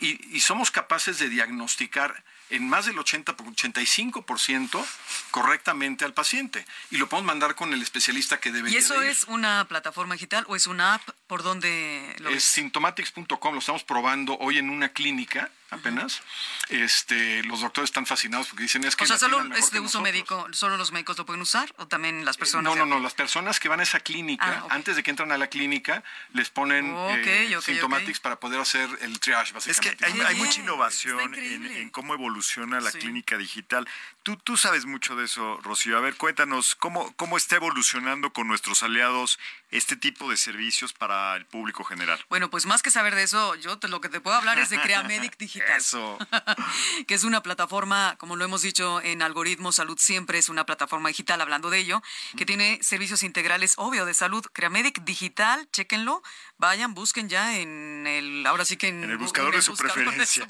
y, 0.01 0.37
y 0.37 0.41
somos 0.41 0.71
capaces 0.71 1.19
de 1.19 1.29
diagnosticar 1.29 2.25
en 2.51 2.69
más 2.69 2.87
del 2.87 2.99
80, 2.99 3.37
85% 3.37 4.85
correctamente 5.31 6.05
al 6.05 6.13
paciente. 6.13 6.65
Y 6.91 6.99
lo 6.99 7.09
podemos 7.09 7.27
mandar 7.27 7.55
con 7.55 7.73
el 7.73 7.83
especialista 7.83 8.41
que 8.41 8.53
debe 8.53 8.71
¿Y 8.71 8.77
eso 8.77 9.01
es 9.03 9.25
una 9.25 9.67
plataforma 9.69 10.15
digital 10.15 10.45
o 10.49 10.57
es 10.57 10.67
una 10.67 10.95
app? 10.95 11.09
¿Por 11.27 11.43
dónde 11.43 12.15
lo 12.19 12.31
Es 12.31 12.45
symptomatics.com, 12.45 13.55
lo 13.55 13.61
estamos 13.61 13.85
probando 13.85 14.37
hoy 14.39 14.59
en 14.59 14.71
una 14.71 14.91
clínica 14.91 15.51
apenas. 15.73 16.23
Este, 16.69 17.43
los 17.45 17.61
doctores 17.61 17.89
están 17.89 18.07
fascinados 18.07 18.49
porque 18.49 18.63
dicen 18.65 18.85
es 18.85 18.95
que... 18.95 19.05
O 19.05 19.07
sea, 19.07 19.19
solo 19.19 19.43
es 19.55 19.71
de 19.71 19.81
uso 19.81 20.01
médico, 20.01 20.47
solo 20.53 20.77
los 20.77 20.93
médicos 20.93 21.19
lo 21.19 21.27
pueden 21.27 21.43
usar 21.43 21.73
o 21.79 21.89
también 21.89 22.25
las 22.25 22.37
personas... 22.37 22.65
No, 22.65 22.77
no, 22.77 22.87
no, 22.87 23.01
las 23.01 23.15
personas 23.15 23.59
que 23.59 23.69
van 23.69 23.81
a 23.81 23.83
esa 23.83 24.01
clínica, 24.01 24.65
ah, 24.65 24.67
antes 24.71 24.97
de 24.97 25.03
que 25.03 25.11
entran 25.11 25.33
a 25.33 25.39
la 25.39 25.49
clínica, 25.49 26.05
les 26.33 26.51
ponen 26.51 26.95
eh, 26.97 27.59
Symptomatics 27.61 28.21
para 28.21 28.39
poder 28.39 28.61
hacer 28.61 28.89
el 29.01 29.19
triage, 29.19 29.53
básicamente. 29.53 30.07
Es 30.07 30.13
que 30.13 30.23
hay, 30.23 30.37
mucha 30.37 30.61
innovación 30.61 31.35
en, 31.35 31.91
cómo 31.91 32.15
evoluciona 32.15 32.81
la 32.81 32.93
clínica 32.93 33.37
digital. 33.37 33.89
Tú, 34.23 34.37
tú 34.37 34.57
sabes 34.57 34.87
mucho 34.87 35.17
de 35.17 35.25
eso, 35.25 35.59
Rocío. 35.65 35.99
A 35.99 36.01
ver, 36.01 36.15
cuéntanos, 36.17 36.77
¿cómo, 36.77 37.13
¿cómo 37.17 37.37
está 37.37 37.57
evolucionando 37.57 38.33
con 38.33 38.47
nuestros 38.47 38.85
aliados 38.85 39.37
este 39.73 39.97
tipo 39.97 40.31
de 40.31 40.37
servicios 40.37 40.93
para 40.93 41.35
el 41.35 41.45
público 41.45 41.83
general? 41.83 42.25
Bueno, 42.29 42.49
pues 42.49 42.65
más 42.65 42.83
que 42.83 42.93
saber 42.93 43.17
de 43.17 43.25
eso, 43.25 43.57
yo 43.57 43.79
te, 43.81 43.89
lo 43.89 44.01
que 44.01 44.09
te 44.09 44.21
puedo 44.21 44.37
hablar 44.37 44.61
es 44.61 44.71
de 44.71 44.81
CreaMedic 44.81 45.37
Digital. 45.39 45.77
Eso. 45.77 46.19
que 47.09 47.15
es 47.15 47.25
una 47.25 47.43
plataforma, 47.43 48.15
como 48.19 48.37
lo 48.37 48.45
hemos 48.45 48.63
dicho 48.63 49.01
en 49.01 49.23
Algoritmo 49.23 49.73
Salud 49.73 49.99
Siempre, 49.99 50.39
es 50.39 50.49
una 50.49 50.67
plataforma 50.67 51.09
digital, 51.09 51.41
hablando 51.41 51.69
de 51.71 51.79
ello, 51.79 52.01
que 52.37 52.47
tiene 52.47 52.79
servicios 52.81 53.25
integrales, 53.25 53.75
obvio, 53.77 54.07
de 54.07 54.15
salud. 54.15 54.47
CreaMedic 54.53 55.03
Digital, 55.03 55.69
chéquenlo, 55.73 56.23
vayan, 56.59 56.95
busquen 56.95 57.29
ya 57.29 57.59
en 57.59 58.07
el, 58.07 58.47
ahora 58.47 58.65
sí 58.65 58.77
que 58.77 58.87
en, 58.87 59.03
el 59.03 59.19
buscador, 59.19 59.55
de, 59.55 59.63
su 59.63 59.75
preferencia. 59.75 60.47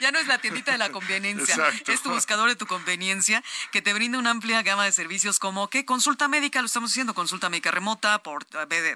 Ya 0.00 0.12
no 0.12 0.20
es 0.20 0.28
la 0.28 0.38
tiendita 0.38 0.70
de 0.70 0.78
la 0.78 0.92
conveniencia, 0.92 1.56
es 1.88 2.02
tu 2.02 2.10
buscador 2.10 2.48
de 2.48 2.54
tu 2.54 2.66
conveniencia 2.66 2.75
que 3.72 3.82
te 3.82 3.92
brinda 3.92 4.18
una 4.18 4.30
amplia 4.30 4.62
gama 4.62 4.84
de 4.84 4.92
servicios 4.92 5.38
como 5.38 5.68
que 5.68 5.84
consulta 5.84 6.28
médica, 6.28 6.60
lo 6.60 6.66
estamos 6.66 6.90
diciendo, 6.90 7.14
consulta 7.14 7.48
médica 7.48 7.70
remota, 7.70 8.22
por, 8.22 8.46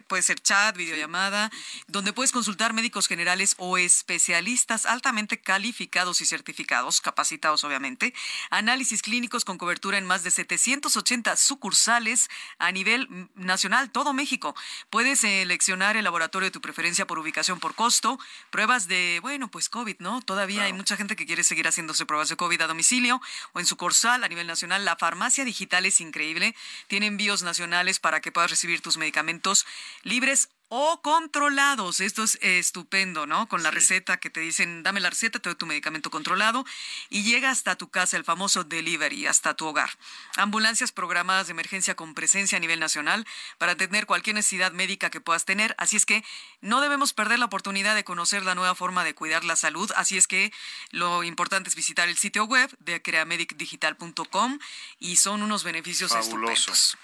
puede 0.08 0.22
ser 0.22 0.40
chat, 0.40 0.76
videollamada, 0.76 1.50
donde 1.86 2.12
puedes 2.12 2.32
consultar 2.32 2.72
médicos 2.72 3.08
generales 3.08 3.54
o 3.58 3.78
especialistas 3.78 4.86
altamente 4.86 5.40
calificados 5.40 6.20
y 6.20 6.26
certificados, 6.26 7.00
capacitados 7.00 7.64
obviamente, 7.64 8.14
análisis 8.50 9.02
clínicos 9.02 9.44
con 9.44 9.58
cobertura 9.58 9.98
en 9.98 10.06
más 10.06 10.22
de 10.22 10.30
780 10.30 11.36
sucursales 11.36 12.28
a 12.58 12.72
nivel 12.72 13.28
nacional, 13.34 13.90
todo 13.90 14.12
México. 14.12 14.54
Puedes 14.90 15.20
seleccionar 15.20 15.96
el 15.96 16.04
laboratorio 16.04 16.46
de 16.46 16.50
tu 16.50 16.60
preferencia 16.60 17.06
por 17.06 17.18
ubicación, 17.18 17.60
por 17.60 17.74
costo, 17.74 18.18
pruebas 18.50 18.88
de, 18.88 19.18
bueno, 19.22 19.50
pues 19.50 19.68
COVID, 19.68 19.96
¿no? 19.98 20.22
Todavía 20.22 20.64
hay 20.64 20.72
mucha 20.72 20.96
gente 20.96 21.16
que 21.16 21.26
quiere 21.26 21.44
seguir 21.44 21.66
haciéndose 21.66 22.06
pruebas 22.06 22.28
de 22.28 22.36
COVID 22.36 22.60
a 22.62 22.66
domicilio 22.66 23.20
o 23.52 23.60
en 23.60 23.66
su 23.70 23.76
corsal 23.76 24.24
a 24.24 24.28
nivel 24.28 24.48
nacional. 24.48 24.84
La 24.84 24.96
farmacia 24.96 25.44
digital 25.44 25.86
es 25.86 26.00
increíble, 26.00 26.56
tiene 26.88 27.06
envíos 27.06 27.44
nacionales 27.44 28.00
para 28.00 28.20
que 28.20 28.32
puedas 28.32 28.50
recibir 28.50 28.80
tus 28.80 28.96
medicamentos 28.96 29.64
libres 30.02 30.50
o 30.70 31.02
controlados. 31.02 32.00
Esto 32.00 32.22
es 32.22 32.38
estupendo, 32.40 33.26
¿no? 33.26 33.48
Con 33.48 33.64
la 33.64 33.72
receta 33.72 34.18
que 34.18 34.30
te 34.30 34.40
dicen, 34.40 34.84
dame 34.84 35.00
la 35.00 35.10
receta, 35.10 35.40
te 35.40 35.48
doy 35.48 35.56
tu 35.56 35.66
medicamento 35.66 36.10
controlado 36.10 36.64
y 37.10 37.24
llega 37.24 37.50
hasta 37.50 37.76
tu 37.76 37.90
casa, 37.90 38.16
el 38.16 38.24
famoso 38.24 38.62
delivery, 38.62 39.26
hasta 39.26 39.54
tu 39.54 39.66
hogar. 39.66 39.90
Ambulancias 40.36 40.92
programadas 40.92 41.48
de 41.48 41.52
emergencia 41.52 41.96
con 41.96 42.14
presencia 42.14 42.56
a 42.56 42.60
nivel 42.60 42.78
nacional 42.78 43.26
para 43.58 43.72
atender 43.72 44.06
cualquier 44.06 44.36
necesidad 44.36 44.70
médica 44.70 45.10
que 45.10 45.20
puedas 45.20 45.44
tener. 45.44 45.74
Así 45.76 45.96
es 45.96 46.06
que 46.06 46.24
no 46.60 46.80
debemos 46.80 47.12
perder 47.12 47.40
la 47.40 47.46
oportunidad 47.46 47.96
de 47.96 48.04
conocer 48.04 48.44
la 48.44 48.54
nueva 48.54 48.76
forma 48.76 49.02
de 49.02 49.14
cuidar 49.14 49.42
la 49.42 49.56
salud. 49.56 49.90
Así 49.96 50.16
es 50.16 50.28
que 50.28 50.52
lo 50.92 51.24
importante 51.24 51.68
es 51.68 51.74
visitar 51.74 52.08
el 52.08 52.16
sitio 52.16 52.44
web 52.44 52.70
de 52.78 53.02
creamedicdigital.com 53.02 54.58
y 55.00 55.16
son 55.16 55.42
unos 55.42 55.64
beneficios 55.64 56.14
estupendos. 56.14 56.96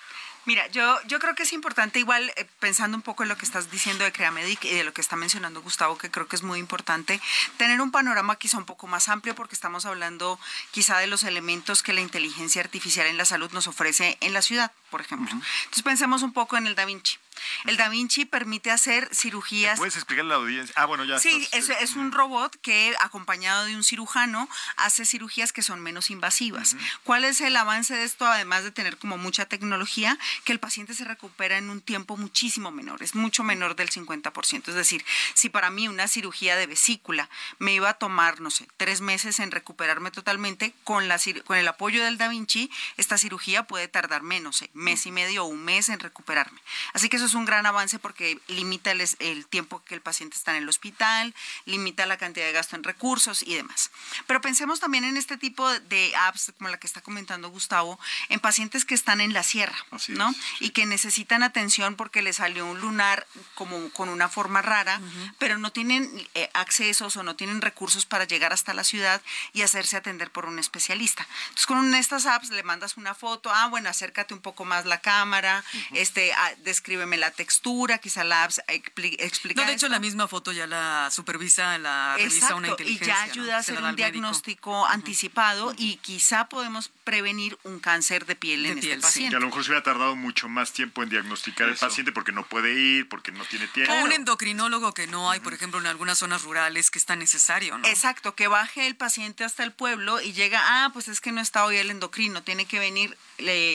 Mira, 0.47 0.69
yo, 0.69 0.97
yo 1.09 1.19
creo 1.19 1.35
que 1.35 1.43
es 1.43 1.53
importante, 1.53 1.99
igual 1.99 2.33
eh, 2.37 2.47
pensando 2.61 2.97
un 2.97 3.03
poco 3.03 3.25
en 3.25 3.29
lo 3.29 3.37
que 3.37 3.45
estás 3.45 3.69
diciendo 3.69 4.05
de 4.05 4.13
CreaMedic 4.13 4.65
y 4.65 4.75
de 4.75 4.85
lo 4.85 4.95
que 4.95 5.01
está 5.01 5.17
mencionando 5.17 5.61
Gustavo, 5.61 5.99
que 5.99 6.09
creo 6.09 6.29
que 6.29 6.37
es 6.37 6.45
muy 6.45 6.61
importante, 6.61 7.21
tener 7.57 7.81
un 7.81 7.91
panorama 7.91 8.37
quizá 8.37 8.57
un 8.57 8.65
poco 8.65 8.87
más 8.87 9.09
amplio, 9.09 9.35
porque 9.35 9.57
estamos 9.57 9.87
hablando 9.87 10.39
quizá 10.71 10.99
de 10.99 11.09
los 11.09 11.25
elementos 11.25 11.83
que 11.83 11.93
la 11.93 12.01
inteligencia 12.01 12.63
artificial 12.63 13.09
en 13.09 13.17
la 13.17 13.25
salud 13.25 13.51
nos 13.51 13.67
ofrece 13.67 14.19
en 14.21 14.33
la 14.33 14.41
ciudad, 14.41 14.71
por 14.97 15.05
ejemplo. 15.05 15.31
Entonces 15.31 15.83
pensemos 15.83 16.23
un 16.23 16.33
poco 16.33 16.57
en 16.57 16.67
el 16.67 16.75
Da 16.75 16.87
Vinci. 16.87 17.19
El 17.65 17.77
Da 17.77 17.91
Vinci 17.91 18.25
permite 18.25 18.71
hacer 18.71 19.15
cirugías. 19.15 19.79
¿Puedes 19.79 19.97
explicarle 19.97 20.33
a 20.33 20.39
la 20.39 20.43
audiencia? 20.43 20.75
Ah, 20.75 20.87
bueno, 20.87 21.05
ya. 21.05 21.19
Sí, 21.19 21.47
es, 21.53 21.69
es, 21.69 21.97
un 21.97 22.13
robot 22.13 22.57
que, 22.63 22.95
acompañado 23.01 23.67
de 23.67 23.77
un 23.77 23.85
cirujano, 23.85 24.49
hace 24.77 25.05
cirugías 25.05 25.53
que 25.53 25.61
son 25.61 25.81
menos 25.81 26.11
invasivas. 26.11 26.77
¿Cuál 27.05 27.25
es 27.25 27.43
el 27.43 27.57
avance 27.57 27.95
de 27.95 28.05
esto, 28.05 28.27
además 28.27 28.65
de 28.65 28.71
tener 28.71 28.97
como 28.97 29.19
mucha 29.19 29.45
tecnología? 29.45 30.19
Que 30.45 30.53
el 30.53 30.61
paciente 30.61 30.95
se 30.95 31.05
recupera 31.05 31.59
en 31.59 31.69
un 31.69 31.83
tiempo 31.83 32.17
muchísimo 32.17 32.71
menor, 32.71 33.03
es 33.03 33.15
mucho 33.15 33.43
menor 33.45 33.77
del 33.77 33.91
50%. 33.91 34.69
Es 34.69 34.75
decir, 34.75 35.05
si 35.35 35.51
para 35.51 35.71
mí 35.71 35.89
una 35.89 36.09
cirugía 36.09 36.57
de 36.57 36.67
vesícula 36.67 37.29
me 37.59 37.75
iba 37.75 37.91
a 37.91 37.95
tomar, 37.95 38.41
no 38.41 38.51
sé, 38.51 38.67
tres 38.79 39.03
meses 39.03 39.41
en 39.41 39.51
recuperarme 39.51 40.11
totalmente, 40.11 40.73
con, 40.85 41.09
la, 41.09 41.21
con 41.45 41.59
el 41.59 41.69
apoyo 41.69 42.03
del 42.03 42.17
Da 42.17 42.29
Vinci, 42.29 42.71
esta 42.97 43.19
cirugía 43.19 43.65
puede 43.65 43.89
tardar 43.89 44.23
menos, 44.23 44.63
eh, 44.63 44.71
mes 44.87 45.05
y 45.05 45.11
medio 45.11 45.45
o 45.45 45.49
un 45.49 45.65
mes 45.65 45.89
en 45.89 45.99
recuperarme. 45.99 46.61
Así 46.93 47.09
que 47.09 47.17
eso 47.17 47.27
es 47.27 47.35
un 47.35 47.45
gran 47.45 47.67
avance 47.67 47.99
porque 47.99 48.39
limita 48.47 48.93
el, 48.93 49.47
tiempo 49.47 49.83
que 49.85 49.97
el 49.97 50.01
paciente 50.01 50.37
está 50.37 50.53
en 50.53 50.63
el 50.63 50.69
hospital, 50.69 51.35
limita 51.65 52.07
la 52.07 52.17
cantidad 52.17 52.47
de 52.47 52.53
gasto 52.53 52.77
en 52.77 52.85
recursos 52.85 53.43
y 53.43 53.55
demás. 53.57 53.91
Pero 54.29 54.41
pensemos 54.41 54.79
también 54.79 55.03
en 55.03 55.17
este 55.17 55.37
tipo 55.37 55.69
de 55.69 56.15
apps, 56.15 56.53
como 56.57 56.71
la 56.71 56.79
que 56.79 56.87
está 56.87 57.01
comentando 57.01 57.51
Gustavo, 57.51 57.99
en 58.29 58.39
pacientes 58.39 58.85
que 58.85 58.95
están 58.95 59.21
en 59.21 59.33
la 59.33 59.43
sierra, 59.43 59.77
¿no? 60.09 60.33
Y 60.61 60.71
que 60.71 60.87
necesitan 60.87 61.43
atención 61.43 61.97
porque 61.97 62.23
les 62.23 62.37
salió 62.37 62.65
un 62.65 62.81
lunar 62.81 63.27
como 63.57 63.91
con 63.91 64.09
una 64.09 64.29
forma 64.29 64.63
rara, 64.63 65.01
pero 65.39 65.59
no 65.59 65.73
tienen 65.73 66.09
eh, 66.35 66.49
accesos 66.55 67.17
o 67.17 67.25
no 67.25 67.35
tienen 67.35 67.61
recursos 67.61 68.07
para 68.07 68.25
llegar 68.25 68.53
hasta 68.53 68.73
la 68.73 68.85
ciudad 68.85 69.21
y 69.53 69.63
hacerse 69.63 69.97
atender 69.97 70.31
por 70.31 70.47
un 70.47 70.59
especialista. 70.61 71.27
Entonces, 71.49 71.67
con 71.67 71.95
estas 71.95 72.27
apps 72.27 72.51
le 72.51 72.63
mandas 72.63 72.97
una 72.97 73.15
foto, 73.15 73.51
ah, 73.53 73.67
bueno, 73.69 73.89
acércate 73.89 74.35
un 74.35 74.41
poco 74.41 74.65
más 74.67 74.85
la 74.85 75.01
cámara, 75.01 75.65
este, 75.93 76.33
ah, 76.33 76.53
descríbeme 76.65 77.17
la 77.17 77.31
textura, 77.31 77.99
quizá 77.99 78.25
la 78.25 78.49
explica. 78.67 79.63
No, 79.63 79.67
de 79.67 79.75
hecho, 79.75 79.89
la 79.89 79.99
misma 79.99 80.29
foto 80.29 80.53
ya 80.53 80.67
la 80.67 81.09
supervisa, 81.11 81.79
la 81.79 82.17
revisa 82.17 82.55
una 82.55 82.69
inteligencia. 82.69 83.07
Y 83.07 83.09
ya 83.09 83.23
ayuda 83.23 83.57
a 83.57 83.59
hacer 83.61 83.83
un 83.83 83.97
diagnóstico 83.97 84.87
anticipado 84.87 85.75
y 85.77 85.97
quizá 85.97 86.49
podemos 86.49 86.91
prevenir 87.05 87.59
un 87.63 87.79
cáncer 87.81 88.27
de 88.27 88.37
piel 88.37 88.67
en 88.67 88.79
este 88.79 88.99
paciente. 88.99 89.31
Que 89.31 89.37
a 89.37 89.41
lo 89.41 89.47
mejor 89.47 89.65
se 89.65 89.71
hubiera 89.71 89.85
tardado 89.85 90.17
mucho 90.17 90.49
más 90.49 90.73
tiempo 90.73 91.03
en 91.03 91.09
diagnosticar 91.09 91.69
el 91.69 91.77
paciente 91.77 92.13
porque 92.13 92.33
no 92.33 92.45
puede 92.45 92.73
ir, 92.73 93.09
porque 93.09 93.33
no 93.33 93.45
tiene 93.45 93.69
tiempo. 93.69 93.93
O 93.93 94.05
un 94.05 94.13
endocrinólogo 94.13 94.93
que 94.93 95.07
no 95.07 95.31
hay, 95.31 95.41
por 95.41 95.55
ejemplo, 95.55 95.81
en 95.81 95.87
algunas 95.87 96.19
zonas 96.19 96.43
rurales 96.43 96.91
que 96.91 96.99
está 96.99 97.17
necesario, 97.17 97.79
¿no? 97.79 97.87
Exacto, 97.87 98.35
que 98.35 98.49
baje 98.49 98.87
el 98.87 98.97
paciente 98.97 99.45
hasta 99.45 99.63
el 99.63 99.73
pueblo 99.73 100.21
y 100.21 100.33
llega, 100.33 100.61
ah, 100.65 100.91
pues 100.93 101.09
es 101.09 101.21
que 101.21 101.33
no 101.33 101.41
está 101.41 101.65
hoy 101.65 101.77
el 101.77 101.91
endocrino, 101.91 102.43
tiene 102.43 102.67
que 102.67 102.79
venir 102.79 103.17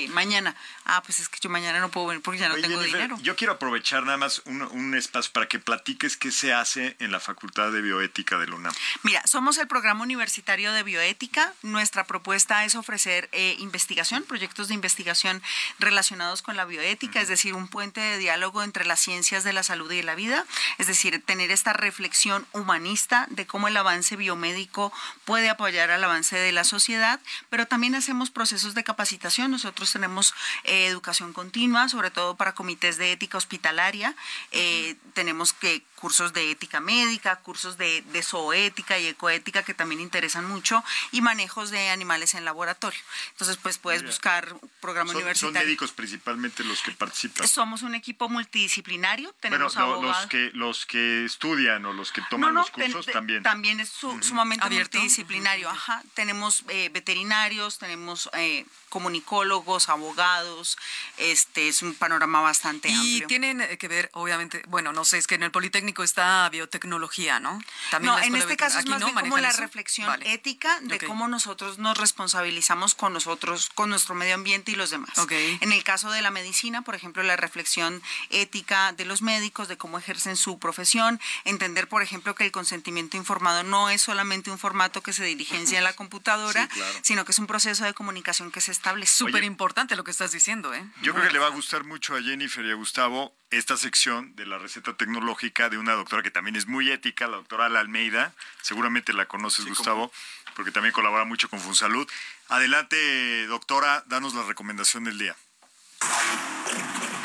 mañana. 0.10 0.56
Ah, 0.86 1.02
pues 1.04 1.20
es 1.20 1.30
que 1.30 1.40
yo 1.40 1.50
mañana 1.50 1.80
no 1.80 1.90
puedo 1.90 2.08
venir 2.08 2.22
porque 2.24 2.40
ya 2.40 2.50
no 2.50 2.56
tengo 2.56 2.82
dinero. 2.82 3.18
Yo 3.22 3.36
quiero 3.36 3.54
aprovechar 3.54 4.04
nada 4.04 4.18
más 4.18 4.42
un, 4.46 4.96
espacio 4.96 5.32
para 5.32 5.48
que 5.48 5.60
platiques 5.60 6.18
qué 6.18 6.32
se 6.32 6.54
hace 6.54 6.96
en 7.00 7.12
la 7.12 7.20
Facultad 7.20 7.72
de 7.72 7.82
Bioética 7.82 8.38
de 8.38 8.52
UNAM. 8.52 8.74
Mira, 9.04 9.26
somos 9.26 9.58
el 9.58 9.68
programa 9.68 10.04
universitario 10.04 10.74
de 10.74 10.84
bioética. 10.84 11.54
Nuestra 11.62 12.06
propuesta 12.06 12.66
es 12.66 12.76
ofrecer 12.76 13.30
eh, 13.32 13.56
investigación, 13.60 14.24
proyectos 14.24 14.68
de 14.68 14.74
investigación 14.74 15.42
relacionados 15.80 16.42
con 16.42 16.58
la 16.58 16.66
bioética, 16.66 17.22
es 17.22 17.28
decir, 17.28 17.54
un 17.54 17.68
puente 17.68 18.02
de 18.02 18.18
diálogo 18.18 18.64
entre 18.64 18.86
las 18.86 19.00
ciencias 19.00 19.44
de 19.44 19.54
la 19.54 19.64
salud 19.64 19.92
y 19.92 20.02
la 20.02 20.16
vida, 20.16 20.46
es 20.78 20.88
decir, 20.88 21.24
tener 21.26 21.52
esta 21.52 21.74
reflexión 21.74 22.46
humanista 22.52 23.28
de 23.30 23.46
cómo 23.46 23.68
el 23.68 23.78
avance 23.78 24.16
biomédico 24.16 24.92
puede 25.26 25.50
apoyar 25.50 25.92
al 25.92 26.04
avance 26.04 26.36
de 26.36 26.52
la 26.52 26.64
sociedad, 26.64 27.20
pero 27.50 27.68
también 27.68 27.96
hacemos 27.96 28.30
procesos 28.30 28.74
de 28.74 28.84
capacitación. 28.84 29.52
Nosotros 29.52 29.92
tenemos 29.92 30.34
eh, 30.64 30.81
educación 30.88 31.34
continua, 31.34 31.90
sobre 31.90 32.12
todo 32.12 32.36
para 32.36 32.54
comités 32.54 32.98
de 32.98 33.12
ética 33.12 33.38
hospitalaria. 33.38 34.16
Eh, 34.52 34.96
tenemos 35.14 35.54
que 35.54 35.84
cursos 36.02 36.34
de 36.34 36.49
ética 36.49 36.80
médica, 36.80 37.36
cursos 37.38 37.78
de, 37.78 38.02
de, 38.12 38.24
zooética 38.24 38.97
y 38.97 39.06
ecoética 39.06 39.62
que 39.62 39.76
también 39.76 40.02
interesan 40.02 40.45
mucho 40.45 40.84
y 41.12 41.22
manejos 41.22 41.70
de 41.70 41.89
animales 41.89 42.34
en 42.34 42.43
laboratorio. 42.43 42.99
Entonces, 43.34 43.58
pues 43.58 43.78
puedes 43.78 44.04
buscar 44.04 44.56
programa 44.82 45.12
universitario. 45.12 45.60
Son 45.60 45.66
médicos 45.66 45.91
principalmente 45.91 46.64
los 46.64 46.82
que 46.82 46.91
participan. 46.91 47.47
Somos 47.47 47.84
un 47.84 47.93
equipo 47.93 48.28
multidisciplinario, 48.30 49.34
tenemos 49.39 49.76
Los 49.76 50.26
que, 50.26 50.49
los 50.54 50.88
que 50.88 51.26
estudian 51.26 51.86
o 51.86 51.93
los 51.93 52.12
que 52.12 52.24
toman 52.30 52.56
los 52.56 52.72
cursos 52.72 53.06
también. 53.06 53.43
También 53.43 53.80
es 53.80 53.89
sumamente 53.89 54.68
multidisciplinario. 54.70 55.70
Ajá. 55.70 56.02
Tenemos 56.16 56.64
eh, 56.70 56.89
veterinarios, 56.91 57.78
tenemos 57.78 58.30
eh, 58.34 58.66
comunicólogos, 58.89 59.88
abogados, 59.89 60.78
este 61.18 61.68
es 61.68 61.82
un 61.82 61.95
panorama 61.95 62.41
bastante 62.41 62.93
amplio. 62.93 63.26
Y 63.26 63.28
tienen 63.28 63.78
que 63.78 63.88
ver, 63.88 64.10
obviamente, 64.14 64.64
bueno, 64.68 64.93
no 64.93 65.06
sé, 65.06 65.18
es 65.18 65.28
que 65.28 65.36
en 65.36 65.43
el 65.43 65.52
Politécnico 65.52 65.91
está 66.04 66.50
biotecnología, 66.50 67.39
¿no? 67.39 67.62
También 67.89 68.14
no, 68.14 68.20
en 68.20 68.36
este 68.36 68.58
caso 68.58 68.80
es 68.80 68.86
más 68.88 69.04
bien 69.04 69.14
como 69.14 69.38
la 69.38 69.52
reflexión 69.52 70.22
ética 70.24 70.80
de 70.82 71.00
cómo 71.00 71.28
nosotros 71.28 71.78
nos 71.78 71.98
responsabilizamos 71.98 72.96
con 72.96 73.14
nosotros, 73.14 73.70
con 73.74 73.89
nuestro 73.89 74.16
medio 74.16 74.36
ambiente 74.36 74.72
y 74.72 74.76
los 74.76 74.89
demás. 74.89 75.12
En 75.30 75.72
el 75.72 75.84
caso 75.84 76.12
de 76.12 76.22
la 76.22 76.32
medicina, 76.32 76.82
por 76.82 76.96
ejemplo, 76.96 77.24
la 77.24 77.38
reflexión 77.38 78.02
ética 78.30 78.94
de 78.94 79.06
los 79.06 79.22
médicos, 79.22 79.68
de 79.68 79.78
cómo 79.78 79.98
ejercen 79.98 80.38
su 80.38 80.60
profesión, 80.60 81.20
entender, 81.46 81.88
por 81.88 82.02
ejemplo, 82.02 82.36
que 82.36 82.46
el 82.46 82.52
consentimiento 82.52 83.18
informado 83.18 83.64
no 83.64 83.89
es 83.89 84.02
solamente 84.02 84.52
un 84.52 84.58
formato 84.58 85.02
que 85.02 85.14
se 85.14 85.24
dirigencia 85.24 85.78
en 85.78 85.84
la 85.84 85.94
computadora, 86.02 86.70
sino 87.02 87.26
que 87.26 87.32
es 87.32 87.39
un 87.39 87.48
proceso 87.48 87.86
de 87.86 87.94
comunicación 87.94 88.52
que 88.52 88.62
se 88.62 88.72
establece. 88.72 89.14
Súper 89.14 89.44
importante 89.44 89.96
lo 89.96 90.04
que 90.04 90.12
estás 90.12 90.32
diciendo, 90.32 90.74
¿eh? 90.74 90.86
Yo 91.02 91.14
creo 91.14 91.28
que 91.28 91.34
le 91.34 91.39
va 91.39 91.48
a 91.48 91.52
gustar 91.52 91.84
mucho 91.84 92.16
a 92.16 92.22
Jennifer 92.22 92.66
y 92.66 92.72
a 92.72 92.76
Gustavo 92.76 93.34
esta 93.52 93.76
sección 93.76 94.36
de 94.36 94.45
la 94.45 94.58
receta 94.58 94.95
tecnológica 94.95 95.70
de 95.70 95.78
una 95.78 95.93
doctora 95.93 96.24
que 96.24 96.32
también 96.32 96.56
es 96.56 96.68
muy 96.68 96.89
ética, 96.89 97.28
la 97.28 97.38
doctora 97.38 97.66
Ala 97.66 97.82
Almeida. 97.82 98.34
Seguramente 98.62 99.14
la 99.14 99.26
conoces, 99.26 99.66
Gustavo, 99.66 100.12
porque 100.56 100.72
también 100.72 100.93
colabora 100.93 101.26
mucho 101.26 101.49
con 101.49 101.60
Funsalud. 101.60 102.10
Adelante, 102.47 103.45
doctora, 103.47 104.04
danos 104.08 104.34
la 104.34 104.43
recomendación 104.43 105.04
del 105.04 105.18
día. 105.18 105.36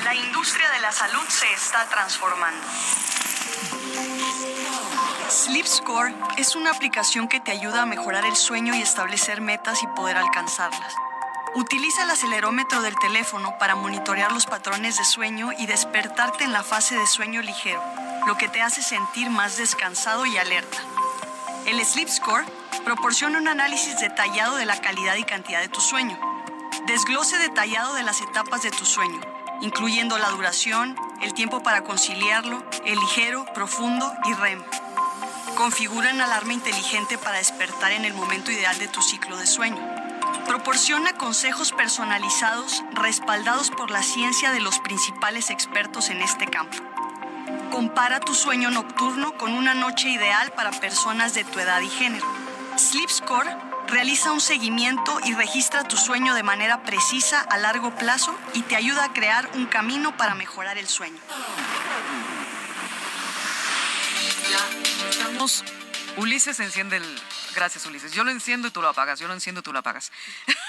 La 0.05 0.15
industria 0.15 0.71
de 0.73 0.81
la 0.81 0.93
salud 0.93 1.25
se 1.29 1.53
está 1.53 1.89
transformando. 1.89 2.67
Sleep 5.31 5.67
Score 5.67 6.13
es 6.39 6.57
una 6.57 6.71
aplicación 6.71 7.29
que 7.29 7.41
te 7.41 7.53
ayuda 7.53 7.83
a 7.83 7.87
mejorar 7.87 8.25
el 8.25 8.37
sueño 8.37 8.75
y 8.75 8.83
establecer 8.83 9.41
metas 9.41 9.83
y 9.83 9.87
poder 9.89 10.17
alcanzarlas. 10.17 10.95
Utiliza 11.57 12.03
el 12.03 12.11
acelerómetro 12.11 12.83
del 12.83 12.95
teléfono 12.97 13.57
para 13.59 13.77
monitorear 13.77 14.31
los 14.31 14.45
patrones 14.45 14.99
de 14.99 15.07
sueño 15.07 15.53
y 15.59 15.65
despertarte 15.65 16.45
en 16.45 16.53
la 16.53 16.63
fase 16.63 16.99
de 16.99 17.07
sueño 17.07 17.41
ligero, 17.41 17.83
lo 18.27 18.37
que 18.37 18.47
te 18.47 18.61
hace 18.61 18.83
sentir 18.83 19.31
más 19.31 19.57
descansado 19.57 20.27
y 20.27 20.37
alerta. 20.37 20.77
El 21.65 21.83
Sleep 21.83 22.11
Score 22.11 22.45
proporciona 22.85 23.39
un 23.39 23.49
análisis 23.49 23.99
detallado 24.01 24.57
de 24.57 24.67
la 24.67 24.79
calidad 24.83 25.17
y 25.17 25.25
cantidad 25.25 25.63
de 25.63 25.71
tu 25.71 25.81
sueño. 25.81 26.19
Desglose 26.87 27.39
detallado 27.39 27.95
de 27.95 28.03
las 28.03 28.21
etapas 28.21 28.63
de 28.63 28.71
tu 28.71 28.85
sueño, 28.85 29.23
incluyendo 29.63 30.19
la 30.19 30.29
duración, 30.29 30.95
el 31.23 31.33
tiempo 31.33 31.63
para 31.63 31.85
conciliarlo, 31.85 32.63
el 32.85 32.99
ligero, 32.99 33.47
profundo 33.55 34.13
y 34.27 34.35
REM. 34.35 34.63
Configura 35.57 36.13
una 36.13 36.27
alarma 36.27 36.53
inteligente 36.53 37.17
para 37.17 37.39
despertar 37.39 37.93
en 37.93 38.05
el 38.05 38.13
momento 38.13 38.53
ideal 38.53 38.79
de 38.79 38.89
tu 38.89 39.01
ciclo 39.01 39.39
de 39.39 39.47
sueño. 39.47 39.96
Proporciona 40.47 41.13
consejos 41.15 41.73
personalizados 41.73 42.83
respaldados 42.93 43.71
por 43.71 43.91
la 43.91 44.03
ciencia 44.03 44.53
de 44.53 44.61
los 44.61 44.79
principales 44.79 45.51
expertos 45.51 46.09
en 46.11 46.23
este 46.23 46.47
campo. 46.47 46.77
Compara 47.71 48.21
tu 48.21 48.35
sueño 48.35 48.71
nocturno 48.71 49.37
con 49.37 49.53
una 49.53 49.75
noche 49.75 50.09
ideal 50.09 50.53
para 50.53 50.71
personas 50.71 51.35
de 51.35 51.45
tu 51.45 51.59
edad 51.59 51.81
y 51.81 51.89
género. 51.89 52.27
Sleep 52.77 53.11
Score 53.11 53.57
realiza 53.89 54.33
un 54.33 54.41
seguimiento 54.41 55.19
y 55.25 55.35
registra 55.35 55.85
tu 55.85 55.97
sueño 55.97 56.35
de 56.35 56.43
manera 56.43 56.83
precisa 56.83 57.41
a 57.41 57.59
largo 57.59 57.95
plazo 57.95 58.35
y 58.55 58.63
te 58.63 58.77
ayuda 58.77 59.05
a 59.05 59.13
crear 59.13 59.51
un 59.55 59.67
camino 59.67 60.17
para 60.17 60.35
mejorar 60.35 60.79
el 60.79 60.87
sueño. 60.87 61.21
Ulises 66.17 66.61
enciende 66.61 66.97
el. 66.97 67.36
Gracias, 67.57 67.87
Ulises. 67.87 68.13
Yo 68.13 68.23
lo 68.23 68.31
enciendo 68.31 68.69
y 68.69 68.71
tú 68.71 68.83
lo 68.83 68.89
apagas. 68.91 69.19
Yo 69.19 69.27
lo 69.29 69.33
enciendo 69.33 69.61
y 69.61 69.65
tú 69.65 69.73
lo 69.73 69.79
apagas. 69.79 70.13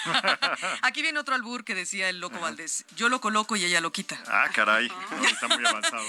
Aquí 0.83 1.01
viene 1.01 1.19
otro 1.19 1.35
albur 1.35 1.65
que 1.65 1.75
decía 1.75 2.07
el 2.07 2.21
loco 2.21 2.39
Valdés. 2.39 2.85
Yo 2.95 3.09
lo 3.09 3.19
coloco 3.19 3.57
y 3.57 3.65
ella 3.65 3.81
lo 3.81 3.91
quita. 3.91 4.17
Ah, 4.25 4.47
caray. 4.53 4.89
Está 5.29 5.49
muy 5.49 5.65
avanzado. 5.65 6.01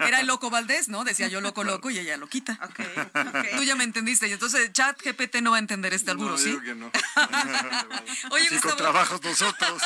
Era 0.00 0.20
el 0.20 0.26
loco 0.26 0.48
Valdés, 0.48 0.88
¿no? 0.88 1.04
Decía 1.04 1.28
yo 1.28 1.42
lo 1.42 1.52
coloco 1.52 1.90
y 1.90 1.98
ella 1.98 2.16
lo 2.16 2.26
quita. 2.26 2.58
Tú 3.54 3.64
ya 3.64 3.76
me 3.76 3.84
entendiste. 3.84 4.26
Y 4.26 4.32
entonces 4.32 4.72
Chat 4.72 4.98
GPT 5.02 5.42
no 5.42 5.50
va 5.50 5.58
a 5.58 5.60
entender 5.60 5.92
este 5.92 6.12
albur, 6.12 6.30
no, 6.30 6.38
¿sí? 6.38 6.58
que 6.64 6.74
no. 6.74 6.90
Oye, 8.30 8.48
sí, 8.48 8.58
con 8.60 8.76
trabajos 8.78 9.22
nosotros. 9.22 9.82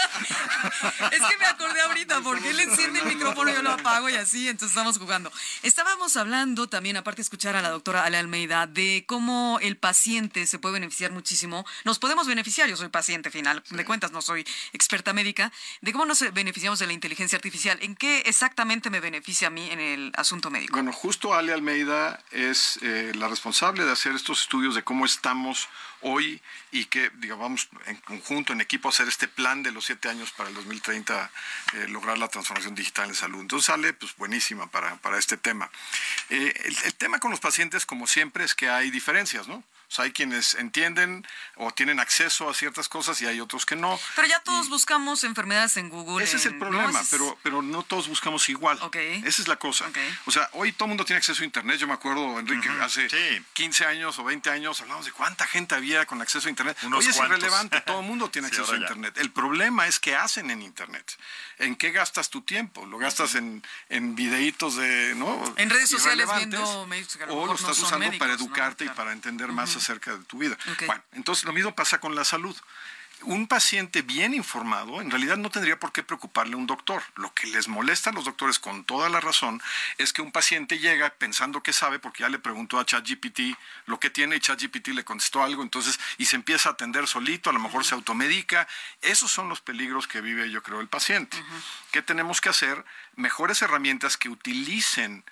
es 1.10 1.20
que 1.20 1.36
me 1.36 1.46
acordé 1.46 1.80
ahorita 1.80 2.20
porque 2.20 2.50
él 2.50 2.60
enciende 2.60 3.00
el 3.00 3.06
micrófono 3.06 3.50
y 3.50 3.54
yo 3.54 3.62
lo 3.62 3.72
apago 3.72 4.08
y 4.08 4.14
así, 4.14 4.48
entonces 4.48 4.76
estamos 4.76 4.98
jugando. 4.98 5.32
Estábamos 5.64 6.16
hablando 6.16 6.68
también, 6.68 6.96
aparte 6.96 7.16
de 7.16 7.22
escuchar 7.22 7.56
a 7.56 7.62
la 7.62 7.70
doctora 7.70 8.04
Ale 8.04 8.18
Almeida, 8.18 8.68
de 8.68 9.04
cómo 9.08 9.58
el 9.62 9.76
paciente 9.76 10.27
se 10.46 10.58
puede 10.58 10.74
beneficiar 10.74 11.10
muchísimo. 11.12 11.64
Nos 11.84 11.98
podemos 11.98 12.26
beneficiar, 12.26 12.68
yo 12.68 12.76
soy 12.76 12.88
paciente 12.88 13.30
final 13.30 13.62
de 13.70 13.84
cuentas, 13.84 14.12
no 14.12 14.22
soy 14.22 14.46
experta 14.72 15.12
médica, 15.12 15.52
de 15.80 15.92
cómo 15.92 16.06
nos 16.06 16.20
beneficiamos 16.32 16.78
de 16.78 16.86
la 16.86 16.92
inteligencia 16.92 17.36
artificial. 17.36 17.78
¿En 17.82 17.96
qué 17.96 18.20
exactamente 18.26 18.90
me 18.90 19.00
beneficia 19.00 19.48
a 19.48 19.50
mí 19.50 19.70
en 19.70 19.80
el 19.80 20.12
asunto 20.16 20.50
médico? 20.50 20.74
Bueno, 20.74 20.92
justo 20.92 21.34
Ale 21.34 21.52
Almeida 21.52 22.22
es 22.30 22.78
eh, 22.82 23.12
la 23.14 23.28
responsable 23.28 23.84
de 23.84 23.92
hacer 23.92 24.14
estos 24.14 24.42
estudios 24.42 24.74
de 24.74 24.82
cómo 24.82 25.04
estamos 25.04 25.68
hoy 26.00 26.40
y 26.70 26.84
que, 26.86 27.10
digamos, 27.16 27.68
en 27.86 27.96
conjunto, 27.96 28.52
en 28.52 28.60
equipo, 28.60 28.88
hacer 28.88 29.08
este 29.08 29.28
plan 29.28 29.62
de 29.62 29.72
los 29.72 29.86
siete 29.86 30.08
años 30.08 30.30
para 30.32 30.48
el 30.48 30.54
2030, 30.54 31.30
eh, 31.74 31.88
lograr 31.88 32.18
la 32.18 32.28
transformación 32.28 32.74
digital 32.74 33.08
en 33.08 33.14
salud. 33.14 33.40
Entonces 33.40 33.66
sale, 33.66 33.92
pues, 33.92 34.16
buenísima 34.16 34.70
para, 34.70 34.96
para 34.96 35.18
este 35.18 35.36
tema. 35.36 35.70
Eh, 36.30 36.52
el, 36.64 36.94
tema 36.94 37.18
con 37.18 37.30
los 37.30 37.40
pacientes, 37.40 37.86
como 37.86 38.06
siempre, 38.06 38.44
es 38.44 38.54
que 38.54 38.68
hay 38.68 38.90
diferencias, 38.90 39.48
¿no? 39.48 39.64
O 39.90 39.94
sea, 39.94 40.04
hay 40.04 40.12
quienes 40.12 40.54
entienden 40.54 41.26
o 41.56 41.70
tienen 41.70 41.98
acceso 41.98 42.50
a 42.50 42.54
ciertas 42.54 42.90
cosas 42.90 43.20
y 43.22 43.26
hay 43.26 43.40
otros 43.40 43.64
que 43.64 43.74
no. 43.74 43.98
Pero 44.16 44.28
ya 44.28 44.40
todos 44.40 44.68
buscamos 44.68 45.24
enfermedades 45.24 45.78
en 45.78 45.88
Google. 45.88 46.22
Ese 46.22 46.36
es 46.36 46.44
el 46.44 46.58
problema, 46.58 47.02
pero, 47.10 47.38
pero 47.42 47.62
no 47.62 47.82
todos 47.82 48.06
buscamos 48.06 48.48
igual. 48.50 48.78
Esa 48.92 49.42
es 49.42 49.48
la 49.48 49.56
cosa. 49.56 49.86
O 50.26 50.30
sea, 50.30 50.50
hoy 50.52 50.72
todo 50.72 50.84
el 50.84 50.88
mundo 50.90 51.06
tiene 51.06 51.18
acceso 51.18 51.42
a 51.42 51.46
Internet. 51.46 51.78
Yo 51.78 51.86
me 51.86 51.94
acuerdo, 51.94 52.38
Enrique, 52.38 52.68
hace 52.82 53.08
15 53.54 53.86
años 53.86 54.18
o 54.18 54.24
20 54.24 54.50
años 54.50 54.78
hablamos 54.82 55.06
de 55.06 55.12
cuánta 55.12 55.46
gente 55.46 55.74
había 55.74 56.04
con 56.04 56.20
acceso 56.20 56.48
a 56.48 56.50
Internet. 56.50 56.76
hoy 56.92 57.06
es 57.06 57.16
irrelevante, 57.16 57.80
todo 57.80 58.00
el 58.00 58.06
mundo 58.06 58.30
tiene 58.30 58.48
acceso 58.48 58.72
a 58.72 58.76
Internet. 58.76 59.16
El 59.16 59.30
problema 59.30 59.86
es 59.86 59.98
qué 59.98 60.14
hacen 60.14 60.50
en 60.50 60.60
Internet. 60.60 61.16
¿En 61.58 61.76
qué 61.76 61.92
gastas 61.92 62.28
tu 62.28 62.42
tiempo? 62.42 62.84
¿Lo 62.84 62.98
gastas 62.98 63.34
en, 63.36 63.64
en 63.88 64.14
videitos 64.14 64.76
de, 64.76 65.14
¿no? 65.16 65.42
En 65.56 65.70
redes 65.70 65.88
sociales 65.88 66.28
viendo 66.36 66.62
O 67.28 67.46
lo 67.46 67.54
estás 67.54 67.78
usando 67.78 68.16
para 68.18 68.34
educarte 68.34 68.84
y 68.84 68.88
para 68.90 69.12
entender 69.12 69.48
más 69.48 69.77
acerca 69.78 70.16
de 70.16 70.24
tu 70.24 70.38
vida. 70.38 70.56
Bueno, 70.86 71.02
entonces 71.12 71.44
lo 71.44 71.52
mismo 71.52 71.74
pasa 71.74 71.98
con 71.98 72.14
la 72.14 72.24
salud 72.24 72.56
un 73.22 73.48
paciente 73.48 74.02
bien 74.02 74.32
informado 74.32 75.00
en 75.00 75.10
realidad 75.10 75.36
no 75.36 75.50
tendría 75.50 75.78
por 75.78 75.92
qué 75.92 76.02
preocuparle 76.02 76.54
a 76.54 76.56
un 76.56 76.66
doctor. 76.66 77.02
Lo 77.16 77.34
que 77.34 77.46
les 77.48 77.68
molesta 77.68 78.10
a 78.10 78.12
los 78.12 78.24
doctores 78.24 78.58
con 78.58 78.84
toda 78.84 79.08
la 79.08 79.20
razón 79.20 79.60
es 79.96 80.12
que 80.12 80.22
un 80.22 80.30
paciente 80.30 80.78
llega 80.78 81.10
pensando 81.10 81.62
que 81.62 81.72
sabe 81.72 81.98
porque 81.98 82.22
ya 82.22 82.28
le 82.28 82.38
preguntó 82.38 82.78
a 82.78 82.84
ChatGPT 82.84 83.56
lo 83.86 83.98
que 83.98 84.10
tiene 84.10 84.36
y 84.36 84.40
ChatGPT 84.40 84.88
le 84.88 85.04
contestó 85.04 85.42
algo, 85.42 85.62
entonces 85.62 85.98
y 86.16 86.26
se 86.26 86.36
empieza 86.36 86.68
a 86.68 86.72
atender 86.72 87.06
solito, 87.06 87.50
a 87.50 87.52
lo 87.52 87.60
mejor 87.60 87.84
se 87.84 87.94
automedica. 87.94 88.68
Esos 89.02 89.30
son 89.30 89.48
los 89.48 89.60
peligros 89.60 90.06
que 90.06 90.20
vive 90.20 90.50
yo 90.50 90.62
creo 90.62 90.80
el 90.80 90.88
paciente. 90.88 91.36
¿Qué 91.90 92.02
tenemos 92.02 92.40
que 92.40 92.50
hacer? 92.50 92.84
Mejores 93.16 93.62
herramientas 93.62 94.16
que 94.16 94.28
utilicen 94.28 95.24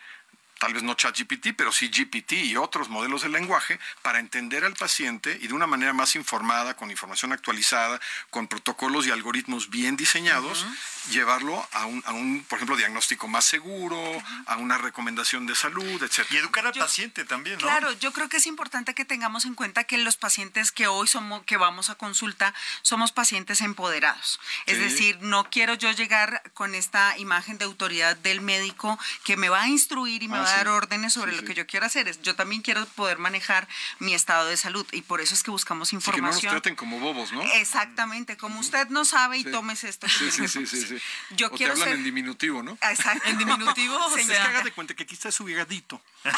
tal 0.58 0.72
vez 0.72 0.82
no 0.82 0.94
ChatGPT, 0.94 1.48
pero 1.56 1.72
sí 1.72 1.88
GPT 1.88 2.32
y 2.32 2.56
otros 2.56 2.88
modelos 2.88 3.22
de 3.22 3.28
lenguaje 3.28 3.78
para 4.02 4.18
entender 4.18 4.64
al 4.64 4.74
paciente 4.74 5.38
y 5.40 5.48
de 5.48 5.54
una 5.54 5.66
manera 5.66 5.92
más 5.92 6.16
informada, 6.16 6.74
con 6.74 6.90
información 6.90 7.32
actualizada, 7.32 8.00
con 8.30 8.48
protocolos 8.48 9.06
y 9.06 9.10
algoritmos 9.10 9.70
bien 9.70 9.96
diseñados, 9.96 10.66
llevarlo 11.10 11.66
a 11.72 11.86
un, 11.86 12.02
a 12.06 12.12
un, 12.12 12.44
por 12.48 12.58
ejemplo, 12.58 12.76
diagnóstico 12.76 13.28
más 13.28 13.44
seguro, 13.44 14.00
a 14.46 14.56
una 14.56 14.78
recomendación 14.78 15.46
de 15.46 15.54
salud, 15.54 16.02
etc. 16.02 16.26
Y 16.30 16.36
educar 16.36 16.66
al 16.66 16.72
paciente 16.72 17.24
también, 17.24 17.56
¿no? 17.58 17.62
Claro, 17.62 17.92
yo 17.92 18.12
creo 18.12 18.28
que 18.28 18.38
es 18.38 18.46
importante 18.46 18.94
que 18.94 19.04
tengamos 19.04 19.44
en 19.44 19.54
cuenta 19.54 19.84
que 19.84 19.98
los 19.98 20.16
pacientes 20.16 20.72
que 20.72 20.86
hoy 20.86 21.06
somos, 21.06 21.44
que 21.44 21.56
vamos 21.56 21.90
a 21.90 21.94
consulta, 21.94 22.54
somos 22.82 23.12
pacientes 23.12 23.60
empoderados. 23.60 24.40
Es 24.66 24.78
decir, 24.78 25.18
no 25.20 25.48
quiero 25.50 25.74
yo 25.74 25.90
llegar 25.92 26.42
con 26.54 26.74
esta 26.74 27.16
imagen 27.18 27.58
de 27.58 27.64
autoridad 27.64 28.16
del 28.16 28.40
médico 28.40 28.98
que 29.24 29.36
me 29.36 29.48
va 29.48 29.62
a 29.62 29.68
instruir 29.68 30.22
y 30.22 30.28
me 30.28 30.36
ah, 30.36 30.40
va 30.40 30.45
a 30.45 30.45
dar 30.50 30.68
órdenes 30.68 31.12
sobre 31.12 31.32
lo 31.32 31.44
que 31.44 31.54
yo 31.54 31.66
quiero 31.66 31.86
hacer. 31.86 32.10
Yo 32.22 32.34
también 32.34 32.62
quiero 32.62 32.84
poder 32.86 33.18
manejar 33.18 33.68
mi 33.98 34.14
estado 34.14 34.46
de 34.46 34.56
salud 34.56 34.86
y 34.92 35.02
por 35.02 35.20
eso 35.20 35.34
es 35.34 35.42
que 35.42 35.50
buscamos 35.50 35.92
información. 35.92 36.40
que 36.40 36.46
no 36.46 36.52
nos 36.52 36.62
traten 36.62 36.76
como 36.76 37.00
bobos, 37.00 37.32
¿no? 37.32 37.42
Exactamente, 37.54 38.36
como 38.36 38.60
usted 38.60 38.88
no 38.88 39.04
sabe 39.04 39.38
y 39.38 39.44
tomes 39.44 39.84
esto. 39.84 40.08
Sí, 40.08 40.30
sí, 40.30 40.48
sí, 40.48 40.66
sí. 40.66 40.98
Yo 41.36 41.50
quiero 41.50 41.74
te 41.74 41.82
hablan 41.82 41.98
en 41.98 42.04
diminutivo, 42.04 42.62
¿no? 42.62 42.72
Exacto. 42.72 43.28
En 43.28 43.38
diminutivo. 43.38 43.96
o 44.06 44.10
sea, 44.18 44.50
es 44.50 44.58
que 44.58 44.64
de 44.64 44.72
cuenta 44.72 44.94
que 44.94 45.04
aquí 45.04 45.14
está 45.14 45.30
su 45.30 45.48
higadito. 45.48 46.00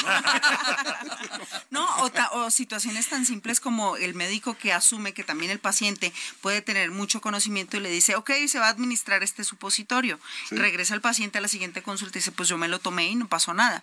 No, 1.70 1.86
o, 2.32 2.50
situaciones 2.50 3.08
tan 3.08 3.26
simples 3.26 3.60
como 3.60 3.96
el 3.96 4.14
médico 4.14 4.56
que 4.56 4.72
asume 4.72 5.12
que 5.12 5.22
también 5.22 5.50
el 5.50 5.58
paciente 5.58 6.12
puede 6.40 6.62
tener 6.62 6.90
mucho 6.90 7.20
conocimiento 7.20 7.76
y 7.76 7.80
le 7.80 7.90
dice, 7.90 8.16
ok, 8.16 8.30
se 8.46 8.58
va 8.58 8.66
a 8.66 8.70
administrar 8.70 9.22
este 9.22 9.44
supositorio. 9.44 10.18
Regresa 10.50 10.94
el 10.94 11.00
paciente 11.00 11.38
a 11.38 11.40
la 11.40 11.48
siguiente 11.48 11.82
consulta 11.82 12.18
y 12.18 12.20
dice, 12.20 12.32
pues 12.32 12.48
yo 12.48 12.56
me 12.56 12.68
lo 12.68 12.78
tomé 12.78 13.08
y 13.08 13.14
no 13.14 13.28
pasó 13.28 13.54
nada. 13.54 13.82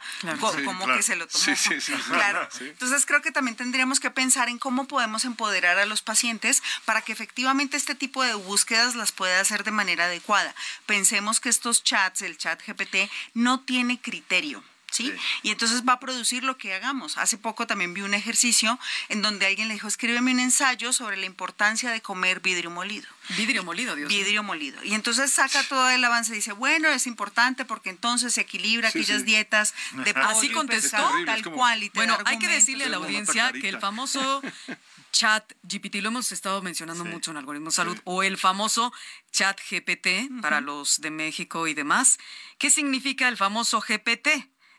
Como 0.66 0.86
que 0.88 1.03
se 1.03 1.16
lo 1.16 1.28
tomó. 1.28 1.43
Sí, 1.43 1.55
sí, 1.55 1.82
sí. 1.82 1.93
Claro. 2.09 2.47
Entonces 2.59 3.05
creo 3.05 3.22
que 3.22 3.32
también 3.32 3.55
tendríamos 3.55 3.99
que 3.99 4.11
pensar 4.11 4.49
en 4.49 4.59
cómo 4.59 4.88
podemos 4.88 5.26
empoderar 5.26 5.78
a 5.78 5.86
los 5.86 6.01
pacientes 6.01 6.63
para 6.86 7.01
que 7.01 7.11
efectivamente 7.11 7.78
este 7.78 7.95
tipo 7.95 8.24
de 8.24 8.34
búsquedas 8.34 8.95
las 8.95 9.11
pueda 9.11 9.39
hacer 9.39 9.63
de 9.63 9.72
manera 9.72 10.05
adecuada. 10.05 10.53
Pensemos 10.86 11.39
que 11.39 11.49
estos 11.49 11.84
chats, 11.84 12.22
el 12.22 12.38
chat 12.38 12.61
GPT, 12.66 13.09
no 13.34 13.61
tiene 13.61 13.99
criterio. 13.99 14.63
¿Sí? 14.96 15.14
Y 15.43 15.52
entonces 15.52 15.84
va 15.88 15.93
a 15.93 16.00
producir 16.00 16.43
lo 16.43 16.58
que 16.58 16.74
hagamos. 16.74 17.18
Hace 17.18 17.38
poco 17.38 17.68
también 17.68 17.93
vi 17.93 18.02
un 18.02 18.14
ejercicio 18.14 18.80
en 19.10 19.22
donde 19.22 19.46
alguien 19.46 19.68
le 19.68 19.74
dijo, 19.74 19.88
escríbeme 19.88 20.32
un 20.32 20.39
ensayo 20.39 20.93
sobre 20.93 21.18
la 21.18 21.26
importancia 21.26 21.91
de 21.91 22.02
comer 22.02 22.39
vidrio 22.39 22.72
molido. 22.72 23.08
Vidrio 23.38 23.64
molido, 23.64 23.96
Dios. 23.96 24.10
Vidrio 24.10 24.43
molido. 24.43 24.84
Y 24.84 24.93
entonces 24.93 25.32
saca 25.32 25.64
todo 25.64 25.89
el 25.89 26.04
avance 26.04 26.32
y 26.32 26.36
dice, 26.36 26.54
bueno, 26.54 26.89
es 26.89 27.08
importante 27.08 27.66
porque 27.66 27.89
entonces 27.89 28.34
se 28.34 28.41
equilibra 28.41 28.89
aquellas 28.89 29.26
dietas 29.26 29.74
de 29.93 30.14
pollo 30.14 30.26
Así 30.28 30.52
contestó, 30.52 31.10
tal 31.26 31.43
cual. 31.43 31.91
bueno, 31.93 32.18
hay 32.26 32.39
que 32.39 32.48
decirle 32.48 32.86
a 32.86 32.89
la 32.89 32.98
audiencia 32.98 33.52
que 33.52 33.70
el 33.70 33.80
famoso 33.80 34.41
chat 35.16 35.54
GPT, 35.64 35.96
lo 36.02 36.10
hemos 36.10 36.34
estado 36.34 36.62
mencionando 36.62 37.06
mucho 37.06 37.32
en 37.32 37.38
Algoritmo 37.38 37.72
Salud, 37.72 37.98
o 38.04 38.22
el 38.22 38.38
famoso 38.38 38.91
chat 39.32 39.58
GPT 39.70 40.41
para 40.41 40.60
los 40.60 41.00
de 41.00 41.10
México 41.10 41.68
y 41.68 41.74
demás. 41.74 42.18
¿Qué 42.58 42.70
significa 42.70 43.30
el 43.30 43.38
famoso 43.38 43.80
GPT? 43.80 44.28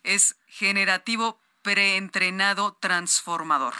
Es 0.07 0.37
generativo 0.47 1.41
preentrenado 1.63 2.79
transformador. 2.81 3.75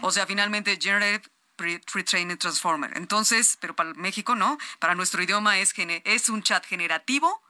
O 0.00 0.10
sea, 0.10 0.26
finalmente 0.26 0.78
Generative 0.80 1.30
Pre-Trained 1.56 2.38
Transformer. 2.38 2.96
Entonces, 2.96 3.58
pero 3.60 3.74
para 3.76 3.92
México 3.94 4.34
no, 4.34 4.58
para 4.78 4.94
nuestro 4.94 5.22
idioma 5.22 5.58
es, 5.58 5.74
es 5.76 6.28
un 6.28 6.42
chat 6.42 6.64
generativo 6.64 7.42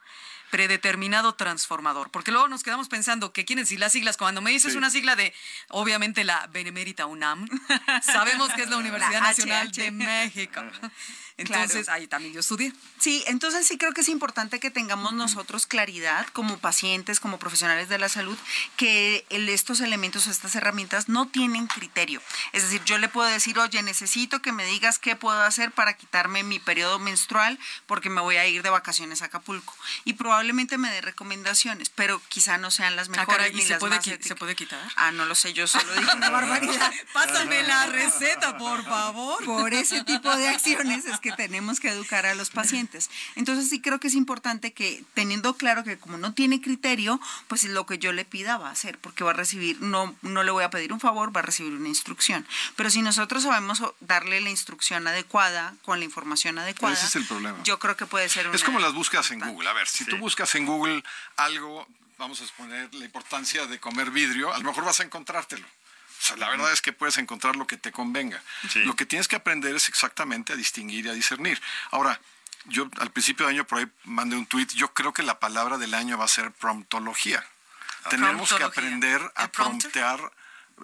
predeterminado 0.50 1.34
transformador. 1.34 2.10
Porque 2.10 2.32
luego 2.32 2.48
nos 2.48 2.62
quedamos 2.62 2.88
pensando 2.88 3.32
que 3.32 3.44
quieren 3.44 3.64
decir 3.64 3.78
las 3.78 3.92
siglas. 3.92 4.16
Cuando 4.16 4.40
me 4.40 4.50
dices 4.50 4.74
una 4.74 4.90
sigla 4.90 5.14
de, 5.14 5.32
obviamente, 5.68 6.24
la 6.24 6.46
Benemérita 6.48 7.06
UNAM, 7.06 7.46
sabemos 8.02 8.52
que 8.54 8.62
es 8.62 8.70
la 8.70 8.78
Universidad 8.78 9.20
Nacional 9.20 9.70
de 9.70 9.90
México. 9.90 10.62
Entonces, 11.38 11.88
ahí 11.88 12.08
también 12.08 12.34
yo 12.34 12.40
estudié. 12.40 12.72
Sí, 12.98 13.22
entonces 13.28 13.66
sí 13.66 13.78
creo 13.78 13.92
que 13.92 14.00
es 14.00 14.08
importante 14.08 14.58
que 14.58 14.72
tengamos 14.72 15.12
nosotros 15.12 15.66
claridad 15.66 16.26
como 16.32 16.58
pacientes, 16.58 17.20
como 17.20 17.38
profesionales 17.38 17.88
de 17.88 17.98
la 17.98 18.08
salud, 18.08 18.36
que 18.76 19.24
estos 19.30 19.80
elementos, 19.80 20.26
estas 20.26 20.54
herramientas 20.56 21.08
no 21.08 21.28
tienen 21.28 21.68
criterio. 21.68 22.20
Es 22.52 22.64
decir, 22.64 22.82
yo 22.84 22.98
le 22.98 23.08
puedo 23.08 23.28
decir, 23.28 23.58
oye, 23.58 23.82
necesito 23.82 24.42
que 24.42 24.52
me 24.52 24.64
digas 24.64 24.98
qué 24.98 25.14
puedo 25.14 25.40
hacer 25.40 25.70
para 25.70 25.96
quitarme 25.96 26.42
mi 26.42 26.58
periodo 26.58 26.98
menstrual 26.98 27.58
porque 27.86 28.10
me 28.10 28.20
voy 28.20 28.36
a 28.36 28.46
ir 28.46 28.62
de 28.62 28.70
vacaciones 28.70 29.22
a 29.22 29.26
Acapulco. 29.26 29.74
Y 30.04 30.14
probablemente 30.14 30.76
me 30.76 30.90
dé 30.90 31.00
recomendaciones, 31.00 31.88
pero 31.90 32.20
quizá 32.28 32.58
no 32.58 32.70
sean 32.70 32.96
las 32.96 33.08
ah, 33.08 33.12
mejores 33.12 33.54
ni 33.54 33.62
se 33.62 33.70
las 33.70 33.80
puede 33.80 33.96
más 33.96 34.04
¿Se 34.04 34.34
puede 34.34 34.56
quitar? 34.56 34.80
Ah, 34.96 35.12
no 35.12 35.24
lo 35.24 35.34
sé, 35.34 35.52
yo 35.52 35.66
solo 35.66 35.92
dije 35.94 36.10
una 36.16 36.30
barbaridad. 36.30 36.92
Pásame 37.12 37.62
la 37.62 37.86
receta, 37.86 38.58
por 38.58 38.84
favor. 38.84 39.44
Por 39.44 39.72
ese 39.72 40.02
tipo 40.04 40.34
de 40.34 40.48
acciones 40.48 41.04
es 41.04 41.20
que 41.20 41.27
tenemos 41.32 41.80
que 41.80 41.88
educar 41.88 42.26
a 42.26 42.34
los 42.34 42.50
pacientes. 42.50 43.10
Entonces 43.36 43.68
sí 43.68 43.80
creo 43.80 44.00
que 44.00 44.08
es 44.08 44.14
importante 44.14 44.72
que 44.72 45.02
teniendo 45.14 45.54
claro 45.54 45.84
que 45.84 45.98
como 45.98 46.18
no 46.18 46.34
tiene 46.34 46.60
criterio, 46.60 47.20
pues 47.48 47.64
lo 47.64 47.86
que 47.86 47.98
yo 47.98 48.12
le 48.12 48.24
pida 48.24 48.56
va 48.56 48.68
a 48.68 48.72
hacer, 48.72 48.98
porque 48.98 49.24
va 49.24 49.30
a 49.30 49.34
recibir, 49.34 49.80
no, 49.80 50.14
no 50.22 50.42
le 50.42 50.50
voy 50.50 50.64
a 50.64 50.70
pedir 50.70 50.92
un 50.92 51.00
favor, 51.00 51.34
va 51.34 51.40
a 51.40 51.44
recibir 51.44 51.72
una 51.72 51.88
instrucción. 51.88 52.46
Pero 52.76 52.90
si 52.90 53.02
nosotros 53.02 53.42
sabemos 53.42 53.82
darle 54.00 54.40
la 54.40 54.50
instrucción 54.50 55.06
adecuada, 55.06 55.74
con 55.82 55.98
la 55.98 56.04
información 56.04 56.58
adecuada, 56.58 56.94
ese 56.94 57.06
es 57.06 57.16
el 57.16 57.26
problema. 57.26 57.58
Yo 57.64 57.78
creo 57.78 57.96
que 57.96 58.06
puede 58.06 58.28
ser 58.28 58.46
Es 58.52 58.64
como 58.64 58.78
las 58.78 58.94
búsquedas 58.94 59.30
en 59.30 59.40
Google. 59.40 59.68
A 59.68 59.72
ver, 59.72 59.88
si 59.88 60.04
tú 60.04 60.16
buscas 60.16 60.54
en 60.54 60.66
Google 60.66 61.02
algo, 61.36 61.86
vamos 62.18 62.40
a 62.40 62.44
exponer 62.44 62.92
la 62.94 63.04
importancia 63.04 63.66
de 63.66 63.78
comer 63.78 64.10
vidrio, 64.10 64.52
a 64.52 64.58
lo 64.58 64.64
mejor 64.64 64.84
vas 64.84 65.00
a 65.00 65.04
encontrártelo 65.04 65.66
la 66.36 66.48
verdad 66.48 66.72
es 66.72 66.80
que 66.80 66.92
puedes 66.92 67.18
encontrar 67.18 67.56
lo 67.56 67.66
que 67.66 67.76
te 67.76 67.92
convenga. 67.92 68.42
Lo 68.84 68.94
que 68.96 69.06
tienes 69.06 69.28
que 69.28 69.36
aprender 69.36 69.74
es 69.74 69.88
exactamente 69.88 70.52
a 70.52 70.56
distinguir 70.56 71.06
y 71.06 71.08
a 71.08 71.12
discernir. 71.12 71.60
Ahora, 71.90 72.20
yo 72.66 72.88
al 73.00 73.10
principio 73.10 73.46
de 73.46 73.52
año 73.52 73.66
por 73.66 73.78
ahí 73.78 73.86
mandé 74.04 74.36
un 74.36 74.46
tweet, 74.46 74.68
yo 74.74 74.92
creo 74.92 75.12
que 75.12 75.22
la 75.22 75.38
palabra 75.38 75.78
del 75.78 75.94
año 75.94 76.18
va 76.18 76.24
a 76.24 76.28
ser 76.28 76.52
promptología. 76.52 77.44
Tenemos 78.10 78.52
que 78.52 78.62
aprender 78.62 79.20
a 79.34 79.48
promptear 79.48 80.20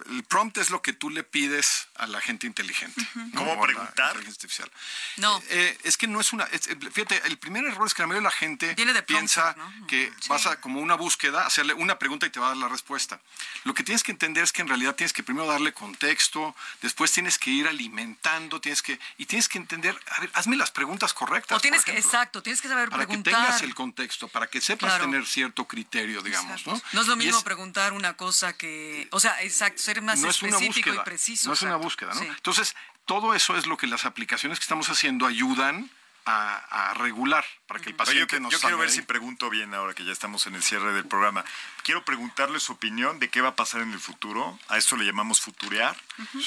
el 0.09 0.23
prompt 0.23 0.57
es 0.57 0.69
lo 0.69 0.81
que 0.81 0.93
tú 0.93 1.09
le 1.09 1.23
pides 1.23 1.87
a 1.97 2.07
la 2.07 2.21
gente 2.21 2.47
inteligente. 2.47 3.01
¿Cómo 3.35 3.61
preguntar? 3.61 4.17
artificial. 4.17 4.69
No. 5.17 5.41
Eh, 5.49 5.77
es 5.83 5.97
que 5.97 6.07
no 6.07 6.19
es 6.19 6.33
una. 6.33 6.45
fíjate, 6.45 7.21
el 7.25 7.37
primer 7.37 7.65
error 7.65 7.87
es 7.87 7.93
que 7.93 8.01
la 8.01 8.07
mayoría 8.07 8.29
de 8.29 8.33
la 8.33 8.37
gente 8.37 8.75
piensa 9.05 9.55
que 9.87 10.11
vas 10.27 10.45
a, 10.45 10.59
como 10.59 10.81
una 10.81 10.95
búsqueda, 10.95 11.45
hacerle 11.45 11.73
una 11.73 11.99
pregunta 11.99 12.25
y 12.25 12.29
te 12.29 12.39
va 12.39 12.47
a 12.47 12.49
dar 12.49 12.57
la 12.57 12.67
respuesta. 12.67 13.19
Lo 13.63 13.73
que 13.73 13.83
tienes 13.83 14.03
que 14.03 14.11
entender 14.11 14.43
es 14.43 14.51
que 14.51 14.61
en 14.61 14.67
realidad 14.67 14.95
tienes 14.95 15.13
que 15.13 15.23
primero 15.23 15.47
darle 15.47 15.73
contexto, 15.73 16.55
después 16.81 17.11
tienes 17.11 17.37
que 17.37 17.51
ir 17.51 17.67
alimentando, 17.67 18.59
tienes 18.59 18.81
que. 18.81 18.99
Y 19.17 19.25
tienes 19.25 19.47
que 19.47 19.57
entender, 19.57 19.97
a 20.11 20.21
ver, 20.21 20.31
hazme 20.33 20.55
las 20.55 20.71
preguntas 20.71 21.13
correctas. 21.13 21.57
O 21.57 21.61
tienes 21.61 21.83
que, 21.85 21.97
exacto, 21.97 22.41
tienes 22.41 22.61
que 22.61 22.67
saber 22.67 22.89
para 22.89 23.05
preguntar. 23.05 23.33
Para 23.33 23.45
que 23.45 23.51
tengas 23.51 23.61
el 23.61 23.75
contexto, 23.75 24.27
para 24.27 24.47
que 24.47 24.61
sepas 24.61 24.99
tener 24.99 25.25
cierto 25.25 25.65
criterio, 25.65 26.21
digamos, 26.21 26.65
¿no? 26.65 26.81
No 26.93 27.01
es 27.01 27.07
lo 27.07 27.15
mismo 27.15 27.41
preguntar 27.43 27.93
una 27.93 28.15
cosa 28.15 28.53
que. 28.53 29.07
O 29.11 29.19
sea, 29.19 29.41
exacto 29.41 29.75
ser 29.77 30.01
más 30.01 30.19
no 30.19 30.29
específico 30.29 30.55
es 30.55 30.61
una 30.61 30.67
búsqueda, 30.67 30.95
y 30.95 31.05
preciso. 31.05 31.47
No 31.47 31.53
es 31.53 31.61
una 31.61 31.75
búsqueda, 31.85 32.13
¿no? 32.13 32.21
Entonces, 32.23 32.75
todo 33.05 33.33
eso 33.35 33.55
es 33.55 33.67
lo 33.67 33.77
que 33.77 33.87
las 33.87 34.05
aplicaciones 34.05 34.59
que 34.59 34.63
estamos 34.63 34.89
haciendo 34.89 35.25
ayudan 35.25 35.89
a, 36.25 36.93
regular 36.95 37.45
para 37.67 37.79
que 37.79 37.89
el 37.89 37.95
paciente 37.95 38.39
Yo, 38.39 38.49
yo 38.49 38.59
quiero 38.59 38.77
ver 38.77 38.89
si 38.89 39.01
pregunto 39.01 39.49
bien 39.49 39.73
ahora 39.73 39.93
que 39.93 40.05
ya 40.05 40.11
estamos 40.11 40.45
en 40.45 40.55
el 40.55 40.63
cierre 40.63 40.93
del 40.93 41.05
programa. 41.05 41.43
Quiero 41.83 42.05
preguntarle 42.05 42.59
su 42.59 42.73
opinión 42.73 43.19
de 43.19 43.29
qué 43.29 43.41
va 43.41 43.49
a 43.49 43.55
pasar 43.55 43.81
en 43.81 43.91
el 43.91 43.99
futuro. 43.99 44.59
A 44.67 44.77
esto 44.77 44.95
le 44.95 45.05
llamamos 45.05 45.41
futurear, 45.41 45.95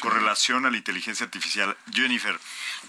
con 0.00 0.12
relación 0.12 0.66
a 0.66 0.70
la 0.70 0.76
inteligencia 0.76 1.24
artificial. 1.24 1.76
Jennifer, 1.92 2.38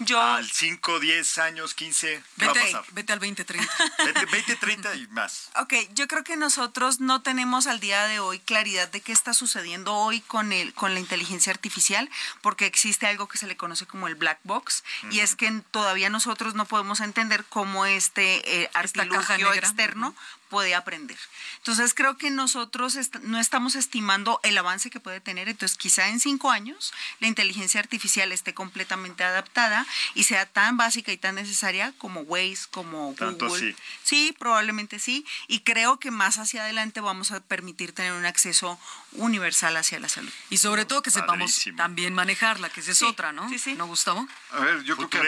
yo, 0.00 0.20
al 0.20 0.48
5, 0.48 1.00
10 1.00 1.38
años, 1.38 1.74
15, 1.74 2.22
¿qué 2.38 2.46
va 2.46 2.52
a 2.52 2.54
pasar? 2.54 2.84
Vete 2.92 3.12
al 3.12 3.18
2030. 3.18 3.72
Vete, 4.04 4.26
20, 4.26 4.56
30 4.56 4.94
y 4.96 5.06
más. 5.08 5.50
Ok, 5.56 5.74
yo 5.94 6.06
creo 6.06 6.22
que 6.22 6.36
nosotros 6.36 7.00
no 7.00 7.22
tenemos 7.22 7.66
al 7.66 7.80
día 7.80 8.06
de 8.06 8.20
hoy 8.20 8.38
claridad 8.38 8.88
de 8.90 9.00
qué 9.00 9.12
está 9.12 9.34
sucediendo 9.34 9.94
hoy 9.94 10.20
con, 10.20 10.52
el, 10.52 10.72
con 10.74 10.94
la 10.94 11.00
inteligencia 11.00 11.52
artificial, 11.52 12.08
porque 12.42 12.66
existe 12.66 13.06
algo 13.06 13.28
que 13.28 13.38
se 13.38 13.46
le 13.46 13.56
conoce 13.56 13.86
como 13.86 14.06
el 14.06 14.14
black 14.14 14.38
box, 14.44 14.84
y 15.10 15.20
es 15.20 15.34
que 15.34 15.50
todavía 15.70 16.10
nosotros 16.10 16.54
no 16.54 16.64
podemos 16.64 17.00
entender 17.00 17.44
cómo 17.48 17.86
este 17.86 18.19
eh, 18.20 18.68
artilugio 18.72 19.52
externo 19.52 20.14
puede 20.50 20.74
aprender. 20.74 21.16
Entonces 21.58 21.94
creo 21.94 22.18
que 22.18 22.30
nosotros 22.30 22.98
no 23.22 23.38
estamos 23.38 23.76
estimando 23.76 24.40
el 24.42 24.58
avance 24.58 24.90
que 24.90 25.00
puede 25.00 25.20
tener, 25.20 25.48
entonces 25.48 25.78
quizá 25.78 26.08
en 26.08 26.20
cinco 26.20 26.50
años 26.50 26.92
la 27.20 27.28
inteligencia 27.28 27.80
artificial 27.80 28.32
esté 28.32 28.52
completamente 28.52 29.24
adaptada 29.24 29.86
y 30.14 30.24
sea 30.24 30.44
tan 30.44 30.76
básica 30.76 31.12
y 31.12 31.16
tan 31.16 31.36
necesaria 31.36 31.94
como 31.96 32.20
Waze, 32.22 32.66
como 32.70 33.14
Google. 33.14 33.76
Sí, 34.02 34.34
probablemente 34.38 34.98
sí, 34.98 35.24
y 35.46 35.60
creo 35.60 35.98
que 35.98 36.10
más 36.10 36.38
hacia 36.38 36.64
adelante 36.64 37.00
vamos 37.00 37.30
a 37.30 37.40
permitir 37.40 37.92
tener 37.92 38.12
un 38.12 38.26
acceso 38.26 38.78
universal 39.12 39.76
hacia 39.76 40.00
la 40.00 40.08
salud. 40.08 40.32
Y 40.50 40.58
sobre 40.58 40.84
todo 40.84 41.02
que 41.02 41.10
sepamos 41.10 41.64
también 41.76 42.12
manejarla, 42.12 42.68
que 42.70 42.80
esa 42.80 42.90
es 42.90 43.02
otra, 43.02 43.32
¿no? 43.32 43.48
Sí, 43.48 43.58
sí. 43.58 43.74
¿No, 43.74 43.86
Gustavo? 43.86 44.26
A 44.50 44.60
ver, 44.60 44.82
yo 44.82 44.96
creo 44.96 45.08
que... 45.08 45.20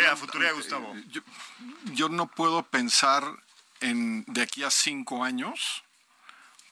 Gustavo. 0.53 0.95
yo 1.93 2.09
no 2.09 2.27
puedo 2.27 2.65
pensar 2.65 3.25
de 3.83 4.43
aquí 4.43 4.63
a 4.63 4.71
cinco 4.71 5.25
años 5.25 5.83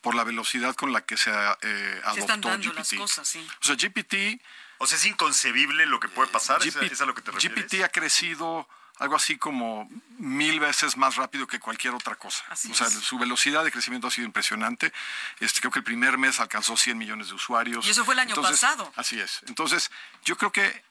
por 0.00 0.14
la 0.14 0.24
velocidad 0.24 0.74
con 0.74 0.92
la 0.92 1.02
que 1.02 1.16
se 1.16 1.30
eh, 1.30 2.00
adoptó 2.04 2.14
se 2.14 2.20
están 2.20 2.40
dando 2.40 2.72
Las 2.72 2.92
cosas, 2.94 3.28
sí. 3.28 3.46
O 3.60 3.64
sea, 3.64 3.76
GPT... 3.76 4.40
O 4.82 4.86
sea, 4.86 4.96
es 4.96 5.04
inconcebible 5.04 5.84
lo 5.84 6.00
que 6.00 6.08
puede 6.08 6.30
pasar, 6.30 6.62
GPT, 6.62 6.92
¿Es, 6.92 7.00
a 7.02 7.04
lo 7.04 7.14
que 7.14 7.20
te 7.20 7.30
refieres? 7.30 7.66
GPT 7.66 7.84
ha 7.84 7.90
crecido 7.90 8.66
algo 9.00 9.16
así 9.16 9.38
como 9.38 9.90
mil 10.18 10.60
veces 10.60 10.96
más 10.96 11.16
rápido 11.16 11.46
que 11.46 11.58
cualquier 11.58 11.94
otra 11.94 12.16
cosa. 12.16 12.44
o 12.50 12.74
sea, 12.74 12.88
su 12.88 13.18
velocidad 13.18 13.64
de 13.64 13.72
crecimiento 13.72 14.06
ha 14.06 14.10
sido 14.10 14.26
impresionante. 14.26 14.92
Este, 15.40 15.60
creo 15.60 15.72
que 15.72 15.78
el 15.80 15.84
primer 15.84 16.18
mes 16.18 16.38
alcanzó 16.38 16.76
100 16.76 16.96
millones 16.96 17.28
de 17.28 17.34
usuarios. 17.34 17.86
Y 17.86 17.90
eso 17.90 18.04
fue 18.04 18.14
el 18.14 18.20
año 18.20 18.36
pasado. 18.36 18.92
Así 18.96 19.18
es. 19.18 19.40
Entonces, 19.48 19.90
yo 20.24 20.36
creo 20.36 20.52
que 20.52 20.66
eh, 20.66 20.84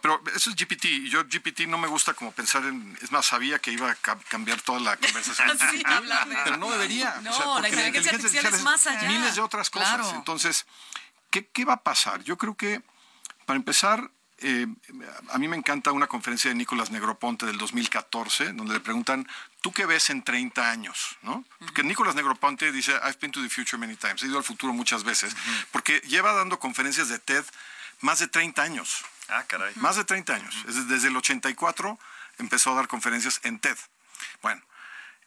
pero 0.00 0.22
eso 0.34 0.50
es 0.50 0.56
GPT. 0.56 1.08
Yo 1.08 1.24
GPT 1.24 1.66
no 1.68 1.78
me 1.78 1.88
gusta 1.88 2.14
como 2.14 2.32
pensar 2.32 2.64
en... 2.64 2.96
Es 3.00 3.12
más, 3.12 3.26
sabía 3.26 3.58
que 3.58 3.72
iba 3.72 3.90
a 3.90 3.94
cambiar 3.94 4.60
toda 4.60 4.80
la 4.80 4.96
conversación. 4.96 5.58
pero 6.44 6.56
no 6.56 6.70
debería. 6.70 7.20
No, 7.22 7.60
la, 7.60 7.68
inteligencia 7.68 8.12
artificial 8.12 8.54
es 8.54 8.62
más 8.62 8.86
allá. 8.86 9.08
Miles 9.08 9.34
de 9.36 9.40
otras 9.40 9.70
cosas. 9.70 10.12
Entonces, 10.14 10.66
¿qué, 11.30 11.46
¿qué, 11.46 11.64
va 11.64 11.74
a 11.74 11.82
pasar? 11.82 12.22
Yo 12.24 12.36
creo 12.36 12.56
que, 12.56 12.82
para 13.46 13.56
empezar, 13.56 14.10
eh, 14.44 14.66
a 15.30 15.38
mí 15.38 15.46
me 15.46 15.56
encanta 15.56 15.92
una 15.92 16.08
conferencia 16.08 16.50
de 16.50 16.56
Nicolás 16.56 16.90
Negroponte 16.90 17.46
del 17.46 17.58
2014, 17.58 18.52
donde 18.54 18.74
le 18.74 18.80
preguntan, 18.80 19.28
¿tú 19.60 19.72
qué 19.72 19.86
ves 19.86 20.10
en 20.10 20.22
30 20.22 20.68
años? 20.68 21.16
¿no? 21.22 21.44
Porque 21.60 21.84
Nicolás 21.84 22.16
Negroponte 22.16 22.72
dice, 22.72 22.92
I've 23.04 23.18
been 23.20 23.30
to 23.30 23.40
the 23.40 23.48
future 23.48 23.78
many 23.78 23.94
times, 23.94 24.22
he 24.22 24.26
ido 24.26 24.38
al 24.38 24.44
futuro 24.44 24.72
muchas 24.72 25.04
veces, 25.04 25.36
porque 25.70 26.00
lleva 26.06 26.32
dando 26.32 26.58
conferencias 26.58 27.08
de 27.08 27.20
TED 27.20 27.44
más 28.02 28.18
de 28.18 28.28
30 28.28 28.62
años. 28.62 29.04
Ah, 29.28 29.44
caray. 29.46 29.72
Más 29.76 29.96
de 29.96 30.04
30 30.04 30.34
años. 30.34 30.54
Desde 30.88 31.08
el 31.08 31.16
84 31.16 31.98
empezó 32.38 32.72
a 32.72 32.74
dar 32.74 32.88
conferencias 32.88 33.40
en 33.44 33.58
TED. 33.58 33.76
Bueno, 34.42 34.62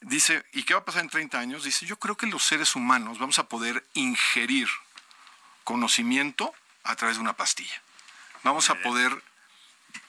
dice, 0.01 0.45
¿y 0.53 0.63
qué 0.63 0.73
va 0.73 0.81
a 0.81 0.85
pasar 0.85 1.01
en 1.01 1.09
30 1.09 1.39
años? 1.39 1.63
Dice, 1.63 1.85
yo 1.85 1.97
creo 1.97 2.15
que 2.15 2.27
los 2.27 2.43
seres 2.43 2.75
humanos 2.75 3.17
vamos 3.17 3.39
a 3.39 3.49
poder 3.49 3.83
ingerir 3.93 4.67
conocimiento 5.63 6.53
a 6.83 6.95
través 6.95 7.17
de 7.17 7.21
una 7.21 7.33
pastilla. 7.33 7.81
Vamos 8.43 8.69
a 8.69 8.75
poder 8.75 9.23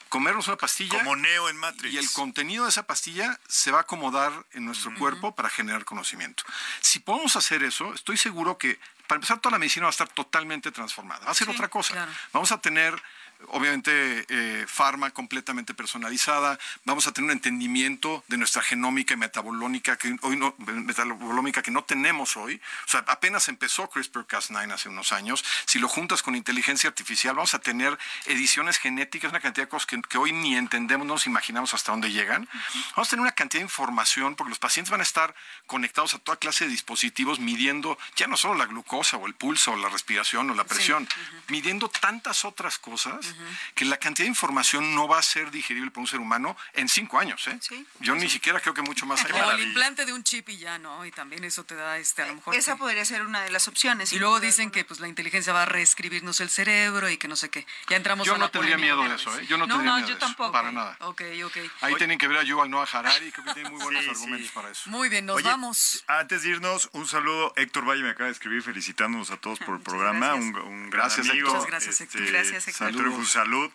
comernos 0.09 0.47
una 0.47 0.57
pastilla. 0.57 0.97
Como 0.99 1.15
Neo 1.15 1.49
en 1.49 1.57
Matrix. 1.57 1.93
Y 1.93 1.97
el 1.97 2.11
contenido 2.11 2.63
de 2.63 2.69
esa 2.69 2.87
pastilla 2.87 3.39
se 3.47 3.71
va 3.71 3.79
a 3.79 3.81
acomodar 3.81 4.45
en 4.53 4.65
nuestro 4.65 4.93
cuerpo 4.95 5.35
para 5.35 5.49
generar 5.49 5.85
conocimiento. 5.85 6.43
Si 6.81 6.99
podemos 6.99 7.35
hacer 7.35 7.63
eso, 7.63 7.93
estoy 7.93 8.17
seguro 8.17 8.57
que, 8.57 8.79
para 9.07 9.17
empezar, 9.17 9.39
toda 9.39 9.53
la 9.53 9.59
medicina 9.59 9.85
va 9.85 9.89
a 9.89 9.91
estar 9.91 10.09
totalmente 10.09 10.71
transformada. 10.71 11.25
Va 11.25 11.31
a 11.31 11.35
ser 11.35 11.49
otra 11.49 11.67
cosa. 11.69 12.07
Vamos 12.33 12.51
a 12.51 12.59
tener 12.59 13.01
obviamente 13.49 14.25
eh, 14.29 14.65
farma 14.67 15.11
completamente 15.11 15.73
personalizada, 15.73 16.59
vamos 16.85 17.07
a 17.07 17.11
tener 17.11 17.29
un 17.29 17.31
entendimiento 17.31 18.23
de 18.27 18.37
nuestra 18.37 18.61
genómica 18.61 19.13
y 19.13 19.17
metabolómica 19.17 19.97
que 19.97 20.15
hoy 20.21 20.35
no, 20.35 20.55
metabolómica 20.57 21.61
que 21.61 21.71
no 21.71 21.83
tenemos 21.83 22.37
hoy. 22.37 22.59
O 22.85 22.89
sea, 22.89 23.03
apenas 23.07 23.47
empezó 23.47 23.89
CRISPR-Cas9 23.89 24.73
hace 24.73 24.89
unos 24.89 25.11
años. 25.11 25.43
Si 25.65 25.79
lo 25.79 25.87
juntas 25.87 26.23
con 26.23 26.35
inteligencia 26.35 26.89
artificial, 26.89 27.35
vamos 27.35 27.53
a 27.53 27.59
tener 27.59 27.97
ediciones 28.25 28.77
genéticas, 28.77 29.31
una 29.31 29.39
cantidad 29.39 29.65
de 29.65 29.69
cosas 29.69 29.87
que, 29.87 30.17
hoy 30.17 30.31
ni 30.31 30.55
entendemos, 30.55 31.05
no 31.05 31.13
nos 31.13 31.27
imaginamos 31.27 31.73
hasta 31.73 31.91
dónde 31.91 32.11
llegan. 32.11 32.47
Vamos 32.95 33.07
a 33.07 33.09
tener 33.09 33.21
una 33.21 33.31
cantidad 33.31 33.59
de 33.59 33.65
información 33.65 34.35
porque 34.35 34.49
los 34.49 34.59
pacientes 34.59 34.91
van 34.91 35.01
a 35.01 35.03
estar 35.03 35.35
conectados 35.65 36.13
a 36.13 36.19
toda 36.19 36.37
clase 36.37 36.65
de 36.65 36.71
dispositivos 36.71 37.39
midiendo 37.39 37.97
ya 38.15 38.27
no 38.27 38.37
solo 38.37 38.55
la 38.55 38.65
glucosa 38.65 39.17
o 39.17 39.27
el 39.27 39.35
pulso 39.35 39.71
o 39.71 39.75
la 39.75 39.89
respiración 39.89 40.49
o 40.49 40.55
la 40.55 40.63
presión, 40.63 41.07
midiendo 41.47 41.89
tantas 41.89 42.45
otras 42.45 42.77
cosas 42.77 43.26
que 43.75 43.85
la 43.85 43.97
cantidad 43.97 44.25
de 44.25 44.29
información 44.29 44.95
no 44.95 45.07
va 45.07 45.19
a 45.19 45.23
ser 45.23 45.51
digerible 45.51 45.91
para 45.91 46.01
un 46.01 46.07
ser 46.07 46.19
humano 46.19 46.57
en 46.73 46.89
cinco 46.89 47.19
años. 47.19 47.47
¿eh? 47.47 47.59
Yo 47.99 48.15
ni 48.15 48.29
siquiera 48.29 48.59
creo 48.59 48.73
que 48.73 48.81
mucho 48.81 49.05
más 49.05 49.23
allá. 49.25 49.47
O 49.47 49.51
el 49.51 49.61
implante 49.61 50.05
de 50.05 50.13
un 50.13 50.23
chip 50.23 50.49
y 50.49 50.57
ya, 50.57 50.79
¿no? 50.79 51.05
Y 51.05 51.11
también 51.11 51.43
eso 51.43 51.63
te 51.63 51.75
da, 51.75 51.97
este, 51.97 52.23
a 52.23 52.27
lo 52.27 52.35
mejor... 52.35 52.55
Esa 52.55 52.75
podría 52.75 53.05
ser 53.05 53.23
una 53.23 53.41
de 53.43 53.51
las 53.51 53.67
opciones. 53.67 54.13
Y 54.13 54.19
luego 54.19 54.39
dicen 54.39 54.71
que 54.71 54.85
pues 54.85 54.99
la 54.99 55.07
inteligencia 55.07 55.53
va 55.53 55.63
a 55.63 55.65
reescribirnos 55.65 56.39
el 56.41 56.49
cerebro 56.49 57.09
y 57.09 57.17
que 57.17 57.27
no 57.27 57.35
sé 57.35 57.49
qué. 57.49 57.65
Ya 57.89 57.97
entramos 57.97 58.25
Yo 58.25 58.37
no 58.37 58.49
tendría 58.49 58.77
miedo 58.77 59.03
de 59.03 59.15
eso, 59.15 59.37
¿eh? 59.37 59.45
Yo 59.47 59.57
no, 59.57 59.67
tendría 59.67 59.93
miedo 59.93 60.07
yo 60.07 60.13
de 60.15 60.19
tampoco. 60.19 60.45
Eso, 60.45 60.53
para 60.53 60.71
nada. 60.71 60.97
Ok, 61.01 61.21
ok. 61.45 61.57
Ahí 61.81 61.95
tienen 61.95 62.17
que 62.17 62.27
ver 62.27 62.37
a 62.37 62.43
Yuval 62.43 62.69
Noah 62.69 62.87
Harari, 62.91 63.31
creo 63.31 63.45
que 63.45 63.53
tiene 63.53 63.69
muy 63.69 63.79
buenos 63.83 64.07
argumentos 64.07 64.51
para 64.51 64.71
eso. 64.71 64.89
Muy 64.89 65.09
bien, 65.09 65.25
nos 65.25 65.41
vamos. 65.43 66.03
Antes 66.07 66.43
de 66.43 66.49
irnos, 66.49 66.89
un 66.93 67.07
saludo. 67.07 67.53
Héctor 67.55 67.87
Valle 67.87 68.03
me 68.03 68.09
acaba 68.09 68.27
de 68.27 68.33
escribir 68.33 68.61
felicitándonos 68.61 69.31
a 69.31 69.37
todos 69.37 69.59
por 69.65 69.75
el 69.75 69.81
programa. 69.81 70.35
Un, 70.35 70.55
un, 70.55 70.89
gracias, 70.89 71.29
amigo. 71.29 71.49
Muchas 71.49 71.67
gracias, 71.67 72.01
Héctor. 72.01 72.21
Este, 72.21 72.33
gracias, 72.33 72.67
Héctor. 72.67 72.87
Salud. 73.25 73.71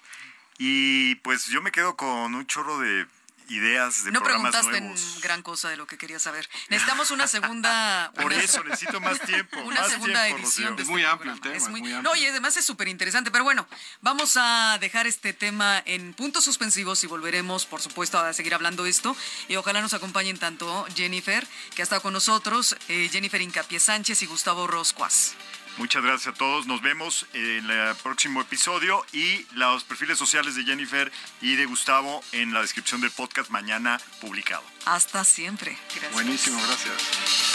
Y 0.59 1.16
pues 1.16 1.47
yo 1.47 1.62
me 1.62 1.72
quedo 1.72 1.97
con 1.97 2.34
un 2.34 2.47
chorro 2.47 2.78
de 2.78 3.07
ideas 3.49 4.05
de 4.05 4.12
no 4.12 4.20
programas 4.20 4.53
preguntaste 4.66 5.20
gran 5.20 5.43
cosa 5.43 5.68
de 5.68 5.76
lo 5.76 5.86
que 5.86 5.99
quería 5.99 6.18
saber. 6.18 6.49
Necesitamos 6.68 7.11
una 7.11 7.26
segunda. 7.26 8.12
Por 8.20 8.32
eso 8.32 8.62
necesito 8.68 9.01
más 9.01 9.20
tiempo. 9.20 9.61
Una 9.61 9.84
segunda 9.88 10.28
edición. 10.28 10.76
De 10.76 10.82
es 10.82 10.88
muy 10.88 11.05
amplio 11.05 11.32
el 11.32 11.40
tema. 11.40 11.55
Es 11.55 11.68
muy, 11.68 11.82
No, 11.82 12.14
y 12.16 12.26
además 12.26 12.57
es 12.57 12.64
súper 12.64 12.88
interesante. 12.88 13.30
Pero 13.30 13.45
bueno, 13.45 13.66
vamos 14.01 14.36
a 14.36 14.78
dejar 14.80 15.07
este 15.07 15.32
tema 15.32 15.82
en 15.84 16.14
puntos 16.14 16.45
suspensivos 16.45 17.03
y 17.05 17.07
volveremos, 17.07 17.66
por 17.66 17.80
supuesto, 17.80 18.18
a 18.18 18.32
seguir 18.32 18.55
hablando 18.55 18.86
esto. 18.86 19.16
Y 19.49 19.57
ojalá 19.57 19.80
nos 19.80 19.95
acompañen 19.95 20.38
tanto 20.38 20.86
Jennifer, 20.95 21.47
que 21.74 21.82
ha 21.82 21.84
estado 21.84 22.03
con 22.03 22.12
nosotros, 22.12 22.76
eh, 22.88 23.09
Jennifer 23.12 23.40
Incapié 23.40 23.80
Sánchez 23.80 24.22
y 24.22 24.26
Gustavo 24.26 24.66
Roscuas. 24.66 25.34
Muchas 25.79 26.03
gracias 26.03 26.35
a 26.35 26.39
todos. 26.39 26.66
Nos 26.66 26.83
vemos 26.83 27.27
en 27.33 27.70
el 27.70 27.95
próximo 27.97 28.41
episodio 28.41 29.05
y 29.12 29.47
los 29.53 29.85
perfiles 29.85 30.18
sociales 30.18 30.55
de 30.55 30.64
Jennifer 30.64 31.11
y 31.41 31.57
de 31.57 31.66
Gustavo 31.66 32.23
en 32.33 32.53
la 32.53 32.61
descripción 32.61 33.01
del 33.01 33.11
podcast 33.11 33.51
mañana 33.51 34.01
publicado. 34.20 34.62
Hasta 34.85 35.25
siempre. 35.25 35.77
Buenísimo, 36.12 36.61
gracias. 36.66 37.51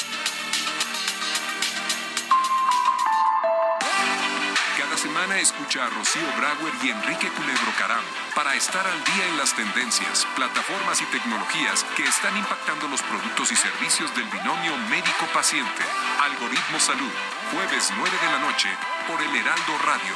Semana 5.07 5.39
escucha 5.39 5.85
a 5.85 5.89
Rocío 5.89 6.27
Brauer 6.35 6.73
y 6.83 6.89
Enrique 6.89 7.29
Culebro 7.29 7.71
Caram 7.79 8.03
para 8.35 8.55
estar 8.55 8.85
al 8.85 9.03
día 9.05 9.25
en 9.29 9.37
las 9.37 9.55
tendencias, 9.55 10.27
plataformas 10.35 11.01
y 11.01 11.05
tecnologías 11.05 11.85
que 11.95 12.03
están 12.03 12.35
impactando 12.35 12.89
los 12.89 13.01
productos 13.03 13.49
y 13.53 13.55
servicios 13.55 14.13
del 14.15 14.25
binomio 14.25 14.75
médico-paciente. 14.89 15.83
Algoritmo 16.19 16.77
Salud 16.79 17.09
Jueves 17.53 17.93
9 17.95 18.17
de 18.21 18.31
la 18.33 18.39
noche 18.39 18.67
por 19.07 19.21
el 19.21 19.33
Heraldo 19.33 19.77
Radio. 19.85 20.13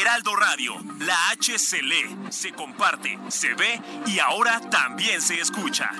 Heraldo 0.00 0.36
Radio, 0.36 0.74
la 1.00 1.30
H 1.30 1.58
se 1.58 1.82
lee, 1.82 2.16
se 2.30 2.52
comparte, 2.52 3.18
se 3.28 3.54
ve 3.54 3.80
y 4.06 4.20
ahora 4.20 4.60
también 4.70 5.20
se 5.20 5.40
escucha. 5.40 5.90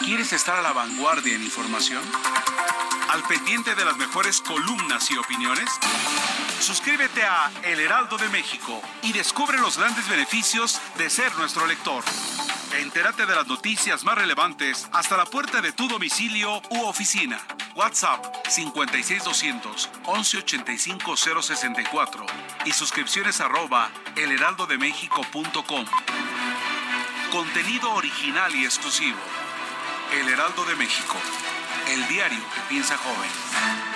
¿Quieres 0.00 0.32
estar 0.32 0.56
a 0.56 0.62
la 0.62 0.72
vanguardia 0.72 1.34
en 1.34 1.42
información? 1.42 2.02
¿Al 3.10 3.22
pendiente 3.24 3.74
de 3.74 3.84
las 3.84 3.96
mejores 3.96 4.40
columnas 4.40 5.10
y 5.10 5.18
opiniones? 5.18 5.68
Suscríbete 6.60 7.22
a 7.24 7.50
El 7.62 7.80
Heraldo 7.80 8.16
de 8.18 8.28
México 8.28 8.80
y 9.02 9.12
descubre 9.12 9.58
los 9.58 9.78
grandes 9.78 10.08
beneficios 10.08 10.80
de 10.96 11.10
ser 11.10 11.34
nuestro 11.36 11.66
lector. 11.66 12.02
Entérate 12.78 13.26
de 13.26 13.34
las 13.34 13.46
noticias 13.46 14.02
más 14.04 14.16
relevantes 14.16 14.88
hasta 14.92 15.16
la 15.16 15.26
puerta 15.26 15.60
de 15.60 15.72
tu 15.72 15.88
domicilio 15.88 16.62
u 16.70 16.84
oficina. 16.84 17.38
WhatsApp 17.74 18.24
56200 18.48 19.90
1185 20.06 21.16
064 21.16 22.26
y 22.64 22.72
suscripciones 22.72 23.40
arroba 23.40 23.90
elheraldodemexico.com. 24.16 25.86
Contenido 27.32 27.90
original 27.94 28.54
y 28.54 28.66
exclusivo. 28.66 29.16
El 30.20 30.28
Heraldo 30.28 30.66
de 30.66 30.76
México, 30.76 31.16
el 31.88 32.06
diario 32.06 32.38
que 32.54 32.60
piensa 32.68 32.98
joven. 32.98 33.91